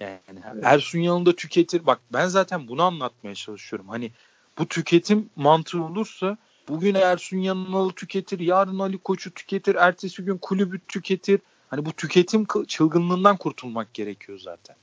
Yani 0.00 0.20
evet. 0.52 0.64
Ersun 0.64 0.98
yanında 0.98 1.36
tüketir. 1.36 1.86
Bak 1.86 2.00
ben 2.12 2.26
zaten 2.26 2.68
bunu 2.68 2.82
anlatmaya 2.82 3.34
çalışıyorum. 3.34 3.88
Hani 3.88 4.10
bu 4.58 4.68
tüketim 4.68 5.30
mantığı 5.36 5.82
olursa 5.82 6.36
bugün 6.68 6.94
Ersun 6.94 7.38
Yanal'ı 7.38 7.92
tüketir, 7.92 8.40
yarın 8.40 8.78
Ali 8.78 8.98
Koç'u 8.98 9.30
tüketir, 9.30 9.74
ertesi 9.74 10.24
gün 10.24 10.38
kulübü 10.38 10.80
tüketir. 10.88 11.40
Hani 11.68 11.84
bu 11.84 11.92
tüketim 11.92 12.46
çılgınlığından 12.66 13.36
kurtulmak 13.36 13.94
gerekiyor 13.94 14.38
zaten. 14.38 14.76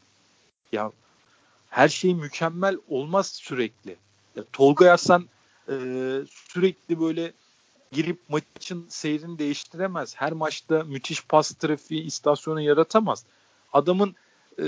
Ya 0.71 0.91
her 1.69 1.89
şey 1.89 2.15
mükemmel 2.15 2.77
olmaz 2.89 3.27
sürekli. 3.27 3.95
Ya, 4.35 4.43
Tolga 4.53 4.85
Yasan 4.85 5.27
e, 5.69 5.75
sürekli 6.29 6.99
böyle 6.99 7.31
girip 7.91 8.19
maçın 8.29 8.85
seyrini 8.89 9.39
değiştiremez. 9.39 10.15
Her 10.15 10.33
maçta 10.33 10.83
müthiş 10.83 11.25
pas 11.25 11.51
trafiği 11.51 12.03
istasyonu 12.03 12.61
yaratamaz. 12.61 13.25
Adamın 13.73 14.15
e, 14.59 14.65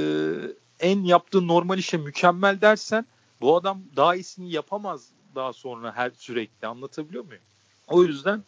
en 0.80 1.04
yaptığı 1.04 1.48
normal 1.48 1.78
işe 1.78 1.98
mükemmel 1.98 2.62
dersen 2.62 3.06
bu 3.42 3.56
adam 3.56 3.82
daha 3.96 4.16
iyisini 4.16 4.52
yapamaz 4.52 5.10
daha 5.36 5.54
sonra 5.54 5.96
her 5.96 6.10
sürekli 6.10 6.68
anlatabiliyor 6.68 7.26
muyum? 7.26 7.42
O 7.88 8.04
yüzden 8.04 8.44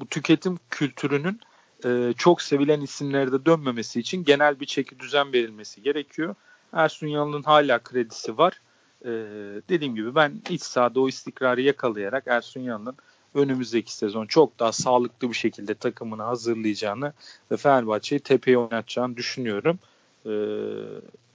bu 0.00 0.06
tüketim 0.06 0.58
kültürünün 0.70 1.40
e, 1.84 2.12
çok 2.18 2.42
sevilen 2.42 2.80
isimlerde 2.80 3.46
dönmemesi 3.46 4.00
için 4.00 4.24
genel 4.24 4.60
bir 4.60 4.66
çeki 4.66 5.00
düzen 5.00 5.32
verilmesi 5.32 5.82
gerekiyor. 5.82 6.34
Ersun 6.72 7.06
Yanal'ın 7.06 7.42
hala 7.42 7.78
kredisi 7.78 8.38
var. 8.38 8.60
E, 9.02 9.10
dediğim 9.68 9.94
gibi 9.94 10.14
ben 10.14 10.42
iç 10.50 10.62
sahada 10.62 11.00
o 11.00 11.08
istikrarı 11.08 11.60
yakalayarak 11.60 12.24
Ersun 12.26 12.60
Yanal'ın 12.60 12.96
önümüzdeki 13.36 13.94
sezon 13.94 14.26
çok 14.26 14.58
daha 14.58 14.72
sağlıklı 14.72 15.28
bir 15.28 15.34
şekilde 15.34 15.74
takımını 15.74 16.22
hazırlayacağını 16.22 17.12
ve 17.50 17.56
Fenerbahçe'yi 17.56 18.20
tepeye 18.20 18.58
oynatacağını 18.58 19.16
düşünüyorum. 19.16 19.78
Ee, 20.26 20.30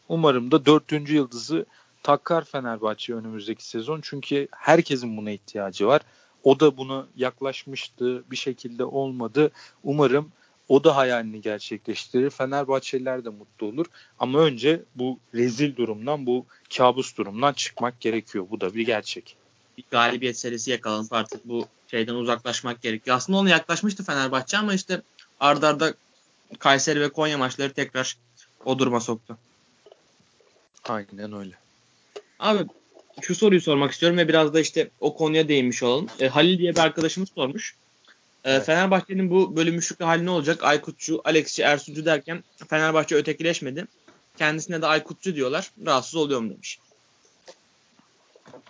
umarım 0.10 0.52
da 0.52 0.66
dördüncü 0.66 1.16
yıldızı 1.16 1.66
takar 2.04 2.46
Fenerbahçe 2.46 3.14
önümüzdeki 3.14 3.68
sezon. 3.68 4.00
Çünkü 4.04 4.48
herkesin 4.52 5.18
buna 5.18 5.32
ihtiyacı 5.32 5.88
var. 5.88 6.02
O 6.44 6.60
da 6.60 6.78
buna 6.78 7.08
yaklaşmıştı. 7.16 8.24
Bir 8.32 8.36
şekilde 8.36 8.86
olmadı. 8.86 9.52
Umarım 9.84 10.32
o 10.70 10.84
da 10.84 10.96
hayalini 10.96 11.42
gerçekleştirir. 11.42 12.30
Fenerbahçeliler 12.30 13.26
de 13.26 13.30
mutlu 13.30 13.68
olur. 13.68 13.86
Ama 14.20 14.40
önce 14.40 14.82
bu 14.96 15.20
rezil 15.36 15.76
durumdan, 15.76 16.26
bu 16.26 16.46
kabus 16.78 17.18
durumdan 17.18 17.54
çıkmak 17.54 18.00
gerekiyor. 18.00 18.48
Bu 18.52 18.62
da 18.62 18.74
bir 18.74 18.86
gerçek. 18.86 19.36
Bir 19.78 19.84
galibiyet 19.92 20.38
serisi 20.38 20.72
yakalanıp 20.72 21.14
artık 21.14 21.50
bu 21.50 21.66
şeyden 21.92 22.14
uzaklaşmak 22.14 22.82
gerekiyor. 22.82 23.18
Aslında 23.18 23.40
ona 23.40 23.50
yaklaşmıştı 23.50 24.04
Fenerbahçe 24.04 24.58
ama 24.58 24.74
işte 24.74 25.02
ardarda 25.40 25.86
arda 25.86 25.94
Kayseri 26.60 27.02
ve 27.02 27.10
Konya 27.10 27.38
maçları 27.38 27.74
tekrar 27.74 28.18
o 28.66 28.80
duruma 28.80 29.00
soktu. 29.00 29.38
Aynen 30.84 31.34
öyle. 31.34 31.56
Abi 32.40 32.66
şu 33.22 33.36
soruyu 33.36 33.62
sormak 33.62 33.92
istiyorum 33.92 34.18
ve 34.18 34.28
biraz 34.28 34.54
da 34.54 34.60
işte 34.60 34.90
o 35.00 35.16
konuya 35.16 35.48
değinmiş 35.48 35.84
olalım. 35.84 36.08
E, 36.20 36.28
Halil 36.28 36.58
diye 36.58 36.76
bir 36.76 36.80
arkadaşımız 36.80 37.30
sormuş. 37.36 37.76
E, 38.44 38.52
evet. 38.52 38.66
Fenerbahçe'nin 38.66 39.30
bu 39.30 39.56
bölünmüşlük 39.56 40.02
hali 40.02 40.26
ne 40.26 40.30
olacak? 40.30 40.64
Aykutçu, 40.64 41.22
Alexçi, 41.24 41.62
Ersuncu 41.62 42.06
derken 42.06 42.44
Fenerbahçe 42.70 43.16
ötekileşmedi. 43.16 43.88
Kendisine 44.38 44.82
de 44.82 44.88
Aykutçu 44.88 45.36
diyorlar. 45.36 45.72
Rahatsız 45.86 46.16
oluyorum 46.16 46.50
demiş. 46.50 46.80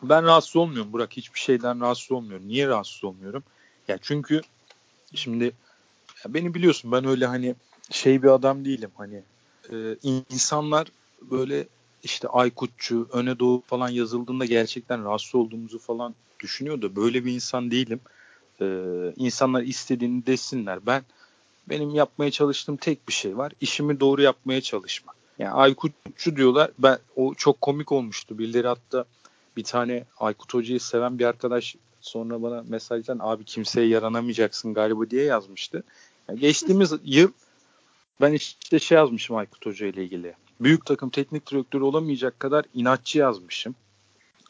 Ben 0.03 0.23
rahatsız 0.23 0.55
olmuyorum 0.55 0.93
Burak. 0.93 1.17
Hiçbir 1.17 1.39
şeyden 1.39 1.81
rahatsız 1.81 2.11
olmuyorum. 2.11 2.47
Niye 2.47 2.67
rahatsız 2.67 3.03
olmuyorum? 3.03 3.43
Ya 3.87 3.97
çünkü 4.01 4.41
şimdi 5.15 5.45
ya 6.25 6.33
beni 6.33 6.53
biliyorsun 6.53 6.91
ben 6.91 7.05
öyle 7.05 7.25
hani 7.25 7.55
şey 7.91 8.23
bir 8.23 8.27
adam 8.27 8.65
değilim. 8.65 8.91
Hani 8.97 9.23
e, 9.71 9.95
insanlar 10.29 10.87
böyle 11.21 11.67
işte 12.03 12.27
Aykutçu, 12.27 13.07
Öne 13.11 13.39
Doğu 13.39 13.63
falan 13.67 13.89
yazıldığında 13.89 14.45
gerçekten 14.45 15.05
rahatsız 15.05 15.35
olduğumuzu 15.35 15.79
falan 15.79 16.15
düşünüyor 16.39 16.81
da 16.81 16.95
böyle 16.95 17.25
bir 17.25 17.33
insan 17.33 17.71
değilim. 17.71 17.99
Ee, 18.61 19.13
insanlar 19.15 19.61
istediğini 19.61 20.25
desinler. 20.25 20.85
Ben 20.85 21.03
benim 21.69 21.89
yapmaya 21.89 22.31
çalıştığım 22.31 22.77
tek 22.77 23.07
bir 23.07 23.13
şey 23.13 23.37
var. 23.37 23.51
İşimi 23.61 23.99
doğru 23.99 24.21
yapmaya 24.21 24.61
çalışmak. 24.61 25.15
Yani 25.39 25.51
Aykutçu 25.51 26.35
diyorlar. 26.35 26.71
Ben 26.79 26.97
o 27.15 27.33
çok 27.33 27.61
komik 27.61 27.91
olmuştu. 27.91 28.39
Birileri 28.39 28.67
hatta 28.67 29.05
bir 29.57 29.63
tane 29.63 30.05
Aykut 30.19 30.53
Hoca'yı 30.53 30.79
seven 30.79 31.19
bir 31.19 31.25
arkadaş 31.25 31.75
sonra 32.01 32.41
bana 32.41 32.63
mesajdan 32.67 33.17
abi 33.21 33.43
kimseye 33.43 33.87
yaranamayacaksın 33.87 34.73
galiba 34.73 35.09
diye 35.09 35.23
yazmıştı. 35.23 35.83
Yani 36.29 36.39
geçtiğimiz 36.39 36.93
yıl 37.03 37.31
ben 38.21 38.33
işte 38.33 38.79
şey 38.79 38.95
yazmışım 38.95 39.35
Aykut 39.35 39.65
Hoca 39.65 39.87
ile 39.87 40.03
ilgili 40.03 40.33
büyük 40.59 40.85
takım 40.85 41.09
teknik 41.09 41.51
direktörü 41.51 41.83
olamayacak 41.83 42.39
kadar 42.39 42.65
inatçı 42.73 43.19
yazmışım. 43.19 43.75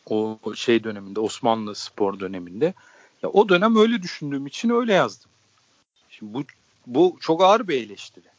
O 0.10 0.40
şey 0.56 0.84
döneminde 0.84 1.20
Osmanlı 1.20 1.76
spor 1.76 2.20
döneminde. 2.20 2.74
Ya 3.24 3.30
o 3.30 3.50
dönem 3.50 3.76
öyle 3.76 4.02
düşündüğüm 4.02 4.48
için 4.48 4.70
öyle 4.70 4.94
yazdım. 4.94 5.32
Şimdi 6.10 6.34
bu 6.34 6.44
bu 6.88 7.18
çok 7.20 7.44
ağır 7.44 7.68
bir 7.68 7.84
eleştiri. 7.86 8.31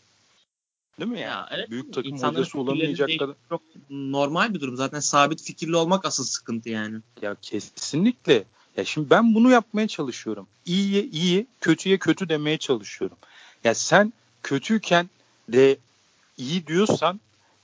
Değil 1.01 1.11
mi 1.11 1.21
yani? 1.21 1.31
Ya, 1.31 1.49
evet. 1.51 1.71
Büyük 1.71 1.93
takım 1.93 2.19
hocası 2.19 2.59
olamayacak 2.59 3.11
kadar. 3.19 3.37
Çok 3.49 3.63
normal 3.91 4.55
bir 4.55 4.61
durum. 4.61 4.77
Zaten 4.77 5.01
sabit 5.01 5.43
fikirli 5.43 5.77
olmak 5.77 6.05
asıl 6.05 6.25
sıkıntı 6.25 6.69
yani. 6.69 6.99
Ya 7.23 7.37
kesinlikle. 7.43 8.45
Ya 8.77 8.85
şimdi 8.85 9.11
ben 9.11 9.35
bunu 9.35 9.51
yapmaya 9.51 9.89
çalışıyorum. 9.89 10.47
İyiye 10.67 11.05
iyi, 11.05 11.47
kötüye 11.61 11.99
kötü 11.99 12.29
demeye 12.29 12.59
çalışıyorum. 12.59 13.17
Ya 13.65 13.75
sen 13.75 14.13
kötüyken 14.43 15.11
de 15.49 15.77
iyi 16.39 16.67
diyorsan 16.67 17.21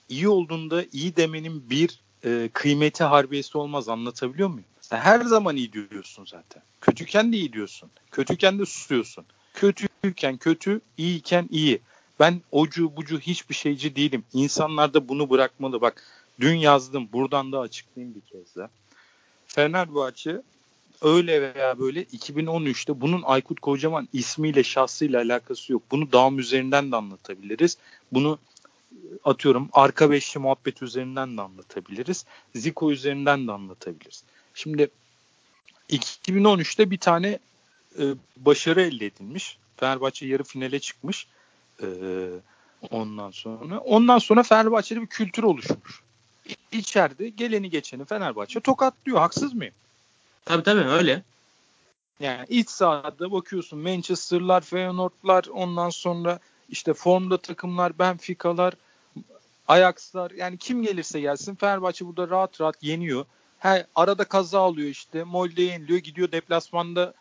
iyi 0.08 0.28
olduğunda 0.28 0.84
iyi 0.92 1.16
demenin 1.16 1.70
bir 1.70 2.00
e, 2.24 2.50
kıymeti 2.52 3.04
harbiyesi 3.04 3.58
olmaz 3.58 3.88
anlatabiliyor 3.88 4.48
muyum? 4.48 4.64
Sen 4.80 4.98
her 4.98 5.20
zaman 5.20 5.56
iyi 5.56 5.72
diyorsun 5.72 6.24
zaten. 6.24 6.62
Kötüken 6.80 7.32
de 7.32 7.36
iyi 7.36 7.52
diyorsun. 7.52 7.90
Kötüken 8.10 8.58
de 8.58 8.66
susuyorsun. 8.66 9.24
Kötüyken 9.54 10.36
kötü, 10.36 10.80
iyiyken 10.98 11.48
iyi. 11.50 11.80
Ben 12.20 12.40
ocu 12.52 12.96
bucu 12.96 13.20
hiçbir 13.20 13.54
şeyci 13.54 13.96
değilim. 13.96 14.24
İnsanlar 14.32 14.94
da 14.94 15.08
bunu 15.08 15.30
bırakmalı. 15.30 15.80
Bak 15.80 16.02
dün 16.40 16.54
yazdım. 16.54 17.08
Buradan 17.12 17.52
da 17.52 17.60
açıklayayım 17.60 18.14
bir 18.14 18.20
kez 18.20 18.56
daha. 18.56 18.70
Fenerbahçe 19.46 20.42
öyle 21.02 21.54
veya 21.54 21.78
böyle 21.78 22.02
2013'te 22.02 23.00
bunun 23.00 23.22
Aykut 23.22 23.60
Kocaman 23.60 24.08
ismiyle 24.12 24.62
şahsıyla 24.62 25.22
alakası 25.22 25.72
yok. 25.72 25.82
Bunu 25.90 26.12
dağım 26.12 26.38
üzerinden 26.38 26.92
de 26.92 26.96
anlatabiliriz. 26.96 27.78
Bunu 28.12 28.38
atıyorum 29.24 29.68
arka 29.72 30.10
beşli 30.10 30.40
muhabbet 30.40 30.82
üzerinden 30.82 31.36
de 31.36 31.40
anlatabiliriz. 31.40 32.24
Zico 32.54 32.92
üzerinden 32.92 33.48
de 33.48 33.52
anlatabiliriz. 33.52 34.24
Şimdi 34.54 34.90
2013'te 35.90 36.90
bir 36.90 36.98
tane 36.98 37.38
e, 37.98 38.04
başarı 38.36 38.80
elde 38.82 39.06
edilmiş. 39.06 39.58
Fenerbahçe 39.76 40.26
yarı 40.26 40.44
finale 40.44 40.80
çıkmış. 40.80 41.26
E, 41.82 41.88
ondan 42.90 43.30
sonra 43.30 43.78
ondan 43.78 44.18
sonra 44.18 44.42
Fenerbahçe'de 44.42 45.00
bir 45.00 45.06
kültür 45.06 45.42
oluşmuş. 45.42 46.02
İçeride 46.72 47.28
geleni 47.28 47.70
geçeni 47.70 48.04
Fenerbahçe 48.04 48.60
tokatlıyor. 48.60 49.18
Haksız 49.18 49.54
mıyım? 49.54 49.74
Tabii 50.44 50.62
tabii 50.62 50.88
öyle. 50.88 51.22
Yani 52.20 52.46
iç 52.48 52.70
sahada 52.70 53.32
bakıyorsun 53.32 53.78
Manchester'lar, 53.78 54.60
Feyenoord'lar 54.60 55.44
ondan 55.52 55.90
sonra 55.90 56.38
işte 56.68 56.94
formda 56.94 57.36
takımlar, 57.36 57.98
Benfica'lar, 57.98 58.74
Ajax'lar 59.68 60.30
yani 60.30 60.56
kim 60.56 60.82
gelirse 60.82 61.20
gelsin 61.20 61.54
Fenerbahçe 61.54 62.06
burada 62.06 62.28
rahat 62.28 62.60
rahat 62.60 62.82
yeniyor. 62.82 63.24
He, 63.58 63.86
arada 63.94 64.24
kaza 64.24 64.60
alıyor 64.60 64.88
işte. 64.88 65.24
Molde 65.24 65.62
yeniliyor. 65.62 65.98
Gidiyor 65.98 66.32
deplasmanda 66.32 67.14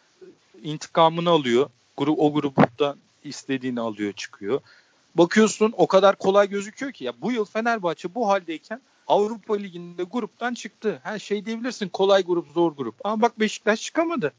intikamını 0.63 1.29
alıyor. 1.29 1.69
Grup, 1.97 2.19
o 2.19 2.33
grupta 2.33 2.95
istediğini 3.23 3.81
alıyor 3.81 4.13
çıkıyor. 4.13 4.61
Bakıyorsun 5.15 5.73
o 5.77 5.87
kadar 5.87 6.15
kolay 6.15 6.49
gözüküyor 6.49 6.91
ki 6.91 7.03
ya 7.03 7.21
bu 7.21 7.31
yıl 7.31 7.45
Fenerbahçe 7.45 8.15
bu 8.15 8.29
haldeyken 8.29 8.81
Avrupa 9.07 9.55
Ligi'nde 9.55 10.03
gruptan 10.03 10.53
çıktı. 10.53 10.99
Her 11.03 11.19
şey 11.19 11.45
diyebilirsin 11.45 11.89
kolay 11.89 12.23
grup 12.23 12.47
zor 12.47 12.71
grup. 12.71 12.95
Ama 13.03 13.21
bak 13.21 13.39
Beşiktaş 13.39 13.81
çıkamadı. 13.81 14.33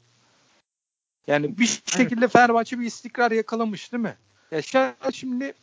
Yani 1.27 1.57
bir 1.57 1.81
şekilde 1.85 2.27
Fenerbahçe 2.27 2.79
bir 2.79 2.85
istikrar 2.85 3.31
yakalamış 3.31 3.91
değil 3.91 4.03
mi? 4.03 4.15
Ya 4.51 4.61
şimdi 5.13 5.53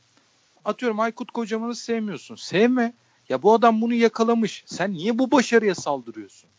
atıyorum 0.65 1.01
Aykut 1.01 1.31
Kocaman'ı 1.31 1.75
sevmiyorsun. 1.75 2.37
Sevme. 2.37 2.93
Ya 3.29 3.43
bu 3.43 3.55
adam 3.55 3.81
bunu 3.81 3.95
yakalamış. 3.95 4.65
Sen 4.67 4.93
niye 4.93 5.19
bu 5.19 5.31
başarıya 5.31 5.75
saldırıyorsun? 5.75 6.51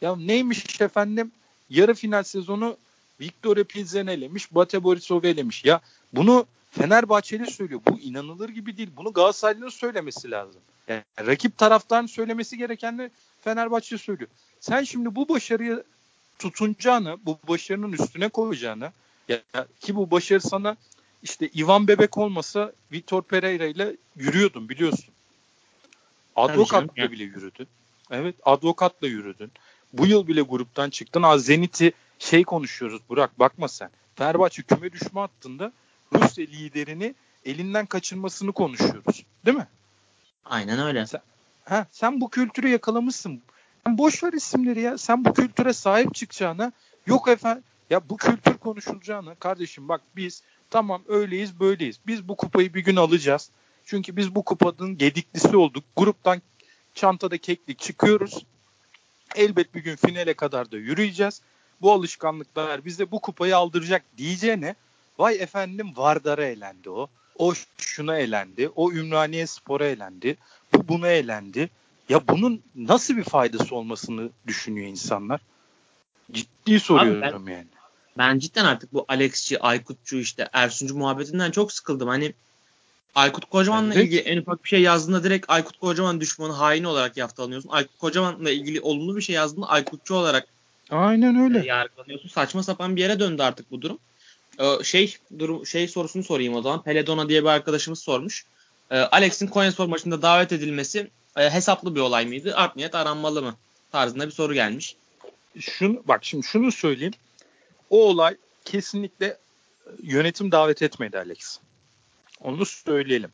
Ya 0.00 0.16
neymiş 0.16 0.80
efendim? 0.80 1.32
Yarı 1.70 1.94
final 1.94 2.22
sezonu 2.22 2.76
Victor 3.20 3.64
Pilsen 3.64 4.06
elemiş, 4.06 4.54
Bate 4.54 4.84
Borisov 4.84 5.24
elemiş. 5.24 5.64
Ya 5.64 5.80
bunu 6.12 6.46
Fenerbahçeli 6.70 7.50
söylüyor. 7.50 7.80
Bu 7.86 7.98
inanılır 7.98 8.48
gibi 8.48 8.76
değil. 8.76 8.90
Bunu 8.96 9.12
Galatasaraylı'nın 9.12 9.68
söylemesi 9.68 10.30
lazım. 10.30 10.60
Yani 10.88 11.02
rakip 11.18 11.58
taraftan 11.58 12.06
söylemesi 12.06 12.58
gereken 12.58 12.98
de 12.98 13.10
Fenerbahçe 13.40 13.98
söylüyor. 13.98 14.30
Sen 14.60 14.82
şimdi 14.82 15.14
bu 15.14 15.28
başarıyı 15.28 15.84
tutunacağını, 16.38 17.18
bu 17.26 17.38
başarının 17.48 17.92
üstüne 17.92 18.28
koyacağını 18.28 18.92
ya 19.28 19.42
ki 19.80 19.96
bu 19.96 20.10
başarı 20.10 20.40
sana 20.40 20.76
işte 21.22 21.48
Ivan 21.56 21.88
Bebek 21.88 22.18
olmasa 22.18 22.72
Vitor 22.92 23.22
Pereira 23.22 23.66
ile 23.66 23.96
yürüyordun 24.16 24.68
biliyorsun. 24.68 25.14
Advokatla 26.36 27.12
bile 27.12 27.24
yürüdün. 27.24 27.68
Evet 28.10 28.34
advokatla 28.44 29.06
yürüdün. 29.06 29.52
Bu 29.92 30.06
yıl 30.06 30.26
bile 30.26 30.40
gruptan 30.40 30.90
çıktın. 30.90 31.22
Az 31.22 31.44
Zenit'i 31.44 31.92
şey 32.18 32.44
konuşuyoruz 32.44 33.00
Burak 33.08 33.38
bakma 33.38 33.68
sen. 33.68 33.90
Fenerbahçe 34.16 34.62
küme 34.62 34.92
düşme 34.92 35.20
hattında 35.20 35.72
Rusya 36.14 36.44
liderini 36.46 37.14
elinden 37.44 37.86
kaçırmasını 37.86 38.52
konuşuyoruz. 38.52 39.24
Değil 39.46 39.56
mi? 39.56 39.66
Aynen 40.44 40.78
öyle. 40.78 41.06
Sen, 41.06 41.20
ha, 41.64 41.86
sen 41.90 42.20
bu 42.20 42.30
kültürü 42.30 42.68
yakalamışsın. 42.68 43.42
Sen 43.86 43.98
boş 43.98 44.24
ver 44.24 44.32
isimleri 44.32 44.80
ya. 44.80 44.98
Sen 44.98 45.24
bu 45.24 45.34
kültüre 45.34 45.72
sahip 45.72 46.14
çıkacağına 46.14 46.72
yok 47.06 47.28
efendim 47.28 47.64
ya 47.90 48.08
bu 48.08 48.16
kültür 48.16 48.58
konuşulacağına 48.58 49.34
kardeşim 49.34 49.88
bak 49.88 50.00
biz 50.16 50.42
tamam 50.70 51.02
öyleyiz 51.08 51.60
böyleyiz. 51.60 52.00
Biz 52.06 52.28
bu 52.28 52.36
kupayı 52.36 52.74
bir 52.74 52.84
gün 52.84 52.96
alacağız. 52.96 53.50
Çünkü 53.84 54.16
biz 54.16 54.34
bu 54.34 54.42
kupanın 54.42 54.98
gediklisi 54.98 55.56
olduk. 55.56 55.84
Gruptan 55.96 56.42
çantada 56.94 57.38
keklik 57.38 57.78
çıkıyoruz. 57.78 58.46
Elbet 59.36 59.74
bir 59.74 59.80
gün 59.80 59.96
finale 59.96 60.34
kadar 60.34 60.72
da 60.72 60.76
yürüyeceğiz. 60.76 61.42
Bu 61.80 61.92
alışkanlıklar 61.92 62.84
bize 62.84 63.10
bu 63.10 63.20
kupayı 63.20 63.56
aldıracak 63.56 64.04
diyeceğine 64.18 64.74
vay 65.18 65.42
efendim 65.42 65.92
Vardar'a 65.96 66.44
elendi 66.44 66.90
o. 66.90 67.08
O 67.38 67.54
şuna 67.78 68.18
elendi. 68.18 68.68
O 68.76 68.92
Ümraniye 68.92 69.46
Spor'a 69.46 69.86
elendi. 69.86 70.36
Bu 70.72 70.88
buna 70.88 71.08
elendi. 71.08 71.70
Ya 72.08 72.28
bunun 72.28 72.62
nasıl 72.76 73.16
bir 73.16 73.24
faydası 73.24 73.74
olmasını 73.74 74.28
düşünüyor 74.46 74.88
insanlar? 74.88 75.40
Ciddi 76.32 76.80
soruyorum 76.80 77.22
Abi 77.22 77.46
ben, 77.46 77.52
yani. 77.52 77.66
Ben 78.18 78.38
cidden 78.38 78.64
artık 78.64 78.92
bu 78.92 79.04
Alexçi, 79.08 79.60
Aykutçu 79.60 80.16
işte 80.16 80.48
Ersuncu 80.52 80.96
muhabbetinden 80.96 81.50
çok 81.50 81.72
sıkıldım. 81.72 82.08
Hani 82.08 82.34
Aykut 83.14 83.44
Kocaman'la 83.44 83.94
evet. 83.94 84.04
ilgili 84.04 84.20
en 84.20 84.38
ufak 84.38 84.64
bir 84.64 84.68
şey 84.68 84.82
yazdığında 84.82 85.24
direkt 85.24 85.46
Aykut 85.48 85.80
Kocaman 85.80 86.20
düşmanı 86.20 86.52
haini 86.52 86.86
olarak 86.86 87.16
yaftalanıyorsun. 87.16 87.70
Aykut 87.70 87.98
Kocaman'la 87.98 88.50
ilgili 88.50 88.80
olumlu 88.80 89.16
bir 89.16 89.22
şey 89.22 89.34
yazdığında 89.34 89.68
Aykutçu 89.68 90.14
olarak 90.14 90.46
Aynen 90.90 91.36
öyle. 91.36 91.58
E, 91.58 91.66
yargılanıyorsun. 91.66 92.28
Saçma 92.28 92.62
sapan 92.62 92.96
bir 92.96 93.00
yere 93.00 93.20
döndü 93.20 93.42
artık 93.42 93.70
bu 93.70 93.82
durum. 93.82 93.98
Ee, 94.58 94.84
şey 94.84 95.16
durum 95.38 95.66
şey 95.66 95.88
sorusunu 95.88 96.24
sorayım 96.24 96.54
o 96.54 96.62
zaman. 96.62 96.82
Peledona 96.82 97.28
diye 97.28 97.42
bir 97.42 97.48
arkadaşımız 97.48 97.98
sormuş. 97.98 98.44
Ee, 98.90 98.98
Alex'in 98.98 99.46
Konyaspor 99.46 99.86
maçında 99.86 100.22
davet 100.22 100.52
edilmesi 100.52 101.10
e, 101.36 101.50
hesaplı 101.50 101.94
bir 101.94 102.00
olay 102.00 102.26
mıydı? 102.26 102.56
Art 102.56 102.76
niyet 102.76 102.94
aranmalı 102.94 103.42
mı? 103.42 103.56
Tarzında 103.92 104.26
bir 104.26 104.32
soru 104.32 104.54
gelmiş. 104.54 104.96
Şunu 105.60 106.02
bak 106.04 106.24
şimdi 106.24 106.46
şunu 106.46 106.72
söyleyeyim. 106.72 107.14
O 107.90 108.08
olay 108.08 108.36
kesinlikle 108.64 109.26
e, 109.26 109.38
yönetim 110.02 110.52
davet 110.52 110.82
etmedi 110.82 111.18
Alex. 111.18 111.58
Onu 112.40 112.66
söyleyelim. 112.66 113.30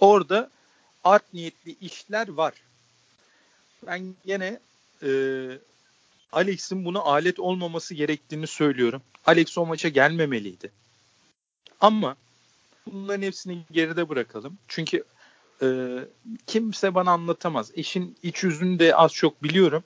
Orada 0.00 0.50
art 1.04 1.34
niyetli 1.34 1.76
işler 1.80 2.28
var. 2.28 2.54
Ben 3.86 4.14
yine 4.24 4.60
e, 5.02 5.08
Alex'in 6.32 6.84
buna 6.84 7.00
alet 7.00 7.40
olmaması 7.40 7.94
gerektiğini 7.94 8.46
söylüyorum. 8.46 9.02
Alex 9.26 9.58
o 9.58 9.66
maça 9.66 9.88
gelmemeliydi. 9.88 10.70
Ama 11.80 12.16
bunların 12.86 13.22
hepsini 13.22 13.58
geride 13.70 14.08
bırakalım. 14.08 14.58
Çünkü 14.68 15.04
e, 15.62 15.98
kimse 16.46 16.94
bana 16.94 17.10
anlatamaz. 17.10 17.70
İşin 17.74 18.16
iç 18.22 18.42
yüzünü 18.42 18.78
de 18.78 18.96
az 18.96 19.12
çok 19.12 19.42
biliyorum. 19.42 19.84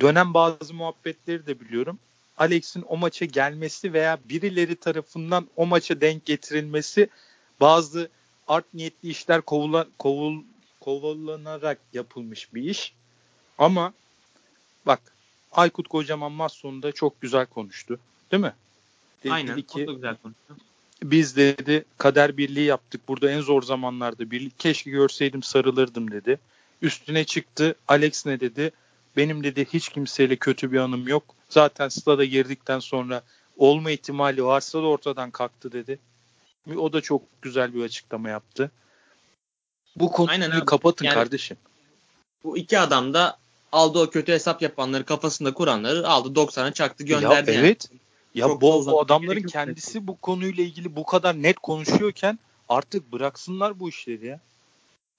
Dönem 0.00 0.34
bazı 0.34 0.74
muhabbetleri 0.74 1.46
de 1.46 1.60
biliyorum. 1.60 1.98
Alex'in 2.38 2.84
o 2.88 2.96
maça 2.96 3.24
gelmesi 3.24 3.92
veya 3.92 4.18
birileri 4.24 4.76
tarafından 4.76 5.48
o 5.56 5.66
maça 5.66 6.00
denk 6.00 6.26
getirilmesi 6.26 7.08
bazı 7.60 8.08
art 8.48 8.74
niyetli 8.74 9.08
işler 9.08 9.40
kovulan, 9.40 9.86
kovul, 9.98 10.42
kovulanarak 10.80 11.78
yapılmış 11.92 12.54
bir 12.54 12.62
iş. 12.62 12.94
Ama 13.58 13.92
bak 14.86 15.00
Aykut 15.52 15.88
Kocaman 15.88 16.32
maç 16.32 16.52
sonunda 16.52 16.92
çok 16.92 17.20
güzel 17.20 17.46
konuştu. 17.46 17.98
Değil 18.32 18.42
mi? 18.42 18.54
Dedi 19.24 19.32
Aynen. 19.32 19.62
Ki, 19.62 19.84
o 19.84 19.86
da 19.86 19.92
güzel 19.92 20.16
konuştu. 20.16 20.56
Biz 21.02 21.36
dedi 21.36 21.84
kader 21.98 22.36
birliği 22.36 22.64
yaptık. 22.64 23.08
Burada 23.08 23.30
en 23.30 23.40
zor 23.40 23.62
zamanlarda 23.62 24.30
birlik. 24.30 24.58
Keşke 24.58 24.90
görseydim 24.90 25.42
sarılırdım 25.42 26.10
dedi. 26.10 26.38
Üstüne 26.82 27.24
çıktı. 27.24 27.74
Alex 27.88 28.26
ne 28.26 28.40
dedi? 28.40 28.72
Benim 29.16 29.44
dedi 29.44 29.66
hiç 29.72 29.88
kimseyle 29.88 30.36
kötü 30.36 30.72
bir 30.72 30.78
anım 30.78 31.08
yok. 31.08 31.24
Zaten 31.48 31.88
stada 31.88 32.24
girdikten 32.24 32.78
sonra 32.78 33.22
olma 33.56 33.90
ihtimali 33.90 34.44
varsa 34.44 34.78
da 34.78 34.86
ortadan 34.86 35.30
kalktı 35.30 35.72
dedi. 35.72 35.98
O 36.76 36.92
da 36.92 37.00
çok 37.00 37.22
güzel 37.42 37.74
bir 37.74 37.82
açıklama 37.82 38.28
yaptı. 38.28 38.70
Bu 39.96 40.12
konuyu 40.12 40.32
Aynen 40.32 40.64
kapatın 40.64 41.04
yani, 41.04 41.14
kardeşim. 41.14 41.56
Bu 42.44 42.58
iki 42.58 42.78
adam 42.78 43.14
da 43.14 43.38
aldı 43.72 43.98
o 43.98 44.10
kötü 44.10 44.32
hesap 44.32 44.62
yapanları 44.62 45.04
kafasında 45.04 45.54
kuranları 45.54 46.08
aldı 46.08 46.40
90'a 46.40 46.72
çaktı 46.72 47.04
gönderdi. 47.04 47.50
Ya, 47.50 47.56
yani. 47.56 47.66
Evet. 47.66 47.90
Ya 48.34 48.46
Çok 48.46 48.60
bu, 48.60 48.86
bu 48.86 49.00
adamların 49.00 49.42
kendisi 49.42 50.06
bu 50.06 50.16
konuyla 50.16 50.64
ilgili 50.64 50.96
bu 50.96 51.04
kadar 51.04 51.42
net 51.42 51.58
konuşuyorken 51.58 52.38
artık 52.68 53.12
bıraksınlar 53.12 53.80
bu 53.80 53.88
işleri 53.88 54.26
ya. 54.26 54.40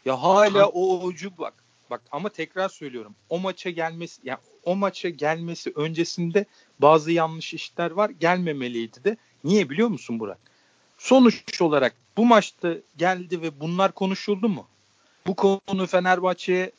Ya 0.05 0.23
hala 0.23 0.67
o 0.67 1.03
ucu 1.03 1.31
bak. 1.37 1.53
Bak 1.89 2.01
ama 2.11 2.29
tekrar 2.29 2.69
söylüyorum. 2.69 3.15
O 3.29 3.39
maça 3.39 3.69
gelmesi 3.69 4.21
ya 4.23 4.39
o 4.65 4.75
maça 4.75 5.09
gelmesi 5.09 5.73
öncesinde 5.75 6.45
bazı 6.79 7.11
yanlış 7.11 7.53
işler 7.53 7.91
var. 7.91 8.09
Gelmemeliydi 8.09 9.03
de. 9.03 9.17
Niye 9.43 9.69
biliyor 9.69 9.87
musun 9.87 10.19
Burak? 10.19 10.37
Sonuç 10.97 11.61
olarak 11.61 11.93
bu 12.17 12.25
maçta 12.25 12.73
geldi 12.97 13.41
ve 13.41 13.59
bunlar 13.59 13.91
konuşuldu 13.91 14.49
mu? 14.49 14.67
Bu 15.27 15.35
konu 15.35 15.87
Fenerbahçe'ye 15.87 16.71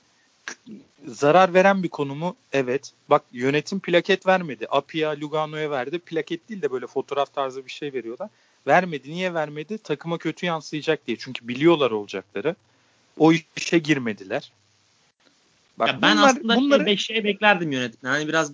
zarar 1.07 1.55
veren 1.55 1.83
bir 1.83 1.89
konu 1.89 2.15
mu? 2.15 2.37
Evet. 2.53 2.93
Bak 3.11 3.23
yönetim 3.33 3.81
plaket 3.81 4.27
vermedi. 4.27 4.67
Apia 4.71 5.21
Lugano'ya 5.21 5.71
verdi. 5.71 5.99
Plaket 5.99 6.49
değil 6.49 6.63
de 6.63 6.73
böyle 6.73 6.87
fotoğraf 6.87 7.35
tarzı 7.35 7.67
bir 7.67 7.71
şey 7.71 7.93
veriyorlar. 7.93 8.29
Vermedi. 8.67 9.11
Niye 9.11 9.35
vermedi? 9.35 9.79
Takıma 9.79 10.19
kötü 10.19 10.47
yansıyacak 10.47 11.07
diye. 11.07 11.17
Çünkü 11.17 11.49
biliyorlar 11.49 11.91
olacakları. 11.91 12.57
O 13.19 13.33
işe 13.57 13.79
girmediler. 13.79 14.53
Bak 15.79 15.89
ya 15.89 16.03
ben 16.03 16.17
bunlar, 16.17 16.29
aslında 16.29 16.57
bunları... 16.57 16.85
şey, 16.85 16.97
şey 16.97 17.25
beklerdim 17.25 17.73
yönetimden. 17.73 18.11
Hani 18.11 18.29
biraz 18.29 18.53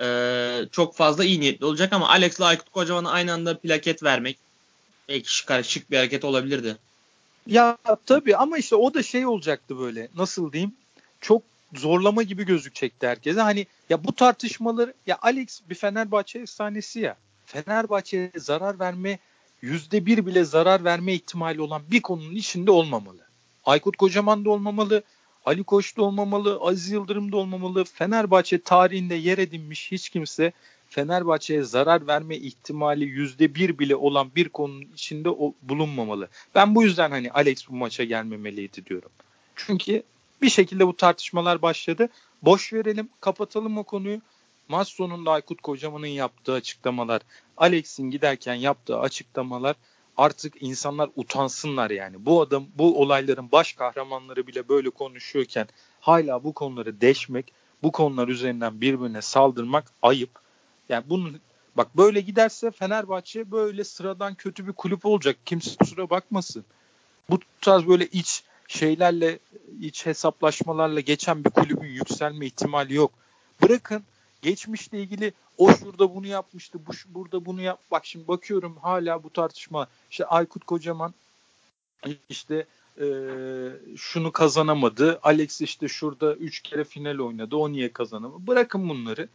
e, 0.00 0.68
çok 0.72 0.94
fazla 0.96 1.24
iyi 1.24 1.40
niyetli 1.40 1.64
olacak 1.64 1.92
ama 1.92 2.08
Alex'le 2.08 2.40
Aykut 2.40 2.70
Kocaman'a 2.70 3.10
aynı 3.10 3.32
anda 3.32 3.58
plaket 3.58 4.02
vermek 4.02 4.38
belki 5.08 5.34
şık, 5.34 5.64
şık 5.64 5.90
bir 5.90 5.96
hareket 5.96 6.24
olabilirdi. 6.24 6.76
Ya 7.46 7.78
tabii 8.06 8.36
ama 8.36 8.58
işte 8.58 8.76
o 8.76 8.94
da 8.94 9.02
şey 9.02 9.26
olacaktı 9.26 9.78
böyle 9.78 10.08
nasıl 10.16 10.52
diyeyim 10.52 10.72
çok 11.20 11.42
zorlama 11.74 12.22
gibi 12.22 12.46
gözükecekti 12.46 13.06
herkese. 13.06 13.40
Hani 13.40 13.66
ya 13.90 14.04
bu 14.04 14.12
tartışmaları 14.14 14.94
ya 15.06 15.18
Alex 15.22 15.60
bir 15.70 15.74
Fenerbahçe 15.74 16.38
efsanesi 16.38 17.00
ya. 17.00 17.16
Fenerbahçe'ye 17.46 18.32
zarar 18.36 18.80
verme 18.80 19.18
yüzde 19.62 20.06
bir 20.06 20.26
bile 20.26 20.44
zarar 20.44 20.84
verme 20.84 21.12
ihtimali 21.12 21.60
olan 21.60 21.82
bir 21.90 22.02
konunun 22.02 22.34
içinde 22.34 22.70
olmamalı. 22.70 23.26
Aykut 23.64 23.96
Kocaman 23.96 24.44
da 24.44 24.50
olmamalı. 24.50 25.02
Ali 25.44 25.64
Koç 25.64 25.96
da 25.96 26.02
olmamalı. 26.02 26.58
Aziz 26.60 26.90
Yıldırım 26.90 27.32
da 27.32 27.36
olmamalı. 27.36 27.84
Fenerbahçe 27.84 28.62
tarihinde 28.62 29.14
yer 29.14 29.38
edinmiş 29.38 29.92
hiç 29.92 30.08
kimse 30.08 30.52
Fenerbahçe'ye 30.88 31.62
zarar 31.62 32.06
verme 32.06 32.36
ihtimali 32.36 33.04
yüzde 33.04 33.54
bir 33.54 33.78
bile 33.78 33.96
olan 33.96 34.30
bir 34.36 34.48
konunun 34.48 34.86
içinde 34.94 35.28
bulunmamalı. 35.62 36.28
Ben 36.54 36.74
bu 36.74 36.82
yüzden 36.82 37.10
hani 37.10 37.30
Alex 37.30 37.68
bu 37.68 37.76
maça 37.76 38.04
gelmemeliydi 38.04 38.86
diyorum. 38.86 39.10
Çünkü 39.56 40.02
bir 40.42 40.50
şekilde 40.50 40.86
bu 40.86 40.96
tartışmalar 40.96 41.62
başladı. 41.62 42.08
Boş 42.42 42.72
verelim, 42.72 43.08
kapatalım 43.20 43.78
o 43.78 43.84
konuyu. 43.84 44.20
Maç 44.68 44.88
sonunda 44.88 45.30
Aykut 45.30 45.60
Kocaman'ın 45.60 46.06
yaptığı 46.06 46.52
açıklamalar, 46.52 47.22
Alex'in 47.56 48.10
giderken 48.10 48.54
yaptığı 48.54 48.98
açıklamalar 48.98 49.76
artık 50.16 50.62
insanlar 50.62 51.10
utansınlar 51.16 51.90
yani. 51.90 52.26
Bu 52.26 52.40
adam 52.40 52.66
bu 52.74 53.00
olayların 53.00 53.52
baş 53.52 53.72
kahramanları 53.72 54.46
bile 54.46 54.68
böyle 54.68 54.90
konuşuyorken 54.90 55.68
hala 56.00 56.44
bu 56.44 56.52
konuları 56.52 57.00
deşmek, 57.00 57.52
bu 57.82 57.92
konular 57.92 58.28
üzerinden 58.28 58.80
birbirine 58.80 59.22
saldırmak 59.22 59.92
ayıp. 60.02 60.30
Yani 60.88 61.04
bunun 61.08 61.40
bak 61.76 61.96
böyle 61.96 62.20
giderse 62.20 62.70
Fenerbahçe 62.70 63.50
böyle 63.50 63.84
sıradan 63.84 64.34
kötü 64.34 64.66
bir 64.66 64.72
kulüp 64.72 65.06
olacak. 65.06 65.36
Kimse 65.44 65.76
kusura 65.76 66.10
bakmasın. 66.10 66.64
Bu 67.30 67.38
tarz 67.60 67.86
böyle 67.86 68.06
iç 68.06 68.44
şeylerle 68.68 69.38
iç 69.80 70.06
hesaplaşmalarla 70.06 71.00
geçen 71.00 71.44
bir 71.44 71.50
kulübün 71.50 71.88
yükselme 71.88 72.46
ihtimali 72.46 72.94
yok. 72.94 73.12
Bırakın 73.62 74.02
geçmişle 74.42 75.00
ilgili 75.00 75.32
o 75.58 75.72
şurada 75.72 76.14
bunu 76.14 76.26
yapmıştı, 76.26 76.78
bu 76.86 76.92
burada 77.14 77.44
bunu 77.44 77.60
yap. 77.60 77.80
Bak 77.90 78.06
şimdi 78.06 78.28
bakıyorum 78.28 78.76
hala 78.82 79.22
bu 79.22 79.30
tartışma. 79.30 79.86
İşte 80.10 80.26
Aykut 80.26 80.64
Kocaman 80.64 81.14
işte 82.28 82.66
e, 83.00 83.06
şunu 83.96 84.32
kazanamadı. 84.32 85.20
Alex 85.22 85.60
işte 85.60 85.88
şurada 85.88 86.34
3 86.34 86.60
kere 86.60 86.84
final 86.84 87.18
oynadı. 87.18 87.56
O 87.56 87.72
niye 87.72 87.92
kazanamadı? 87.92 88.46
Bırakın 88.46 88.88
bunları. 88.88 89.28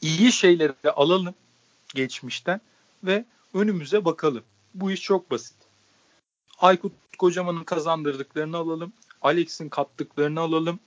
İyi 0.00 0.32
şeyleri 0.32 0.90
alalım 0.90 1.34
geçmişten 1.94 2.60
ve 3.04 3.24
önümüze 3.54 4.04
bakalım. 4.04 4.42
Bu 4.74 4.90
iş 4.90 5.02
çok 5.02 5.30
basit. 5.30 5.61
Aykut 6.62 6.92
Kocaman'ın 7.18 7.64
kazandırdıklarını 7.64 8.56
alalım. 8.56 8.92
Alex'in 9.22 9.68
kattıklarını 9.68 10.40
alalım. 10.40 10.80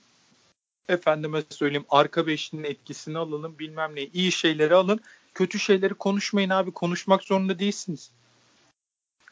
Efendime 0.88 1.42
söyleyeyim 1.50 1.86
arka 1.90 2.26
beşlinin 2.26 2.64
etkisini 2.64 3.18
alalım 3.18 3.58
bilmem 3.58 3.96
ne. 3.96 4.02
İyi 4.02 4.32
şeyleri 4.32 4.74
alın. 4.74 5.00
Kötü 5.34 5.58
şeyleri 5.58 5.94
konuşmayın 5.94 6.50
abi. 6.50 6.70
Konuşmak 6.70 7.22
zorunda 7.22 7.58
değilsiniz. 7.58 8.10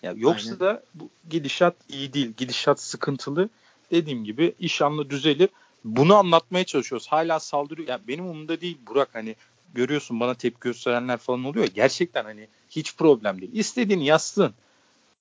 Ya 0.03 0.14
yoksa 0.16 0.49
Aynen. 0.49 0.61
da 0.61 0.82
bu 0.95 1.11
gidişat 1.30 1.74
iyi 1.88 2.12
değil. 2.12 2.32
Gidişat 2.36 2.80
sıkıntılı. 2.80 3.49
Dediğim 3.90 4.24
gibi 4.24 4.55
iş 4.59 4.82
anla 4.82 5.11
düzelir. 5.11 5.49
Bunu 5.84 6.14
anlatmaya 6.14 6.64
çalışıyoruz. 6.64 7.09
Hala 7.09 7.40
saldırıyor. 7.40 7.88
Ya 7.88 8.01
benim 8.09 8.24
umurumda 8.24 8.61
değil 8.61 8.78
Burak 8.86 9.09
hani 9.12 9.36
görüyorsun 9.74 10.20
bana 10.20 10.34
tepki 10.34 10.61
gösterenler 10.61 11.16
falan 11.16 11.45
oluyor. 11.45 11.66
Gerçekten 11.66 12.24
hani 12.24 12.49
hiç 12.70 12.97
problem 12.97 13.40
değil. 13.40 13.53
İstediğini 13.55 14.07
yazsın. 14.07 14.55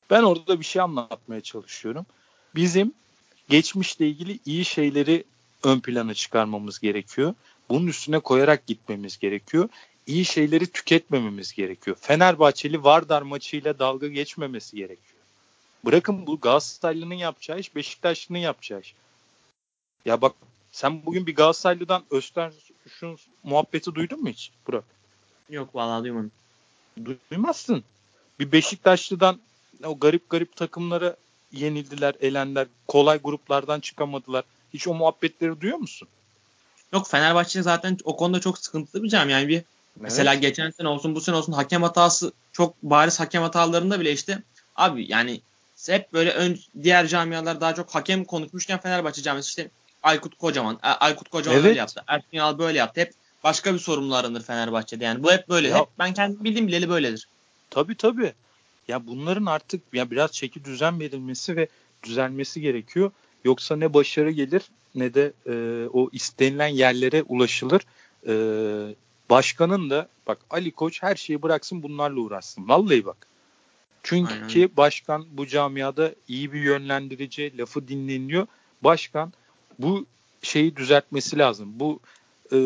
Ben 0.09 0.23
orada 0.23 0.59
bir 0.59 0.65
şey 0.65 0.81
anlatmaya 0.81 1.41
çalışıyorum. 1.41 2.05
Bizim 2.55 2.93
geçmişle 3.49 4.07
ilgili 4.07 4.39
iyi 4.45 4.65
şeyleri 4.65 5.23
ön 5.63 5.79
plana 5.79 6.13
çıkarmamız 6.13 6.79
gerekiyor. 6.79 7.33
Bunun 7.69 7.87
üstüne 7.87 8.19
koyarak 8.19 8.67
gitmemiz 8.67 9.17
gerekiyor. 9.17 9.69
İyi 10.07 10.25
şeyleri 10.25 10.67
tüketmememiz 10.67 11.53
gerekiyor. 11.53 11.97
Fenerbahçeli 12.01 12.83
Vardar 12.83 13.21
maçıyla 13.21 13.79
dalga 13.79 14.07
geçmemesi 14.07 14.77
gerekiyor. 14.77 15.21
Bırakın 15.85 16.27
bu 16.27 16.39
Galatasaraylı'nın 16.39 17.15
yapacağı 17.15 17.59
iş, 17.59 17.75
Beşiktaşlı'nın 17.75 18.39
yapacağı 18.39 18.79
iş. 18.79 18.95
Ya 20.05 20.21
bak 20.21 20.35
sen 20.71 21.05
bugün 21.05 21.27
bir 21.27 21.35
Galatasaraylı'dan 21.35 22.03
Öster 22.11 22.53
şu 22.99 23.15
muhabbeti 23.43 23.95
duydun 23.95 24.21
mu 24.21 24.29
hiç 24.29 24.51
Burak? 24.67 24.83
Yok 25.49 25.75
vallahi 25.75 26.03
duymadım. 26.03 26.31
Duymazsın. 27.31 27.83
Bir 28.39 28.51
Beşiktaşlı'dan 28.51 29.39
o 29.87 29.99
garip 29.99 30.29
garip 30.29 30.55
takımlara 30.55 31.15
yenildiler, 31.51 32.15
elendiler. 32.21 32.67
Kolay 32.87 33.19
gruplardan 33.23 33.79
çıkamadılar. 33.79 34.43
Hiç 34.73 34.87
o 34.87 34.93
muhabbetleri 34.93 35.61
duyuyor 35.61 35.79
musun? 35.79 36.07
Yok 36.93 37.07
Fenerbahçe 37.07 37.61
zaten 37.61 37.97
o 38.03 38.17
konuda 38.17 38.39
çok 38.39 38.57
sıkıntılı 38.57 39.03
bir 39.03 39.09
cam. 39.09 39.29
Yani 39.29 39.47
bir 39.47 39.55
evet. 39.55 39.65
mesela 40.01 40.33
geçen 40.33 40.71
sene 40.71 40.87
olsun 40.87 41.15
bu 41.15 41.21
sene 41.21 41.35
olsun 41.35 41.53
hakem 41.53 41.83
hatası 41.83 42.31
çok 42.51 42.83
bariz 42.83 43.19
hakem 43.19 43.41
hatalarında 43.41 43.99
bile 43.99 44.11
işte 44.11 44.43
abi 44.75 45.11
yani 45.11 45.41
hep 45.87 46.13
böyle 46.13 46.31
ön, 46.31 46.59
diğer 46.83 47.07
camialar 47.07 47.61
daha 47.61 47.75
çok 47.75 47.95
hakem 47.95 48.25
konuşmuşken 48.25 48.79
Fenerbahçe 48.79 49.21
camiası 49.21 49.49
işte 49.49 49.69
Aykut 50.03 50.37
Kocaman, 50.37 50.79
Aykut 50.81 51.29
Kocaman 51.29 51.59
evet. 51.59 51.69
öyle 51.69 51.79
yaptı. 51.79 52.03
Ersun 52.07 52.27
Yanal 52.31 52.59
böyle 52.59 52.77
yaptı. 52.77 53.01
Hep 53.01 53.13
başka 53.43 53.73
bir 53.73 53.79
sorumlu 53.79 54.15
aranır 54.15 54.41
Fenerbahçe'de. 54.41 55.03
Yani 55.03 55.23
bu 55.23 55.31
hep 55.31 55.49
böyle. 55.49 55.67
Ya, 55.67 55.79
hep 55.79 55.87
ben 55.99 56.13
kendim 56.13 56.43
bildiğim 56.43 56.67
bileli 56.67 56.89
böyledir. 56.89 57.27
Tabii 57.69 57.95
tabii. 57.95 58.33
Ya 58.87 59.07
bunların 59.07 59.45
artık 59.45 59.81
ya 59.93 60.11
biraz 60.11 60.31
çeki 60.31 60.65
düzen 60.65 60.99
verilmesi 60.99 61.55
ve 61.55 61.67
düzelmesi 62.03 62.61
gerekiyor. 62.61 63.11
Yoksa 63.45 63.75
ne 63.75 63.93
başarı 63.93 64.31
gelir 64.31 64.61
ne 64.95 65.13
de 65.13 65.33
e, 65.47 65.87
o 65.93 66.09
istenilen 66.11 66.67
yerlere 66.67 67.23
ulaşılır. 67.23 67.81
E, 68.27 68.33
başkanın 69.29 69.89
da 69.89 70.07
bak 70.27 70.37
Ali 70.49 70.71
Koç 70.71 71.03
her 71.03 71.15
şeyi 71.15 71.41
bıraksın 71.41 71.83
bunlarla 71.83 72.19
uğraşsın. 72.19 72.69
Vallahi 72.69 73.05
bak. 73.05 73.27
Çünkü 74.03 74.33
Aynen. 74.33 74.77
başkan 74.77 75.25
bu 75.31 75.47
camiada 75.47 76.15
iyi 76.27 76.53
bir 76.53 76.61
yönlendirici, 76.61 77.57
lafı 77.57 77.87
dinleniyor. 77.87 78.47
Başkan 78.81 79.33
bu 79.79 80.05
şeyi 80.41 80.75
düzeltmesi 80.75 81.37
lazım. 81.37 81.73
Bu 81.75 81.99
e, 82.51 82.57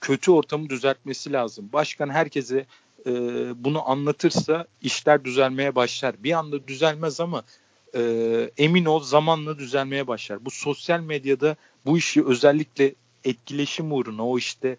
kötü 0.00 0.30
ortamı 0.30 0.70
düzeltmesi 0.70 1.32
lazım. 1.32 1.68
Başkan 1.72 2.08
herkese 2.08 2.66
e, 3.06 3.10
bunu 3.64 3.90
anlatırsa 3.90 4.66
işler 4.82 5.24
düzelmeye 5.24 5.74
başlar. 5.74 6.14
Bir 6.18 6.32
anda 6.32 6.68
düzelmez 6.68 7.20
ama 7.20 7.42
e, 7.94 8.00
emin 8.58 8.84
ol 8.84 9.00
zamanla 9.00 9.58
düzelmeye 9.58 10.06
başlar. 10.06 10.44
Bu 10.44 10.50
sosyal 10.50 11.00
medyada 11.00 11.56
bu 11.86 11.98
işi 11.98 12.24
özellikle 12.24 12.94
etkileşim 13.24 13.92
uğruna 13.92 14.28
o 14.28 14.38
işte 14.38 14.76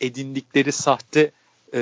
edindikleri 0.00 0.72
sahte 0.72 1.30
e, 1.74 1.80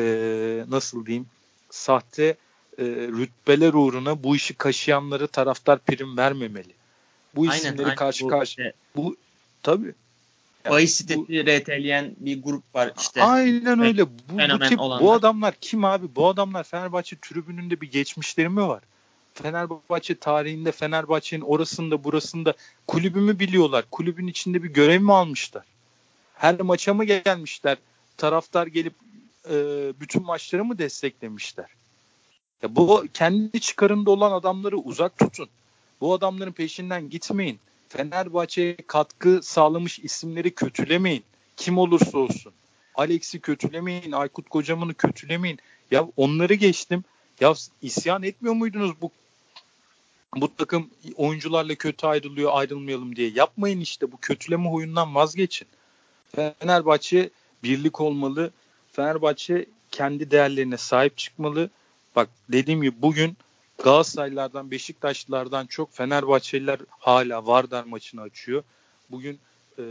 nasıl 0.69 1.07
diyeyim 1.07 1.27
sahte 1.71 2.37
e, 2.79 2.85
rütbeler 2.85 3.73
uğruna 3.73 4.23
bu 4.23 4.37
işi 4.37 4.55
kaşıyanları 4.55 5.29
taraftar 5.29 5.79
prim 5.79 6.17
vermemeli. 6.17 6.73
Bu 7.35 7.47
isimleri 7.47 7.85
aynen. 7.85 7.95
karşı 7.95 8.29
karşı 8.29 8.51
işte, 8.51 8.73
bu 8.97 9.17
tabii 9.63 9.95
Bahis 10.69 10.95
sitesi 10.95 11.45
RT'leyen 11.45 12.17
bir 12.19 12.43
grup 12.43 12.75
var 12.75 12.93
işte. 13.01 13.23
Aynen 13.23 13.81
öyle. 13.81 14.07
Bu, 14.07 14.11
bu 14.55 14.59
tip 14.59 14.81
olanlar. 14.81 15.05
bu 15.05 15.13
adamlar 15.13 15.55
kim 15.61 15.85
abi? 15.85 16.15
Bu 16.17 16.29
adamlar 16.29 16.65
Fenerbahçe 16.65 17.17
tribününde 17.23 17.81
bir 17.81 17.91
geçmişleri 17.91 18.49
mi 18.49 18.69
var? 18.69 18.83
Fenerbahçe 19.35 20.15
tarihinde 20.15 20.73
Fenerbahçe'nin 20.73 21.41
orasında 21.43 22.05
burasında 22.05 22.55
kulübümü 22.87 23.39
biliyorlar. 23.39 23.85
Kulübün 23.91 24.27
içinde 24.27 24.63
bir 24.63 24.69
görev 24.69 25.01
mi 25.01 25.13
almışlar? 25.13 25.65
Her 26.35 26.61
maça 26.61 26.95
mı 26.95 27.05
gelmişler? 27.05 27.79
Taraftar 28.17 28.67
gelip 28.67 28.95
e, 29.51 29.55
bütün 30.01 30.23
maçları 30.23 30.65
mı 30.65 30.79
desteklemişler? 30.79 31.67
Ya 32.63 32.77
bu 32.77 33.05
kendi 33.15 33.61
çıkarında 33.61 34.11
olan 34.11 34.33
adamları 34.33 34.77
uzak 34.77 35.19
tutun. 35.19 35.49
Bu 36.01 36.15
adamların 36.15 36.53
peşinden 36.53 37.11
gitmeyin. 37.11 37.61
Fenerbahçe'ye 37.91 38.77
katkı 38.87 39.41
sağlamış 39.43 39.99
isimleri 39.99 40.55
kötülemeyin. 40.55 41.25
Kim 41.57 41.79
olursa 41.79 42.19
olsun. 42.19 42.53
Alex'i 42.95 43.41
kötülemeyin, 43.41 44.13
Aykut 44.13 44.49
Kocaman'ı 44.49 44.95
kötülemeyin. 44.95 45.59
Ya 45.91 46.09
onları 46.17 46.55
geçtim. 46.55 47.05
Ya 47.41 47.55
isyan 47.83 48.23
etmiyor 48.23 48.55
muydunuz 48.55 48.93
bu 49.03 49.11
bu 50.37 50.57
takım 50.57 50.91
oyuncularla 51.17 51.75
kötü 51.75 52.07
ayrılıyor 52.07 52.51
ayrılmayalım 52.55 53.17
diye 53.17 53.31
yapmayın 53.31 53.81
işte 53.81 54.13
bu 54.13 54.17
kötüleme 54.21 54.69
huyundan 54.69 55.15
vazgeçin. 55.15 55.69
Fenerbahçe 56.37 57.31
birlik 57.63 58.01
olmalı. 58.01 58.51
Fenerbahçe 58.93 59.67
kendi 59.91 60.31
değerlerine 60.31 60.77
sahip 60.77 61.19
çıkmalı. 61.19 61.71
Bak 62.17 62.29
dediğim 62.49 62.83
gibi 62.83 63.03
bugün 63.03 63.37
Galatasaraylılardan, 63.83 64.71
Beşiktaşlılardan 64.71 65.67
çok 65.67 65.93
Fenerbahçeliler 65.93 66.79
hala 66.99 67.47
Vardar 67.47 67.85
maçını 67.85 68.21
açıyor. 68.21 68.63
Bugün 69.11 69.39
e, 69.79 69.83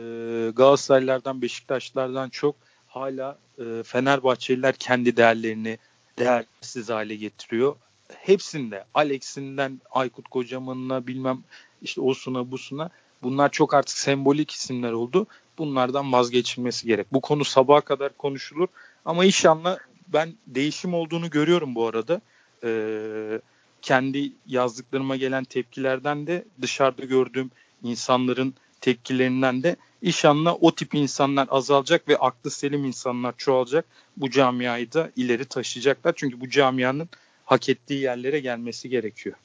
Galatasaraylılardan, 0.55 1.41
Beşiktaşlılardan 1.41 2.29
çok 2.29 2.55
hala 2.87 3.37
e, 3.59 3.83
Fenerbahçeliler 3.83 4.75
kendi 4.75 5.17
değerlerini 5.17 5.77
değersiz 6.19 6.89
hale 6.89 7.15
getiriyor. 7.15 7.75
Hepsinde 8.15 8.83
Alex'inden 8.93 9.81
Aykut 9.91 10.27
Kocaman'ına 10.27 11.07
bilmem 11.07 11.43
işte 11.81 12.01
Osun'a 12.01 12.51
Busuna 12.51 12.89
bunlar 13.23 13.51
çok 13.51 13.73
artık 13.73 13.97
sembolik 13.97 14.51
isimler 14.51 14.91
oldu. 14.91 15.27
Bunlardan 15.57 16.13
vazgeçilmesi 16.13 16.87
gerek. 16.87 17.13
Bu 17.13 17.21
konu 17.21 17.45
sabaha 17.45 17.81
kadar 17.81 18.17
konuşulur 18.17 18.67
ama 19.05 19.25
inşallah 19.25 19.77
ben 20.07 20.33
değişim 20.47 20.93
olduğunu 20.93 21.29
görüyorum 21.29 21.75
bu 21.75 21.87
arada. 21.87 22.21
Ee, 22.63 23.41
kendi 23.81 24.31
yazdıklarıma 24.47 25.15
gelen 25.15 25.43
tepkilerden 25.43 26.27
de 26.27 26.45
dışarıda 26.61 27.05
gördüğüm 27.05 27.51
insanların 27.83 28.53
tepkilerinden 28.81 29.63
de 29.63 29.75
inşallah 30.01 30.57
o 30.61 30.75
tip 30.75 30.95
insanlar 30.95 31.47
azalacak 31.51 32.07
ve 32.07 32.17
aklı 32.17 32.51
selim 32.51 32.85
insanlar 32.85 33.33
çoğalacak. 33.37 33.85
Bu 34.17 34.29
camiayı 34.29 34.93
da 34.93 35.11
ileri 35.15 35.45
taşıyacaklar. 35.45 36.13
Çünkü 36.15 36.41
bu 36.41 36.49
camianın 36.49 37.09
hak 37.45 37.69
ettiği 37.69 38.01
yerlere 38.01 38.39
gelmesi 38.39 38.89
gerekiyor. 38.89 39.35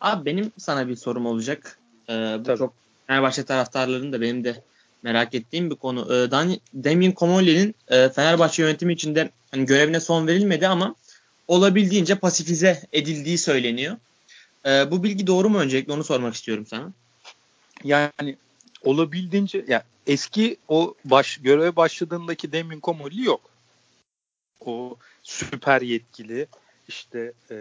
Abi 0.00 0.24
benim 0.24 0.52
sana 0.58 0.88
bir 0.88 0.96
sorum 0.96 1.26
olacak. 1.26 1.78
Ee, 2.08 2.36
bu 2.38 2.42
Tabii. 2.42 2.58
çok 2.58 2.74
Fenerbahçe 3.06 3.44
taraftarlarının 3.44 4.12
da 4.12 4.20
benim 4.20 4.44
de 4.44 4.62
merak 5.02 5.34
ettiğim 5.34 5.70
bir 5.70 5.76
konu. 5.76 6.14
Ee, 6.14 6.30
Dan 6.30 6.56
Damien 6.74 7.12
Comolli'nin 7.16 7.74
e, 7.88 8.08
Fenerbahçe 8.08 8.62
yönetimi 8.62 8.92
içinde 8.92 9.30
hani 9.50 9.66
görevine 9.66 10.00
son 10.00 10.26
verilmedi 10.26 10.68
ama 10.68 10.94
olabildiğince 11.48 12.14
pasifize 12.14 12.82
edildiği 12.92 13.38
söyleniyor. 13.38 13.96
Ee, 14.66 14.90
bu 14.90 15.02
bilgi 15.02 15.26
doğru 15.26 15.50
mu 15.50 15.58
öncelikle 15.58 15.92
onu 15.92 16.04
sormak 16.04 16.34
istiyorum 16.34 16.66
sana. 16.66 16.92
Yani 17.84 18.36
olabildiğince 18.82 19.64
yani 19.68 19.82
eski 20.06 20.56
o 20.68 20.94
baş 21.04 21.36
göreve 21.36 21.76
başladığındaki 21.76 22.52
Demin 22.52 22.80
Komolli 22.80 23.24
yok. 23.24 23.40
O 24.60 24.96
süper 25.22 25.82
yetkili 25.82 26.46
işte 26.88 27.32
e, 27.50 27.56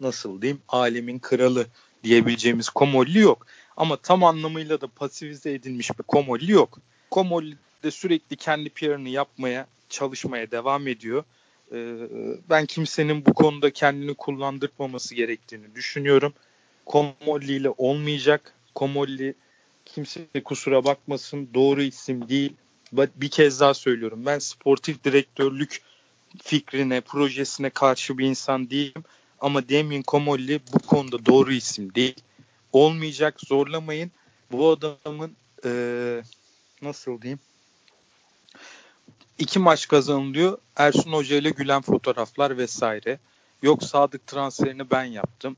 nasıl 0.00 0.42
diyeyim 0.42 0.62
alemin 0.68 1.18
kralı 1.18 1.66
diyebileceğimiz 2.04 2.68
Komolli 2.68 3.18
yok. 3.18 3.46
Ama 3.76 3.96
tam 3.96 4.24
anlamıyla 4.24 4.80
da 4.80 4.86
pasifize 4.86 5.52
edilmiş 5.52 5.98
bir 5.98 6.02
Komolli 6.02 6.52
yok. 6.52 6.78
Komolli 7.10 7.56
de 7.82 7.90
sürekli 7.90 8.36
kendi 8.36 8.70
PR'ını 8.70 9.08
yapmaya, 9.08 9.66
çalışmaya 9.88 10.50
devam 10.50 10.88
ediyor. 10.88 11.24
Ee, 11.72 11.96
ben 12.50 12.66
kimsenin 12.66 13.26
bu 13.26 13.34
konuda 13.34 13.70
kendini 13.70 14.14
kullandırmaması 14.14 15.14
gerektiğini 15.14 15.74
düşünüyorum. 15.74 16.34
Komolli 16.86 17.52
ile 17.52 17.70
olmayacak. 17.78 18.54
Komolli 18.74 19.34
kimse 19.84 20.26
kusura 20.44 20.84
bakmasın 20.84 21.48
doğru 21.54 21.82
isim 21.82 22.28
değil. 22.28 22.52
Bir 22.92 23.30
kez 23.30 23.60
daha 23.60 23.74
söylüyorum. 23.74 24.26
Ben 24.26 24.38
sportif 24.38 25.04
direktörlük 25.04 25.82
fikrine, 26.42 27.00
projesine 27.00 27.70
karşı 27.70 28.18
bir 28.18 28.26
insan 28.26 28.70
değilim. 28.70 29.04
Ama 29.40 29.68
Damien 29.68 30.02
Komolli 30.02 30.60
bu 30.72 30.78
konuda 30.78 31.26
doğru 31.26 31.52
isim 31.52 31.94
değil. 31.94 32.16
Olmayacak 32.72 33.40
zorlamayın. 33.40 34.10
Bu 34.52 34.70
adamın 34.70 35.36
e, 35.64 35.70
nasıl 36.82 37.22
diyeyim 37.22 37.38
iki 39.40 39.58
maç 39.58 39.88
kazanılıyor. 39.88 40.58
Ersun 40.76 41.12
Hoca 41.12 41.36
ile 41.36 41.50
gülen 41.50 41.82
fotoğraflar 41.82 42.58
vesaire. 42.58 43.18
Yok 43.62 43.82
Sadık 43.82 44.26
transferini 44.26 44.90
ben 44.90 45.04
yaptım. 45.04 45.56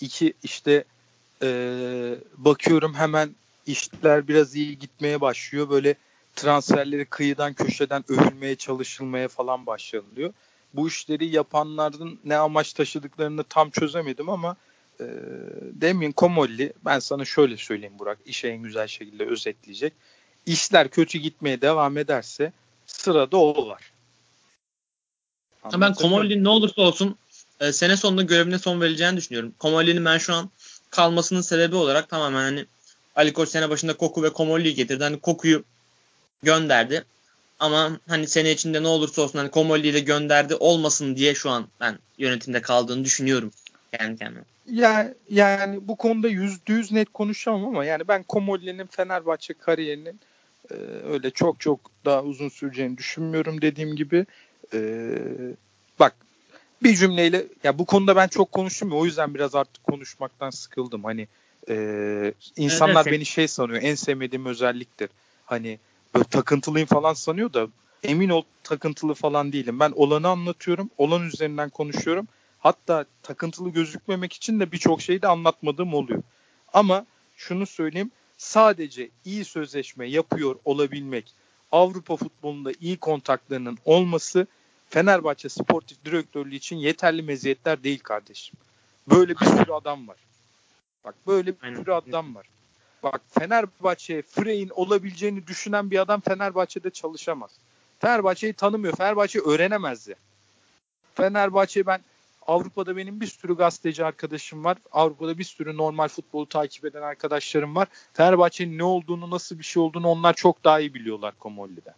İki 0.00 0.34
işte 0.42 0.84
e, 1.42 1.48
bakıyorum 2.36 2.94
hemen 2.94 3.34
işler 3.66 4.28
biraz 4.28 4.54
iyi 4.54 4.78
gitmeye 4.78 5.20
başlıyor. 5.20 5.70
Böyle 5.70 5.94
transferleri 6.36 7.04
kıyıdan 7.04 7.54
köşeden 7.54 8.04
övülmeye 8.08 8.56
çalışılmaya 8.56 9.28
falan 9.28 9.66
başlanılıyor. 9.66 10.32
Bu 10.74 10.88
işleri 10.88 11.26
yapanların 11.26 12.20
ne 12.24 12.36
amaç 12.36 12.72
taşıdıklarını 12.72 13.44
tam 13.44 13.70
çözemedim 13.70 14.28
ama 14.28 14.56
e, 15.00 15.04
Demin 15.72 16.12
Komolli 16.12 16.72
ben 16.84 16.98
sana 16.98 17.24
şöyle 17.24 17.56
söyleyeyim 17.56 17.98
Burak 17.98 18.18
işe 18.26 18.48
en 18.48 18.62
güzel 18.62 18.86
şekilde 18.86 19.26
özetleyecek. 19.26 19.92
İşler 20.46 20.88
kötü 20.88 21.18
gitmeye 21.18 21.60
devam 21.60 21.96
ederse 21.96 22.52
sırada 22.92 23.36
o 23.36 23.68
var. 23.68 23.92
Anlatabiliyor 25.62 25.90
ben 25.90 25.94
Komolli'nin 25.94 26.44
ne 26.44 26.48
olursa 26.48 26.82
olsun 26.82 27.16
e, 27.60 27.72
sene 27.72 27.96
sonunda 27.96 28.22
görevine 28.22 28.58
son 28.58 28.80
verileceğini 28.80 29.16
düşünüyorum. 29.16 29.54
Komolli'nin 29.58 30.04
ben 30.04 30.18
şu 30.18 30.34
an 30.34 30.50
kalmasının 30.90 31.40
sebebi 31.40 31.76
olarak 31.76 32.08
tamamen 32.08 32.42
hani 32.42 32.66
Ali 33.16 33.32
Koç 33.32 33.48
sene 33.48 33.70
başında 33.70 33.96
Koku 33.96 34.22
ve 34.22 34.32
Komolli'yi 34.32 34.74
getirdi. 34.74 35.04
Hani 35.04 35.20
Koku'yu 35.20 35.64
gönderdi. 36.42 37.04
Ama 37.60 37.90
hani 38.08 38.26
sene 38.26 38.52
içinde 38.52 38.82
ne 38.82 38.88
olursa 38.88 39.22
olsun 39.22 39.38
hani 39.38 39.50
Komolli'yi 39.50 39.94
de 39.94 40.00
gönderdi 40.00 40.54
olmasın 40.54 41.16
diye 41.16 41.34
şu 41.34 41.50
an 41.50 41.66
ben 41.80 41.98
yönetimde 42.18 42.62
kaldığını 42.62 43.04
düşünüyorum 43.04 43.52
kendi 43.92 44.18
kendime. 44.18 44.44
Ya 44.66 45.14
yani 45.30 45.88
bu 45.88 45.96
konuda 45.96 46.28
yüzde 46.28 46.72
yüz 46.72 46.92
net 46.92 47.12
konuşamam 47.12 47.64
ama 47.64 47.84
yani 47.84 48.08
ben 48.08 48.22
Komolli'nin 48.22 48.86
Fenerbahçe 48.86 49.54
kariyerinin 49.54 50.20
e, 50.70 50.74
öyle 51.12 51.30
çok 51.30 51.60
çok 51.60 51.80
daha 52.04 52.22
uzun 52.22 52.48
süreceğini 52.48 52.98
düşünmüyorum 52.98 53.62
dediğim 53.62 53.96
gibi. 53.96 54.26
E, 54.74 55.12
bak 56.00 56.16
bir 56.82 56.96
cümleyle 56.96 57.46
ya 57.64 57.78
bu 57.78 57.86
konuda 57.86 58.16
ben 58.16 58.28
çok 58.28 58.52
konuştum 58.52 58.90
ya 58.90 58.96
o 58.96 59.04
yüzden 59.04 59.34
biraz 59.34 59.54
artık 59.54 59.84
konuşmaktan 59.84 60.50
sıkıldım. 60.50 61.04
Hani 61.04 61.28
e, 61.68 62.34
insanlar 62.56 63.02
evet, 63.02 63.12
beni 63.12 63.26
şey 63.26 63.48
sanıyor 63.48 63.82
en 63.82 63.94
sevmediğim 63.94 64.46
özelliktir. 64.46 65.10
Hani 65.46 65.78
böyle 66.14 66.24
takıntılıyım 66.24 66.88
falan 66.88 67.14
sanıyor 67.14 67.52
da 67.52 67.68
emin 68.02 68.28
ol 68.28 68.42
takıntılı 68.62 69.14
falan 69.14 69.52
değilim. 69.52 69.80
Ben 69.80 69.92
olanı 69.96 70.28
anlatıyorum. 70.28 70.90
Olan 70.98 71.26
üzerinden 71.26 71.70
konuşuyorum. 71.70 72.28
Hatta 72.58 73.04
takıntılı 73.22 73.70
gözükmemek 73.70 74.32
için 74.32 74.60
de 74.60 74.72
birçok 74.72 75.02
şeyi 75.02 75.22
de 75.22 75.28
anlatmadığım 75.28 75.94
oluyor. 75.94 76.22
Ama 76.72 77.06
şunu 77.36 77.66
söyleyeyim 77.66 78.10
sadece 78.40 79.10
iyi 79.24 79.44
sözleşme 79.44 80.08
yapıyor 80.08 80.56
olabilmek, 80.64 81.34
Avrupa 81.72 82.16
futbolunda 82.16 82.72
iyi 82.80 82.96
kontaklarının 82.96 83.78
olması 83.84 84.46
Fenerbahçe 84.88 85.48
sportif 85.48 86.04
direktörlüğü 86.04 86.54
için 86.54 86.76
yeterli 86.76 87.22
meziyetler 87.22 87.84
değil 87.84 87.98
kardeşim. 87.98 88.58
Böyle 89.06 89.34
bir 89.40 89.46
sürü 89.46 89.72
adam 89.72 90.08
var. 90.08 90.16
Bak 91.04 91.14
böyle 91.26 91.62
bir 91.62 91.76
sürü 91.76 91.92
adam 91.92 92.34
var. 92.34 92.46
Bak 93.02 93.20
Fenerbahçe 93.30 94.22
Frey'in 94.22 94.68
olabileceğini 94.68 95.46
düşünen 95.46 95.90
bir 95.90 95.98
adam 95.98 96.20
Fenerbahçe'de 96.20 96.90
çalışamaz. 96.90 97.50
Fenerbahçe'yi 97.98 98.52
tanımıyor. 98.52 98.96
Fenerbahçe 98.96 99.40
öğrenemez 99.40 100.08
ya. 100.08 100.16
Fenerbahçe 101.14 101.86
ben 101.86 102.00
Avrupa'da 102.50 102.96
benim 102.96 103.20
bir 103.20 103.26
sürü 103.26 103.56
gazeteci 103.56 104.04
arkadaşım 104.04 104.64
var. 104.64 104.76
Avrupa'da 104.92 105.38
bir 105.38 105.44
sürü 105.44 105.76
normal 105.76 106.08
futbolu 106.08 106.46
takip 106.46 106.84
eden 106.84 107.02
arkadaşlarım 107.02 107.76
var. 107.76 107.88
Fenerbahçe'nin 108.12 108.78
ne 108.78 108.84
olduğunu, 108.84 109.30
nasıl 109.30 109.58
bir 109.58 109.64
şey 109.64 109.82
olduğunu 109.82 110.08
onlar 110.08 110.34
çok 110.34 110.64
daha 110.64 110.80
iyi 110.80 110.94
biliyorlar 110.94 111.34
Komolli'den. 111.38 111.94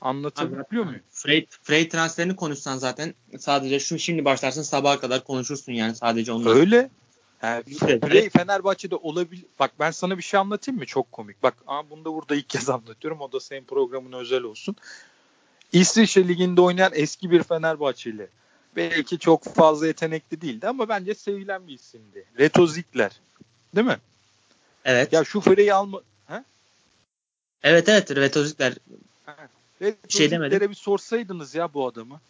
Anlatabiliyor 0.00 0.84
muyum? 0.84 1.00
Frey, 1.10 1.46
Frey 1.62 1.88
transferini 1.88 2.36
konuşsan 2.36 2.76
zaten 2.76 3.14
sadece 3.38 3.80
şu 3.80 3.98
şimdi 3.98 4.24
başlarsın 4.24 4.62
sabaha 4.62 5.00
kadar 5.00 5.24
konuşursun 5.24 5.72
yani 5.72 5.94
sadece 5.94 6.32
ondan. 6.32 6.56
Öyle. 6.56 6.90
Yani 7.42 7.64
Frey 8.00 8.30
Fenerbahçe'de 8.30 8.96
olabilir. 8.96 9.44
Bak 9.58 9.70
ben 9.80 9.90
sana 9.90 10.18
bir 10.18 10.22
şey 10.22 10.40
anlatayım 10.40 10.78
mı? 10.78 10.86
Çok 10.86 11.12
komik. 11.12 11.42
Bak 11.42 11.54
ama 11.66 11.90
bunu 11.90 12.04
da 12.04 12.12
burada 12.14 12.36
ilk 12.36 12.48
kez 12.48 12.68
anlatıyorum. 12.70 13.20
O 13.20 13.32
da 13.32 13.40
senin 13.40 13.64
programın 13.64 14.12
özel 14.12 14.42
olsun. 14.42 14.76
İsviçre 15.72 16.28
Ligi'nde 16.28 16.60
oynayan 16.60 16.92
eski 16.94 17.30
bir 17.30 17.42
Fenerbahçeli 17.42 18.28
belki 18.76 19.18
çok 19.18 19.44
fazla 19.44 19.86
yetenekli 19.86 20.40
değildi 20.40 20.68
ama 20.68 20.88
bence 20.88 21.14
sevilen 21.14 21.68
bir 21.68 21.74
isimdi. 21.74 22.24
Reto 22.38 22.66
Ziegler. 22.66 23.20
Değil 23.74 23.86
mi? 23.86 23.98
Evet. 24.84 25.12
Ya 25.12 25.24
şu 25.24 25.40
Frey'i 25.40 25.74
alma... 25.74 26.00
Ha? 26.26 26.44
Evet 27.62 27.88
evet 27.88 28.16
Reto 28.16 28.44
Ziegler. 28.44 28.74
Reto 29.82 30.08
şey 30.08 30.30
bir 30.70 30.74
sorsaydınız 30.74 31.54
ya 31.54 31.74
bu 31.74 31.86
adamı. 31.86 32.20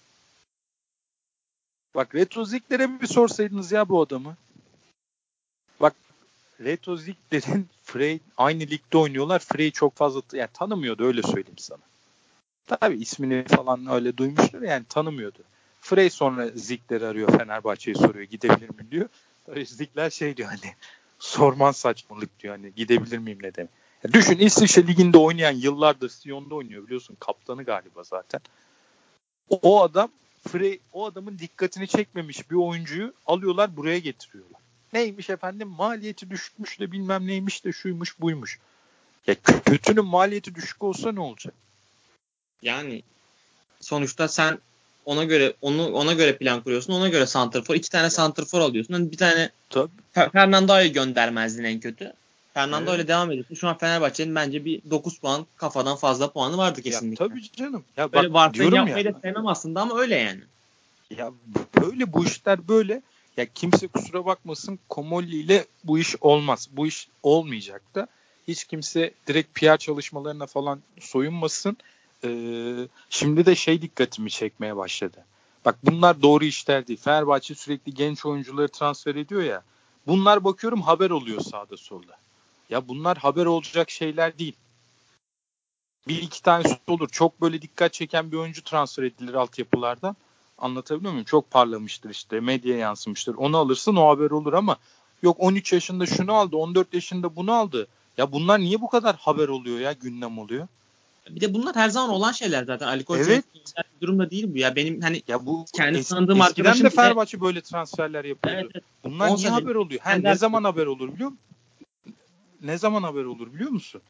Bak 1.94 2.14
Reto 2.14 2.44
Ziegler'e 2.44 3.00
bir 3.00 3.06
sorsaydınız 3.06 3.72
ya 3.72 3.88
bu 3.88 4.00
adamı. 4.00 4.36
Bak 5.80 5.94
Reto 6.60 6.96
Ziegler'in 6.96 7.68
Frey 7.82 8.20
aynı 8.36 8.60
ligde 8.60 8.98
oynuyorlar. 8.98 9.38
Frey 9.38 9.70
çok 9.70 9.94
fazla 9.94 10.22
yani 10.32 10.50
tanımıyordu 10.52 11.04
öyle 11.04 11.22
söyleyeyim 11.22 11.58
sana. 11.58 11.82
Tabii 12.66 12.96
ismini 12.96 13.44
falan 13.44 13.86
öyle 13.86 14.16
duymuştur 14.16 14.62
yani 14.62 14.84
tanımıyordu. 14.88 15.38
Frey 15.86 16.10
sonra 16.10 16.48
Zikler 16.48 17.00
arıyor 17.00 17.38
Fenerbahçe'yi 17.38 17.96
soruyor 17.96 18.24
gidebilir 18.24 18.68
mi 18.68 18.90
diyor. 18.90 19.08
İstiklal 19.56 20.10
şey 20.10 20.36
diyor 20.36 20.48
hani 20.48 20.74
sorman 21.18 21.72
saçmalık 21.72 22.40
diyor 22.40 22.56
hani 22.56 22.74
gidebilir 22.74 23.18
miyim 23.18 23.38
ne 23.42 23.54
demek. 23.54 23.70
Ya 24.04 24.12
düşün 24.12 24.38
İsviçre 24.38 24.86
Ligi'nde 24.86 25.18
oynayan 25.18 25.52
yıllardır 25.52 26.08
Sion'da 26.08 26.54
oynuyor 26.54 26.86
biliyorsun 26.86 27.16
kaptanı 27.20 27.64
galiba 27.64 28.02
zaten. 28.02 28.40
O, 29.48 29.82
adam 29.82 30.10
Frey, 30.48 30.80
o 30.92 31.06
adamın 31.06 31.38
dikkatini 31.38 31.88
çekmemiş 31.88 32.50
bir 32.50 32.56
oyuncuyu 32.56 33.12
alıyorlar 33.26 33.76
buraya 33.76 33.98
getiriyorlar. 33.98 34.60
Neymiş 34.92 35.30
efendim 35.30 35.68
maliyeti 35.68 36.30
düşükmüş 36.30 36.80
de 36.80 36.92
bilmem 36.92 37.26
neymiş 37.26 37.64
de 37.64 37.72
şuymuş 37.72 38.20
buymuş. 38.20 38.58
Ya 39.26 39.34
kötünün 39.64 40.04
maliyeti 40.04 40.54
düşük 40.54 40.82
olsa 40.82 41.12
ne 41.12 41.20
olacak? 41.20 41.54
Yani 42.62 43.02
sonuçta 43.80 44.28
sen 44.28 44.58
ona 45.06 45.24
göre 45.24 45.54
onu 45.60 45.92
ona 45.92 46.12
göre 46.12 46.36
plan 46.36 46.62
kuruyorsun. 46.62 46.92
Ona 46.92 47.08
göre 47.08 47.26
santrfor. 47.26 47.74
iki 47.74 47.90
tane 47.90 48.10
santrfor 48.10 48.60
alıyorsun. 48.60 48.94
Yani 48.94 49.12
bir 49.12 49.16
tane 49.16 49.50
Tabii. 49.70 49.90
Fernando'yu 50.32 50.92
göndermezdin 50.92 51.64
en 51.64 51.80
kötü. 51.80 52.12
Fernando 52.54 52.90
Evet. 52.90 53.00
ile 53.00 53.08
devam 53.08 53.30
ediyorsun. 53.30 53.54
Şu 53.54 53.68
an 53.68 53.78
Fenerbahçe'nin 53.78 54.34
bence 54.34 54.64
bir 54.64 54.80
9 54.90 55.18
puan 55.18 55.46
kafadan 55.56 55.96
fazla 55.96 56.32
puanı 56.32 56.56
vardı 56.56 56.82
kesinlikle. 56.82 57.24
Ya, 57.24 57.28
tabii 57.28 57.52
canım. 57.52 57.84
Ya 57.96 58.12
Böyle 58.12 58.28
bak 58.28 58.34
varsayım 58.34 58.54
diyorum 58.72 58.88
yapmayı 58.88 59.06
ya. 59.06 59.14
da 59.14 59.20
sevmem 59.20 59.46
aslında 59.46 59.80
ama 59.80 59.98
öyle 60.00 60.14
yani. 60.16 60.40
Ya 61.10 61.32
böyle 61.82 62.12
bu 62.12 62.24
işler 62.24 62.68
böyle. 62.68 63.02
Ya 63.36 63.46
kimse 63.54 63.86
kusura 63.86 64.24
bakmasın 64.26 64.78
Komolli 64.88 65.36
ile 65.36 65.64
bu 65.84 65.98
iş 65.98 66.16
olmaz. 66.20 66.68
Bu 66.72 66.86
iş 66.86 67.08
olmayacak 67.22 67.82
da. 67.94 68.06
Hiç 68.48 68.64
kimse 68.64 69.10
direkt 69.26 69.60
PR 69.60 69.76
çalışmalarına 69.76 70.46
falan 70.46 70.80
soyunmasın. 71.00 71.76
Ee, 72.26 72.88
şimdi 73.10 73.46
de 73.46 73.54
şey 73.54 73.82
dikkatimi 73.82 74.30
çekmeye 74.30 74.76
başladı. 74.76 75.24
Bak 75.64 75.76
bunlar 75.82 76.22
doğru 76.22 76.44
işler 76.44 76.86
değil. 76.86 76.98
Fenerbahçe 76.98 77.54
sürekli 77.54 77.94
genç 77.94 78.26
oyuncuları 78.26 78.68
transfer 78.68 79.14
ediyor 79.14 79.42
ya. 79.42 79.62
Bunlar 80.06 80.44
bakıyorum 80.44 80.82
haber 80.82 81.10
oluyor 81.10 81.40
sağda 81.40 81.76
solda. 81.76 82.18
Ya 82.70 82.88
bunlar 82.88 83.18
haber 83.18 83.46
olacak 83.46 83.90
şeyler 83.90 84.38
değil. 84.38 84.56
Bir 86.08 86.22
iki 86.22 86.42
tanesi 86.42 86.76
olur. 86.86 87.08
Çok 87.08 87.40
böyle 87.40 87.62
dikkat 87.62 87.92
çeken 87.92 88.32
bir 88.32 88.36
oyuncu 88.36 88.64
transfer 88.64 89.02
edilir 89.02 89.34
altyapılardan. 89.34 90.16
Anlatabiliyor 90.58 91.12
muyum? 91.12 91.24
Çok 91.24 91.50
parlamıştır 91.50 92.10
işte. 92.10 92.40
Medyaya 92.40 92.78
yansımıştır. 92.78 93.34
Onu 93.34 93.56
alırsın 93.56 93.96
o 93.96 94.08
haber 94.08 94.30
olur 94.30 94.52
ama 94.52 94.76
yok 95.22 95.36
13 95.40 95.72
yaşında 95.72 96.06
şunu 96.06 96.32
aldı, 96.32 96.56
14 96.56 96.94
yaşında 96.94 97.36
bunu 97.36 97.52
aldı. 97.52 97.88
Ya 98.18 98.32
bunlar 98.32 98.60
niye 98.60 98.80
bu 98.80 98.88
kadar 98.88 99.16
haber 99.16 99.48
oluyor 99.48 99.80
ya, 99.80 99.92
gündem 99.92 100.38
oluyor? 100.38 100.68
Bir 101.30 101.40
de 101.40 101.54
bunlar 101.54 101.76
her 101.76 101.88
zaman 101.88 102.10
olan 102.10 102.32
şeyler 102.32 102.64
zaten. 102.64 102.86
Ali 102.86 103.04
Koç 103.04 103.20
Evet. 103.28 103.44
durumda 104.00 104.30
değil 104.30 104.54
bu. 104.54 104.58
Ya 104.58 104.76
benim 104.76 105.00
hani 105.00 105.22
Ya 105.28 105.46
bu 105.46 105.64
Kendi 105.76 105.98
es- 105.98 106.08
tanıdığım 106.08 106.40
eskiden 106.40 106.64
arkadaşım 106.64 106.84
de 106.86 106.90
Fenerbahçe 106.90 107.40
böyle 107.40 107.60
transferler 107.60 108.24
yapıyordu. 108.24 108.60
evet, 108.60 108.70
evet, 108.74 108.84
Bunlar 109.04 109.28
On 109.28 109.36
niye 109.36 109.48
haber 109.48 109.74
oluyor? 109.74 110.00
Ha, 110.00 110.12
ne 110.12 110.34
zaman 110.34 110.64
haber 110.64 110.86
olur 110.86 111.14
biliyor 111.14 111.30
musun? 111.30 111.40
Ne 112.62 112.78
zaman 112.78 113.02
haber 113.02 113.24
olur 113.24 113.54
biliyor 113.54 113.70
musun? 113.70 114.02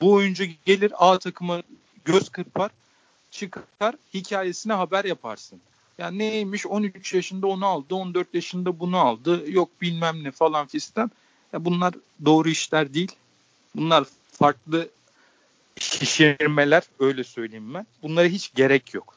Bu 0.00 0.12
oyuncu 0.12 0.44
gelir 0.64 0.92
A 0.98 1.18
takıma 1.18 1.62
göz 2.04 2.28
kırpar, 2.28 2.70
çıkar, 3.30 3.94
hikayesine 4.14 4.72
haber 4.72 5.04
yaparsın. 5.04 5.60
Ya 5.98 6.10
neymiş 6.10 6.66
13 6.66 7.14
yaşında 7.14 7.46
onu 7.46 7.66
aldı, 7.66 7.94
14 7.94 8.34
yaşında 8.34 8.80
bunu 8.80 8.98
aldı, 8.98 9.50
yok 9.50 9.68
bilmem 9.80 10.24
ne 10.24 10.30
falan 10.30 10.66
fistan. 10.66 11.10
Ya 11.52 11.64
bunlar 11.64 11.94
doğru 12.24 12.48
işler 12.48 12.94
değil. 12.94 13.12
Bunlar 13.76 14.04
farklı 14.32 14.88
şişirmeler 15.78 16.82
öyle 16.98 17.24
söyleyeyim 17.24 17.74
ben. 17.74 17.86
Bunlara 18.02 18.26
hiç 18.26 18.54
gerek 18.54 18.94
yok. 18.94 19.16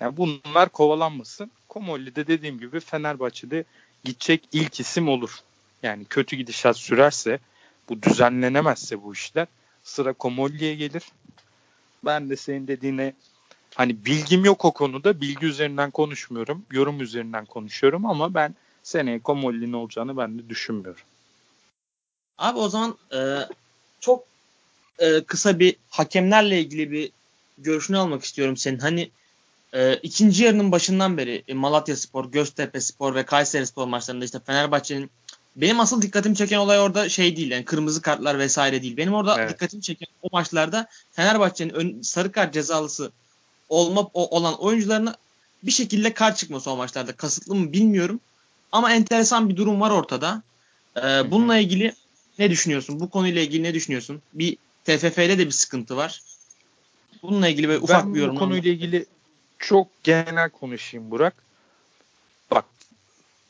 Yani 0.00 0.16
bunlar 0.16 0.68
kovalanmasın. 0.68 1.50
Komolli 1.68 2.16
de 2.16 2.26
dediğim 2.26 2.58
gibi 2.58 2.80
Fenerbahçe'de 2.80 3.64
gidecek 4.04 4.48
ilk 4.52 4.80
isim 4.80 5.08
olur. 5.08 5.38
Yani 5.82 6.04
kötü 6.04 6.36
gidişat 6.36 6.76
sürerse, 6.76 7.38
bu 7.88 8.02
düzenlenemezse 8.02 9.02
bu 9.02 9.12
işler 9.12 9.46
sıra 9.82 10.12
Komolli'ye 10.12 10.74
gelir. 10.74 11.02
Ben 12.04 12.30
de 12.30 12.36
senin 12.36 12.68
dediğine 12.68 13.14
hani 13.74 14.04
bilgim 14.04 14.44
yok 14.44 14.64
o 14.64 14.72
konuda. 14.72 15.20
Bilgi 15.20 15.46
üzerinden 15.46 15.90
konuşmuyorum. 15.90 16.64
Yorum 16.72 17.00
üzerinden 17.00 17.44
konuşuyorum 17.46 18.06
ama 18.06 18.34
ben 18.34 18.54
seneye 18.82 19.20
Komolli'nin 19.20 19.72
olacağını 19.72 20.16
ben 20.16 20.38
de 20.38 20.48
düşünmüyorum. 20.48 21.02
Abi 22.38 22.58
o 22.58 22.68
zaman 22.68 22.96
e, 23.14 23.38
çok 24.00 24.24
e, 24.98 25.20
kısa 25.24 25.58
bir 25.58 25.76
hakemlerle 25.88 26.60
ilgili 26.60 26.90
bir 26.90 27.10
görüşünü 27.58 27.98
almak 27.98 28.24
istiyorum 28.24 28.56
senin. 28.56 28.78
Hani 28.78 29.10
e, 29.74 29.94
ikinci 29.96 30.44
yarının 30.44 30.72
başından 30.72 31.16
beri 31.18 31.42
e, 31.48 31.54
Malatya 31.54 31.96
Spor, 31.96 32.32
Göztepe 32.32 32.80
Spor 32.80 33.14
ve 33.14 33.22
Kayseri 33.24 33.66
Spor 33.66 33.86
maçlarında 33.86 34.24
işte 34.24 34.40
Fenerbahçe'nin 34.46 35.10
benim 35.56 35.80
asıl 35.80 36.02
dikkatimi 36.02 36.36
çeken 36.36 36.58
olay 36.58 36.80
orada 36.80 37.08
şey 37.08 37.36
değil 37.36 37.50
yani 37.50 37.64
kırmızı 37.64 38.02
kartlar 38.02 38.38
vesaire 38.38 38.82
değil. 38.82 38.96
Benim 38.96 39.14
orada 39.14 39.36
Evet. 39.40 39.50
dikkatimi 39.50 39.82
çeken 39.82 40.08
o 40.22 40.28
maçlarda 40.32 40.86
Fenerbahçe'nin 41.12 42.02
sarı 42.02 42.32
kart 42.32 42.54
cezalısı 42.54 43.12
olma 43.68 44.00
o- 44.00 44.36
olan 44.38 44.60
oyuncularına 44.60 45.16
bir 45.62 45.70
şekilde 45.72 46.14
kart 46.14 46.38
çıkması 46.38 46.70
o 46.70 46.76
maçlarda. 46.76 47.12
Kasıtlı 47.12 47.54
mı 47.54 47.72
bilmiyorum. 47.72 48.20
Ama 48.72 48.92
enteresan 48.92 49.48
bir 49.48 49.56
durum 49.56 49.80
var 49.80 49.90
ortada. 49.90 50.42
Ee, 50.96 51.00
bununla 51.30 51.56
ilgili 51.56 51.92
ne 52.38 52.50
düşünüyorsun? 52.50 53.00
Bu 53.00 53.10
konuyla 53.10 53.42
ilgili 53.42 53.62
ne 53.62 53.74
düşünüyorsun? 53.74 54.22
Bir 54.32 54.56
TFF'de 54.84 55.38
de 55.38 55.46
bir 55.46 55.50
sıkıntı 55.50 55.96
var. 55.96 56.22
Bununla 57.22 57.48
ilgili 57.48 57.68
böyle 57.68 57.80
ufak 57.80 58.04
ben 58.04 58.14
bir 58.14 58.20
yorum. 58.20 58.36
bu 58.36 58.38
konuyla 58.38 58.70
ilgili 58.70 59.06
çok 59.58 59.86
genel 60.02 60.50
konuşayım 60.50 61.10
Burak. 61.10 61.34
Bak 62.50 62.64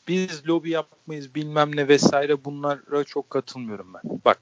biz 0.07 0.47
lobi 0.47 0.69
yapmayız 0.69 1.35
bilmem 1.35 1.75
ne 1.75 1.87
vesaire 1.87 2.45
bunlara 2.45 3.03
çok 3.03 3.29
katılmıyorum 3.29 3.93
ben. 3.93 4.19
Bak 4.25 4.39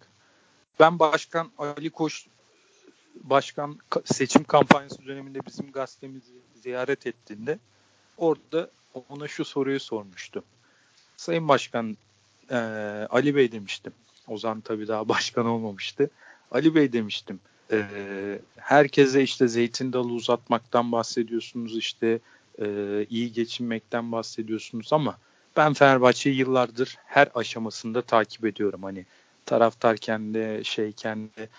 ben 0.80 1.00
başkan 1.00 1.52
Ali 1.58 1.90
Koç 1.90 2.26
başkan 3.16 3.80
ka- 3.92 4.14
seçim 4.14 4.44
kampanyası 4.44 5.06
döneminde 5.06 5.40
bizim 5.46 5.72
gazetemizi 5.72 6.32
ziyaret 6.64 7.08
ettiğinde 7.08 7.60
orada 8.18 8.70
ona 9.10 9.28
şu 9.28 9.46
soruyu 9.46 9.80
sormuştum. 9.80 10.44
Sayın 11.18 11.48
Başkan 11.48 11.98
eee, 12.52 12.58
Ali 13.10 13.36
Bey 13.36 13.52
demiştim. 13.52 13.94
Ozan 14.28 14.62
tabii 14.62 14.88
daha 14.88 15.10
başkan 15.10 15.46
olmamıştı. 15.46 16.10
Ali 16.52 16.76
Bey 16.76 16.94
demiştim. 16.94 17.40
eee, 17.72 18.40
herkese 18.58 19.24
işte 19.24 19.48
zeytin 19.48 19.94
dalı 19.94 20.14
uzatmaktan 20.14 20.92
bahsediyorsunuz 20.92 21.78
işte 21.78 22.20
eee, 22.60 23.06
iyi 23.10 23.32
geçinmekten 23.32 24.12
bahsediyorsunuz 24.12 24.94
ama 24.94 25.18
ben 25.58 25.74
Fenerbahçe'yi 25.74 26.36
yıllardır 26.38 26.98
her 27.06 27.30
aşamasında 27.36 28.02
takip 28.02 28.46
ediyorum. 28.46 28.84
Hani 28.84 29.06
taraftarken 29.46 30.34
de 30.34 30.64
şeyken 30.64 31.30
de 31.38 31.50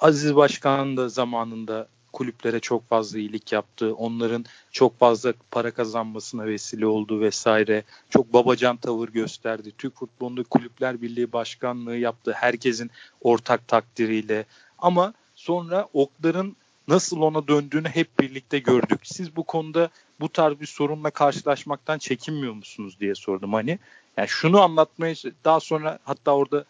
Aziz 0.00 0.36
Başkan 0.36 0.96
da 0.96 1.08
zamanında 1.08 1.88
kulüplere 2.16 2.60
çok 2.60 2.88
fazla 2.88 3.18
iyilik 3.18 3.52
yaptı. 3.52 3.94
Onların 3.94 4.44
çok 4.70 4.98
fazla 4.98 5.34
para 5.50 5.70
kazanmasına 5.70 6.46
vesile 6.46 6.86
oldu 6.86 7.20
vesaire. 7.20 7.84
Çok 8.10 8.32
babacan 8.32 8.76
tavır 8.76 9.08
gösterdi. 9.08 9.72
Türk 9.78 9.96
Futbolunda 9.96 10.42
Kulüpler 10.42 11.02
Birliği 11.02 11.32
Başkanlığı 11.32 11.96
yaptı. 11.96 12.32
Herkesin 12.32 12.90
ortak 13.20 13.68
takdiriyle. 13.68 14.44
Ama 14.78 15.14
sonra 15.34 15.88
okların 15.92 16.56
nasıl 16.88 17.20
ona 17.20 17.48
döndüğünü 17.48 17.88
hep 17.88 18.20
birlikte 18.20 18.58
gördük. 18.58 19.00
Siz 19.02 19.36
bu 19.36 19.42
konuda 19.42 19.88
bu 20.20 20.28
tarz 20.28 20.60
bir 20.60 20.66
sorunla 20.66 21.10
karşılaşmaktan 21.10 21.98
çekinmiyor 21.98 22.52
musunuz 22.52 23.00
diye 23.00 23.14
sordum 23.14 23.52
hani. 23.52 23.78
Yani 24.16 24.28
şunu 24.28 24.60
anlatmaya 24.60 25.14
daha 25.44 25.60
sonra 25.60 25.98
hatta 26.04 26.30
orada 26.36 26.64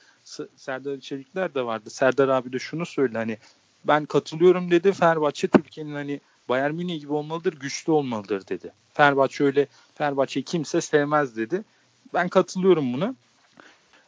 Serdar 0.56 1.00
Çelikler 1.00 1.54
de 1.54 1.66
vardı. 1.66 1.90
Serdar 1.90 2.28
abi 2.28 2.52
de 2.52 2.58
şunu 2.58 2.86
söyledi 2.86 3.18
hani 3.18 3.38
ben 3.88 4.06
katılıyorum 4.06 4.70
dedi. 4.70 4.92
Fenerbahçe 4.92 5.48
Türkiye'nin 5.48 5.94
hani 5.94 6.20
Bayern 6.48 6.74
Münih 6.74 7.00
gibi 7.00 7.12
olmalıdır, 7.12 7.52
güçlü 7.52 7.92
olmalıdır 7.92 8.48
dedi. 8.48 8.72
Fenerbahçe 8.94 9.44
öyle 9.44 9.66
Fenerbahçe'yi 9.94 10.44
kimse 10.44 10.80
sevmez 10.80 11.36
dedi. 11.36 11.64
Ben 12.14 12.28
katılıyorum 12.28 12.92
buna. 12.92 13.14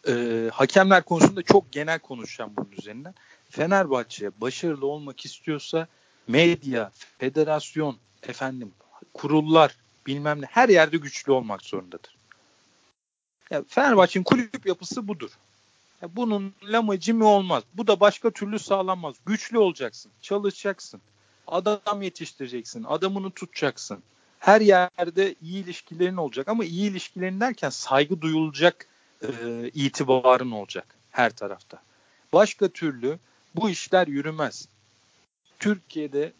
Ee, 0.09 0.51
hakemler 0.53 1.03
konusunda 1.03 1.43
çok 1.43 1.73
genel 1.73 1.99
konuşacağım 1.99 2.53
bunun 2.57 2.71
üzerinden. 2.79 3.15
Fenerbahçe 3.51 4.41
başarılı 4.41 4.87
olmak 4.87 5.25
istiyorsa 5.25 5.89
medya, 6.29 6.91
federasyon, 7.19 7.97
efendim 8.23 8.73
kurullar 9.15 9.77
bilmem 10.07 10.43
ne 10.43 10.47
her 10.47 10.69
yerde 10.69 10.97
güçlü 10.97 11.33
olmak 11.33 11.63
zorundadır. 11.63 12.17
Ya 13.51 13.65
Fenerbahçe'nin 13.69 14.25
kulüp 14.25 14.67
yapısı 14.67 15.09
budur. 15.09 15.31
Ya 16.03 16.17
bunun 16.17 16.55
lamacı 16.63 17.15
mı 17.15 17.27
olmaz? 17.27 17.63
Bu 17.75 17.87
da 17.87 18.01
başka 18.01 18.31
türlü 18.31 18.59
sağlanmaz. 18.59 19.15
Güçlü 19.27 19.59
olacaksın, 19.59 20.13
çalışacaksın. 20.23 21.01
Adam 21.47 22.03
yetiştireceksin, 22.03 22.85
adamını 22.85 23.31
tutacaksın. 23.31 24.03
Her 24.39 24.61
yerde 24.61 25.35
iyi 25.43 25.65
ilişkilerin 25.65 26.17
olacak 26.17 26.49
ama 26.49 26.65
iyi 26.65 26.91
ilişkilerin 26.91 27.41
derken 27.41 27.71
saygı 27.71 28.21
duyulacak 28.21 28.87
e, 29.23 29.29
itibarın 29.75 30.51
olacak 30.51 30.87
her 31.11 31.31
tarafta. 31.31 31.83
Başka 32.33 32.69
türlü 32.69 33.19
bu 33.55 33.71
işler 33.71 34.07
yürümez. 34.07 34.69
Türkiye'de 35.59 36.33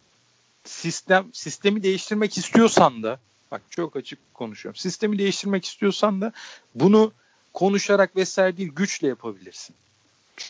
sistem 0.63 1.29
sistemi 1.33 1.83
değiştirmek 1.83 2.37
istiyorsan 2.37 3.03
da 3.03 3.19
bak 3.51 3.61
çok 3.69 3.95
açık 3.95 4.33
konuşuyorum. 4.33 4.75
Sistemi 4.75 5.17
değiştirmek 5.17 5.65
istiyorsan 5.65 6.21
da 6.21 6.31
bunu 6.75 7.11
konuşarak 7.53 8.15
vesaire 8.15 8.57
değil 8.57 8.71
güçle 8.75 9.07
yapabilirsin. 9.07 9.75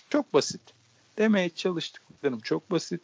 Çok 0.09 0.34
basit. 0.34 0.61
Demeye 1.17 1.49
çalıştıklarım 1.49 2.39
çok 2.39 2.71
basit. 2.71 3.01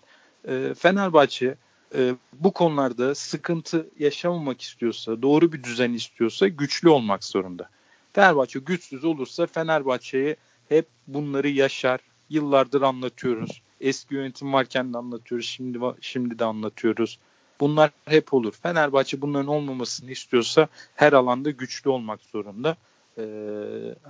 E, 0.47 0.73
Fenerbahçe 0.77 1.55
e, 1.95 2.15
bu 2.33 2.53
konularda 2.53 3.15
sıkıntı 3.15 3.89
yaşamamak 3.99 4.61
istiyorsa, 4.61 5.21
doğru 5.21 5.53
bir 5.53 5.63
düzen 5.63 5.93
istiyorsa 5.93 6.47
güçlü 6.47 6.89
olmak 6.89 7.23
zorunda. 7.23 7.69
Fenerbahçe 8.13 8.59
güçsüz 8.59 9.05
olursa 9.05 9.45
Fenerbahçe'ye 9.45 10.35
hep 10.69 10.87
bunları 11.07 11.49
yaşar. 11.49 11.99
Yıllardır 12.29 12.81
anlatıyoruz. 12.81 13.61
Eski 13.81 14.15
yönetim 14.15 14.53
varken 14.53 14.93
de 14.93 14.97
anlatıyoruz. 14.97 15.47
Şimdi 15.47 15.79
şimdi 16.01 16.39
de 16.39 16.45
anlatıyoruz. 16.45 17.19
Bunlar 17.59 17.91
hep 18.05 18.33
olur. 18.33 18.53
Fenerbahçe 18.63 19.21
bunların 19.21 19.47
olmamasını 19.47 20.11
istiyorsa 20.11 20.67
her 20.95 21.13
alanda 21.13 21.51
güçlü 21.51 21.89
olmak 21.89 22.21
zorunda. 22.21 22.77
Ee, 23.17 23.23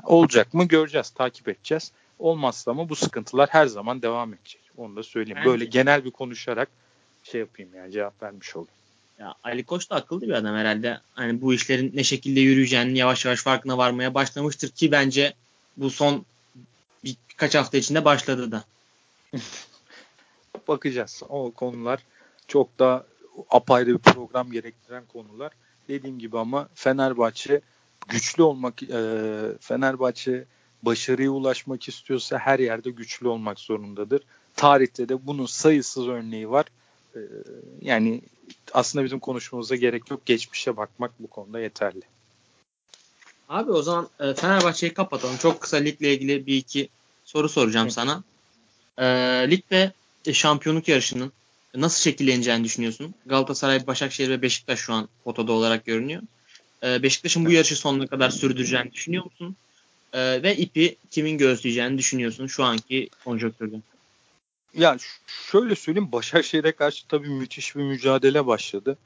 olacak 0.04 0.54
mı 0.54 0.64
göreceğiz, 0.68 1.10
takip 1.10 1.48
edeceğiz. 1.48 1.92
Olmazsa 2.20 2.72
ama 2.72 2.90
bu 2.90 2.96
sıkıntılar 2.96 3.50
her 3.50 3.66
zaman 3.66 4.02
devam 4.02 4.34
edecek. 4.34 4.62
Onu 4.78 4.96
da 4.96 5.04
söyleyeyim. 5.04 5.38
Bence. 5.38 5.50
Böyle 5.50 5.66
genel 5.66 6.06
bir 6.06 6.12
konuşarak 6.12 6.70
şey 7.24 7.40
yapayım 7.40 7.76
yani 7.76 7.92
cevap 7.92 8.24
vermiş 8.24 8.56
olayım. 8.56 8.72
Ya 9.20 9.36
Ali 9.44 9.64
Koç 9.64 9.90
da 9.90 9.96
akıllı 9.96 10.22
bir 10.22 10.34
adam 10.34 10.56
herhalde. 10.56 11.00
Hani 11.14 11.42
bu 11.42 11.54
işlerin 11.54 11.92
ne 11.96 12.04
şekilde 12.04 12.40
yürüyeceğini 12.40 12.98
yavaş 12.98 13.26
yavaş 13.26 13.44
farkına 13.44 13.78
varmaya 13.78 14.14
başlamıştır 14.14 14.70
ki 14.70 14.92
bence 14.92 15.34
bu 15.78 15.90
son 15.90 16.26
bir, 17.04 17.16
birkaç 17.30 17.56
hafta 17.56 17.78
içinde 17.78 18.06
başladı 18.06 18.52
da. 18.52 18.64
Bakacağız. 20.68 21.24
O 21.30 21.52
konular 21.52 22.00
çok 22.48 22.80
da 22.80 23.06
apayrı 23.50 23.94
bir 23.94 23.98
program 23.98 24.52
gerektiren 24.52 25.04
konular. 25.06 25.52
Dediğim 25.88 26.20
gibi 26.20 26.40
ama 26.40 26.70
Fenerbahçe 26.76 27.62
güçlü 28.08 28.44
olmak 28.44 28.84
e, 28.84 29.00
Fenerbahçe 29.60 30.46
başarıya 30.84 31.32
ulaşmak 31.32 31.88
istiyorsa 31.88 32.38
her 32.38 32.60
yerde 32.60 32.90
güçlü 32.90 33.28
olmak 33.28 33.60
zorundadır. 33.60 34.22
Tarihte 34.56 35.10
de 35.10 35.28
bunun 35.28 35.46
sayısız 35.46 36.08
örneği 36.08 36.50
var. 36.50 36.66
E, 37.16 37.20
yani 37.82 38.22
aslında 38.74 39.06
bizim 39.06 39.20
konuşmamıza 39.20 39.76
gerek 39.76 40.12
yok. 40.12 40.26
Geçmişe 40.26 40.78
bakmak 40.78 41.12
bu 41.20 41.28
konuda 41.28 41.60
yeterli. 41.60 42.02
Abi 43.50 43.72
o 43.72 43.82
zaman 43.82 44.10
e, 44.20 44.34
Fenerbahçe'yi 44.34 44.94
kapatalım. 44.94 45.38
Çok 45.38 45.62
kısa 45.62 45.78
ligle 45.78 46.14
ilgili 46.14 46.46
bir 46.48 46.58
iki 46.58 46.90
soru 47.26 47.50
soracağım 47.50 47.88
Hı. 47.88 47.92
sana. 47.92 48.24
E, 48.98 49.06
ligde 49.52 49.94
şampiyonluk 50.34 50.88
yarışının 50.88 51.32
nasıl 51.76 52.02
şekilleneceğini 52.02 52.64
düşünüyorsun? 52.64 53.16
Galatasaray, 53.26 53.88
Başakşehir 53.88 54.30
ve 54.30 54.42
Beşiktaş 54.42 54.80
şu 54.80 54.94
an 54.94 55.10
potada 55.24 55.52
olarak 55.52 55.86
görünüyor. 55.86 56.22
E, 56.86 57.04
Beşiktaş'ın 57.04 57.46
bu 57.46 57.52
yarışı 57.52 57.76
sonuna 57.76 58.08
kadar 58.08 58.30
sürdüreceğini 58.30 58.92
düşünüyor 58.94 59.24
musun? 59.26 59.56
E, 60.14 60.44
ve 60.44 60.56
ipi 60.56 60.96
kimin 61.12 61.38
gözleyeceğini 61.38 61.98
düşünüyorsun 61.98 62.48
şu 62.48 62.64
anki 62.64 63.10
konjonktürde? 63.24 63.76
Ya 64.74 64.98
şöyle 65.52 65.76
söyleyeyim 65.76 66.12
Başakşehir'e 66.12 66.72
karşı 66.72 67.08
tabii 67.08 67.30
müthiş 67.30 67.76
bir 67.76 67.84
mücadele 67.84 68.48
başladı. 68.48 68.98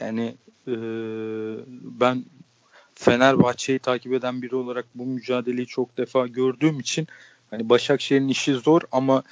Yani 0.00 0.34
e, 0.68 0.74
ben 1.82 2.24
Fenerbahçe'yi 2.94 3.78
takip 3.78 4.12
eden 4.12 4.42
biri 4.42 4.56
olarak 4.56 4.86
bu 4.94 5.06
mücadeleyi 5.06 5.66
çok 5.66 5.96
defa 5.96 6.26
gördüğüm 6.26 6.80
için 6.80 7.06
hani 7.50 7.68
Başakşehir'in 7.68 8.28
işi 8.28 8.54
zor 8.54 8.80
ama 8.92 9.22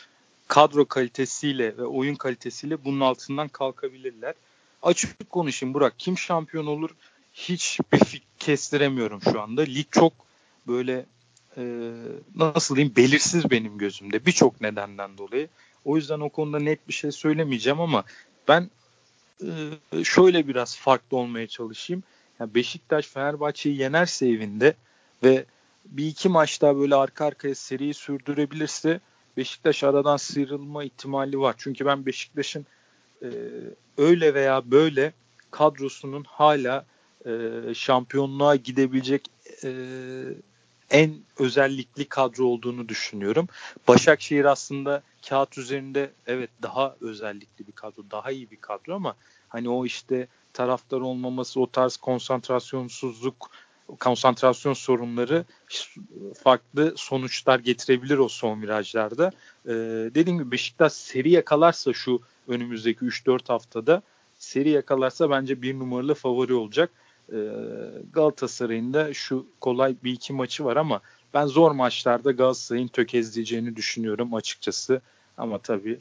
kadro 0.48 0.84
kalitesiyle 0.84 1.76
ve 1.76 1.84
oyun 1.84 2.14
kalitesiyle 2.14 2.84
bunun 2.84 3.00
altından 3.00 3.48
kalkabilirler. 3.48 4.34
Açık 4.82 5.30
konuşayım 5.30 5.74
Burak. 5.74 5.94
Kim 5.98 6.18
şampiyon 6.18 6.66
olur 6.66 6.90
hiç 7.34 7.80
bir 7.92 8.22
kestiremiyorum 8.38 9.20
şu 9.22 9.40
anda. 9.40 9.62
Lig 9.62 9.86
çok 9.90 10.12
böyle 10.66 11.06
e, 11.56 11.92
nasıl 12.34 12.76
diyeyim 12.76 12.96
belirsiz 12.96 13.50
benim 13.50 13.78
gözümde 13.78 14.26
birçok 14.26 14.60
nedenden 14.60 15.18
dolayı. 15.18 15.48
O 15.84 15.96
yüzden 15.96 16.20
o 16.20 16.28
konuda 16.28 16.58
net 16.58 16.88
bir 16.88 16.92
şey 16.92 17.12
söylemeyeceğim 17.12 17.80
ama 17.80 18.04
ben 18.48 18.70
e, 19.42 20.04
şöyle 20.04 20.48
biraz 20.48 20.76
farklı 20.76 21.16
olmaya 21.16 21.46
çalışayım. 21.46 22.02
Yani 22.40 22.54
Beşiktaş 22.54 23.06
Fenerbahçe'yi 23.06 23.78
yenerse 23.78 24.28
evinde 24.28 24.74
ve 25.22 25.44
bir 25.84 26.06
iki 26.06 26.28
maç 26.28 26.62
daha 26.62 26.76
böyle 26.76 26.94
arka 26.94 27.26
arkaya 27.26 27.54
seriyi 27.54 27.94
sürdürebilirse 27.94 29.00
Beşiktaş 29.36 29.84
aradan 29.84 30.16
sıyrılma 30.16 30.84
ihtimali 30.84 31.40
var. 31.40 31.54
Çünkü 31.58 31.86
ben 31.86 32.06
Beşiktaş'ın 32.06 32.66
e, 33.22 33.28
öyle 33.98 34.34
veya 34.34 34.70
böyle 34.70 35.12
kadrosunun 35.50 36.24
hala 36.24 36.86
e, 37.26 37.74
şampiyonluğa 37.74 38.56
gidebilecek 38.56 39.30
e, 39.64 39.70
en 40.90 41.14
özellikli 41.38 42.04
kadro 42.04 42.44
olduğunu 42.44 42.88
düşünüyorum. 42.88 43.48
Başakşehir 43.88 44.44
aslında 44.44 45.02
kağıt 45.28 45.58
üzerinde 45.58 46.10
evet 46.26 46.50
daha 46.62 46.96
özellikli 47.00 47.66
bir 47.66 47.72
kadro, 47.72 48.02
daha 48.10 48.30
iyi 48.30 48.50
bir 48.50 48.56
kadro 48.56 48.94
ama 48.94 49.14
hani 49.48 49.68
o 49.68 49.86
işte 49.86 50.28
taraftar 50.52 51.00
olmaması, 51.00 51.60
o 51.60 51.66
tarz 51.66 51.96
konsantrasyonsuzluk, 51.96 53.50
konsantrasyon 54.00 54.72
sorunları 54.72 55.44
farklı 56.44 56.94
sonuçlar 56.96 57.58
getirebilir 57.58 58.18
o 58.18 58.28
son 58.28 58.62
virajlarda. 58.62 59.32
Ee, 59.66 59.70
dediğim 60.14 60.38
gibi 60.38 60.50
Beşiktaş 60.50 60.92
seri 60.92 61.30
yakalarsa 61.30 61.92
şu 61.92 62.20
önümüzdeki 62.48 63.04
3-4 63.04 63.48
haftada 63.48 64.02
seri 64.38 64.70
yakalarsa 64.70 65.30
bence 65.30 65.62
bir 65.62 65.78
numaralı 65.78 66.14
favori 66.14 66.54
olacak. 66.54 66.90
Ee, 67.32 67.36
Galatasaray'ın 68.12 68.94
da 68.94 69.14
şu 69.14 69.46
kolay 69.60 69.96
bir 70.04 70.12
iki 70.12 70.32
maçı 70.32 70.64
var 70.64 70.76
ama 70.76 71.00
ben 71.34 71.46
zor 71.46 71.70
maçlarda 71.70 72.32
Galatasaray'ın 72.32 72.88
tökezleyeceğini 72.88 73.76
düşünüyorum 73.76 74.34
açıkçası. 74.34 75.00
Ama 75.36 75.58
tabii 75.58 76.00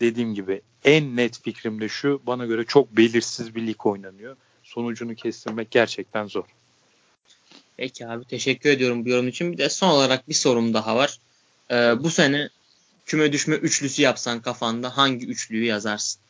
dediğim 0.00 0.34
gibi 0.34 0.62
en 0.84 1.16
net 1.16 1.42
fikrim 1.42 1.80
de 1.80 1.88
şu 1.88 2.20
bana 2.26 2.46
göre 2.46 2.64
çok 2.64 2.96
belirsiz 2.96 3.54
bir 3.54 3.66
lig 3.66 3.86
oynanıyor. 3.86 4.36
Sonucunu 4.62 5.14
kestirmek 5.14 5.70
gerçekten 5.70 6.26
zor. 6.26 6.44
Peki 7.76 8.06
abi 8.06 8.24
teşekkür 8.24 8.70
ediyorum 8.70 9.04
bu 9.04 9.08
yorum 9.08 9.28
için. 9.28 9.52
Bir 9.52 9.58
de 9.58 9.68
son 9.68 9.88
olarak 9.88 10.28
bir 10.28 10.34
sorum 10.34 10.74
daha 10.74 10.96
var. 10.96 11.18
Ee, 11.70 11.74
bu 12.04 12.10
sene 12.10 12.48
küme 13.06 13.32
düşme 13.32 13.54
üçlüsü 13.54 14.02
yapsan 14.02 14.40
kafanda 14.40 14.96
hangi 14.96 15.26
üçlüyü 15.26 15.64
yazarsın? 15.64 16.20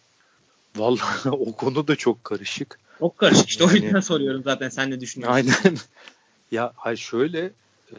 Vallahi 0.76 1.28
o 1.30 1.52
konu 1.52 1.88
da 1.88 1.96
çok 1.96 2.24
karışık. 2.24 2.78
Çok 2.98 3.18
karışık 3.18 3.48
işte 3.48 3.64
yani, 3.64 3.72
o 3.72 3.76
yüzden 3.76 4.00
soruyorum 4.00 4.42
zaten 4.44 4.68
sen 4.68 4.90
ne 4.90 5.00
düşünüyorsun? 5.00 5.36
Aynen. 5.36 5.76
ya 6.50 6.72
hayır 6.76 6.98
şöyle 6.98 7.50
e, 7.90 7.98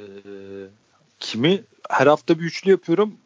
kimi 1.19 1.63
her 1.89 2.07
hafta 2.07 2.39
bir 2.39 2.43
üçlü 2.43 2.71
yapıyorum. 2.71 3.17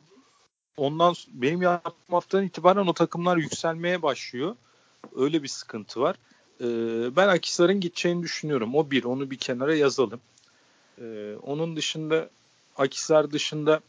Ondan 0.77 1.15
benim 1.33 1.61
yaptığım 1.61 1.93
haftadan 2.11 2.45
itibaren 2.45 2.87
o 2.87 2.93
takımlar 2.93 3.37
yükselmeye 3.37 4.01
başlıyor. 4.01 4.55
Öyle 5.15 5.43
bir 5.43 5.47
sıkıntı 5.47 6.01
var. 6.01 6.15
E, 6.61 6.65
ben 7.15 7.27
Akisar'ın 7.27 7.79
gideceğini 7.79 8.23
düşünüyorum. 8.23 8.75
O 8.75 8.91
bir 8.91 9.03
onu 9.03 9.31
bir 9.31 9.37
kenara 9.37 9.75
yazalım. 9.75 10.19
E, 11.01 11.35
onun 11.43 11.75
dışında 11.75 12.29
Akisar 12.77 13.31
dışında 13.31 13.79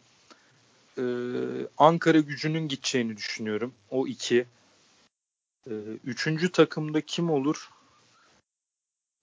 e, 0.98 1.04
Ankara 1.78 2.20
gücünün 2.20 2.68
gideceğini 2.68 3.16
düşünüyorum. 3.16 3.72
O 3.90 4.06
iki. 4.06 4.46
Ee, 5.70 5.74
üçüncü 6.04 6.52
takımda 6.52 7.00
kim 7.00 7.30
olur? 7.30 7.70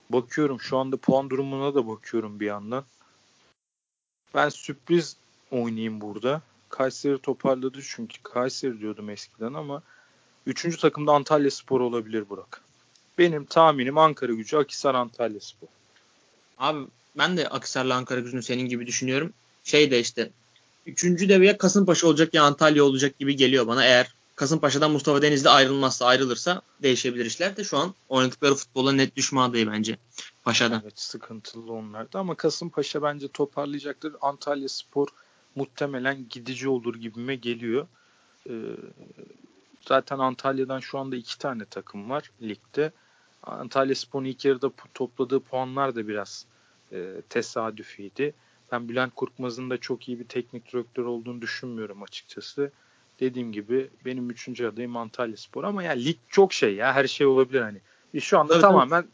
Bakıyorum 0.10 0.62
şu 0.62 0.78
anda 0.78 0.98
puan 0.98 1.30
durumuna 1.30 1.76
da 1.76 1.88
bakıyorum 1.88 2.40
bir 2.40 2.46
yandan. 2.46 2.86
Ben 4.36 4.50
sürpriz 4.50 5.18
oynayayım 5.52 6.02
burada. 6.02 6.42
Kayseri 6.70 7.18
toparladı 7.18 7.80
çünkü 7.84 8.24
Kayseri 8.24 8.80
diyordum 8.80 9.10
eskiden 9.10 9.54
ama 9.54 9.82
üçüncü 10.46 10.78
takımda 10.78 11.12
Antalya 11.12 11.52
Spor 11.52 11.82
olabilir 11.82 12.30
Burak. 12.30 12.62
Benim 13.18 13.46
tahminim 13.46 13.98
Ankara 13.98 14.34
gücü 14.34 14.58
Akisar 14.58 14.96
Antalya 14.96 15.40
Spor. 15.40 15.68
Abi 16.58 16.88
ben 17.18 17.38
de 17.38 17.50
Akisar'la 17.50 17.96
Ankara 17.96 18.20
gücünü 18.20 18.44
senin 18.44 18.70
gibi 18.70 18.88
düşünüyorum. 18.88 19.34
Şey 19.64 19.92
de 19.92 20.00
işte 20.00 20.30
üçüncü 20.86 21.30
de 21.30 21.58
Kasımpaşa 21.58 22.08
olacak 22.08 22.34
ya 22.34 22.44
Antalya 22.44 22.84
olacak 22.84 23.20
gibi 23.20 23.36
geliyor 23.36 23.68
bana. 23.68 23.86
Eğer 23.86 24.17
Kasımpaşa'dan 24.38 24.92
Mustafa 24.92 25.22
Denizli 25.22 25.50
ayrılmazsa 25.50 26.06
ayrılırsa 26.06 26.62
değişebilir 26.82 27.26
işler 27.26 27.58
de 27.58 27.64
şu 27.64 27.78
an 27.78 27.96
oynadıkları 28.10 28.56
futbola 28.56 28.92
net 28.92 29.16
düşme 29.16 29.40
adayı 29.40 29.72
bence 29.72 29.98
Paşa'dan. 30.44 30.82
Evet 30.84 31.00
sıkıntılı 31.00 31.74
onlarda 31.74 32.20
ama 32.20 32.36
Kasımpaşa 32.36 33.02
bence 33.02 33.28
toparlayacaktır. 33.28 34.16
Antalya 34.22 34.70
Spor 34.70 35.08
muhtemelen 35.56 36.30
gidici 36.30 36.70
olur 36.70 36.96
gibime 36.96 37.36
geliyor. 37.36 37.88
Ee, 38.50 38.54
zaten 39.82 40.20
Antalya'dan 40.20 40.80
şu 40.80 41.00
anda 41.00 41.16
iki 41.16 41.38
tane 41.38 41.66
takım 41.66 42.10
var 42.10 42.32
ligde. 42.42 42.92
Antalya 43.44 43.96
Spor'un 43.96 44.26
ilk 44.26 44.46
yarıda 44.46 44.72
topladığı 44.94 45.40
puanlar 45.40 45.96
da 45.96 46.08
biraz 46.08 46.46
e, 46.92 47.22
tesadüfiydi. 47.30 48.34
Ben 48.72 48.90
Bülent 48.90 49.16
Korkmaz'ın 49.16 49.70
da 49.70 49.78
çok 49.78 50.08
iyi 50.08 50.20
bir 50.20 50.28
teknik 50.28 50.74
direktör 50.74 51.06
olduğunu 51.06 51.42
düşünmüyorum 51.42 52.04
açıkçası 52.04 52.72
dediğim 53.20 53.52
gibi 53.52 53.90
benim 54.06 54.30
üçüncü 54.30 54.68
adayım 54.68 54.98
Antalya 54.98 55.38
Spor 55.38 55.64
ama 55.64 55.84
ya 55.84 55.92
lig 55.92 56.18
çok 56.28 56.54
şey 56.54 56.76
ya 56.76 56.94
her 56.94 57.08
şey 57.08 57.28
olabilir 57.28 57.62
hani. 57.62 57.78
E 58.14 58.20
şu 58.20 58.40
anda 58.40 58.54
evet, 58.54 58.62
tamamen 58.62 59.06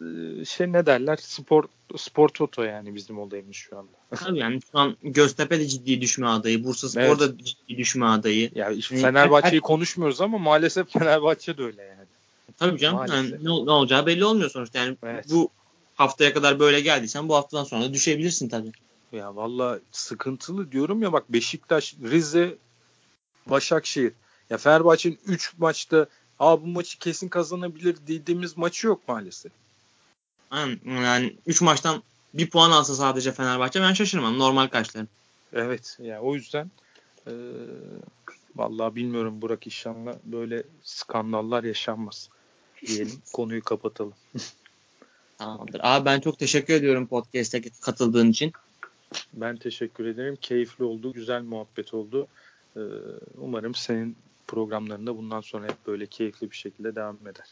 e, 0.00 0.44
şey 0.44 0.72
ne 0.72 0.86
derler 0.86 1.16
spor 1.16 1.64
spor 1.96 2.28
toto 2.28 2.62
yani 2.62 2.94
bizim 2.94 3.18
olayımız 3.18 3.56
şu 3.56 3.78
anda. 3.78 3.90
Tabii 4.16 4.38
yani 4.38 4.60
şu 4.72 4.78
an 4.78 4.96
Göztepe 5.02 5.60
de 5.60 5.66
ciddi 5.66 6.00
düşme 6.00 6.26
adayı. 6.26 6.64
Bursa 6.64 6.88
Spor 6.88 7.00
evet. 7.00 7.20
da 7.20 7.38
ciddi 7.38 7.76
düşme 7.76 8.06
adayı. 8.06 8.50
Ya 8.54 8.70
işte 8.70 8.96
Fenerbahçe'yi 8.96 9.60
konuşmuyoruz 9.60 10.20
ama 10.20 10.38
maalesef 10.38 10.92
Fenerbahçe 10.92 11.58
de 11.58 11.62
öyle 11.62 11.82
yani. 11.82 11.98
Tabii 12.58 12.78
canım. 12.78 13.06
Yani 13.08 13.30
ne, 13.30 13.66
ne 13.66 13.70
olacağı 13.70 14.06
belli 14.06 14.24
olmuyor 14.24 14.50
sonuçta. 14.50 14.78
Yani 14.78 14.96
evet. 15.02 15.26
bu 15.30 15.50
haftaya 15.94 16.34
kadar 16.34 16.58
böyle 16.58 16.80
geldiysen 16.80 17.28
bu 17.28 17.34
haftadan 17.34 17.64
sonra 17.64 17.82
da 17.82 17.94
düşebilirsin 17.94 18.48
tabii. 18.48 18.72
Ya 19.12 19.36
valla 19.36 19.78
sıkıntılı 19.92 20.72
diyorum 20.72 21.02
ya 21.02 21.12
bak 21.12 21.32
Beşiktaş, 21.32 21.94
Rize, 22.02 22.58
Başakşehir. 23.50 24.12
Ya 24.50 24.58
Fenerbahçe'nin 24.58 25.18
3 25.26 25.52
maçta 25.58 26.06
Aa 26.38 26.62
bu 26.62 26.66
maçı 26.66 26.98
kesin 26.98 27.28
kazanabilir 27.28 27.96
dediğimiz 28.06 28.56
maçı 28.56 28.86
yok 28.86 29.08
maalesef. 29.08 29.52
Yani 30.84 31.36
3 31.46 31.60
maçtan 31.60 32.02
bir 32.34 32.50
puan 32.50 32.70
alsa 32.70 32.94
sadece 32.94 33.32
Fenerbahçe 33.32 33.80
ben 33.80 33.92
şaşırmam. 33.92 34.38
Normal 34.38 34.66
karşılarım. 34.66 35.08
Evet. 35.52 35.96
Ya 36.00 36.06
yani 36.06 36.20
o 36.20 36.34
yüzden 36.34 36.70
e, 37.26 37.32
vallahi 38.56 38.94
bilmiyorum 38.94 39.42
Burak 39.42 39.66
inşallah 39.66 40.14
böyle 40.24 40.62
skandallar 40.82 41.64
yaşanmaz 41.64 42.28
diyelim. 42.86 43.22
Konuyu 43.32 43.62
kapatalım. 43.62 44.14
Tamamdır. 45.38 45.80
Abi 45.82 46.04
ben 46.04 46.20
çok 46.20 46.38
teşekkür 46.38 46.74
ediyorum 46.74 47.06
podcast'e 47.06 47.62
katıldığın 47.80 48.30
için. 48.30 48.52
Ben 49.32 49.56
teşekkür 49.56 50.06
ederim. 50.06 50.36
Keyifli 50.40 50.84
oldu. 50.84 51.12
Güzel 51.12 51.42
muhabbet 51.42 51.94
oldu. 51.94 52.28
Ee, 52.76 52.80
umarım 53.38 53.74
senin 53.74 54.16
programlarında 54.46 55.16
bundan 55.16 55.40
sonra 55.40 55.64
hep 55.64 55.86
böyle 55.86 56.06
keyifli 56.06 56.50
bir 56.50 56.56
şekilde 56.56 56.94
devam 56.94 57.16
eder. 57.22 57.46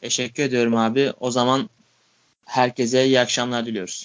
Teşekkür 0.00 0.42
ediyorum 0.42 0.76
abi. 0.76 1.12
O 1.20 1.30
zaman 1.30 1.68
herkese 2.44 3.06
iyi 3.06 3.20
akşamlar 3.20 3.66
diliyoruz. 3.66 3.94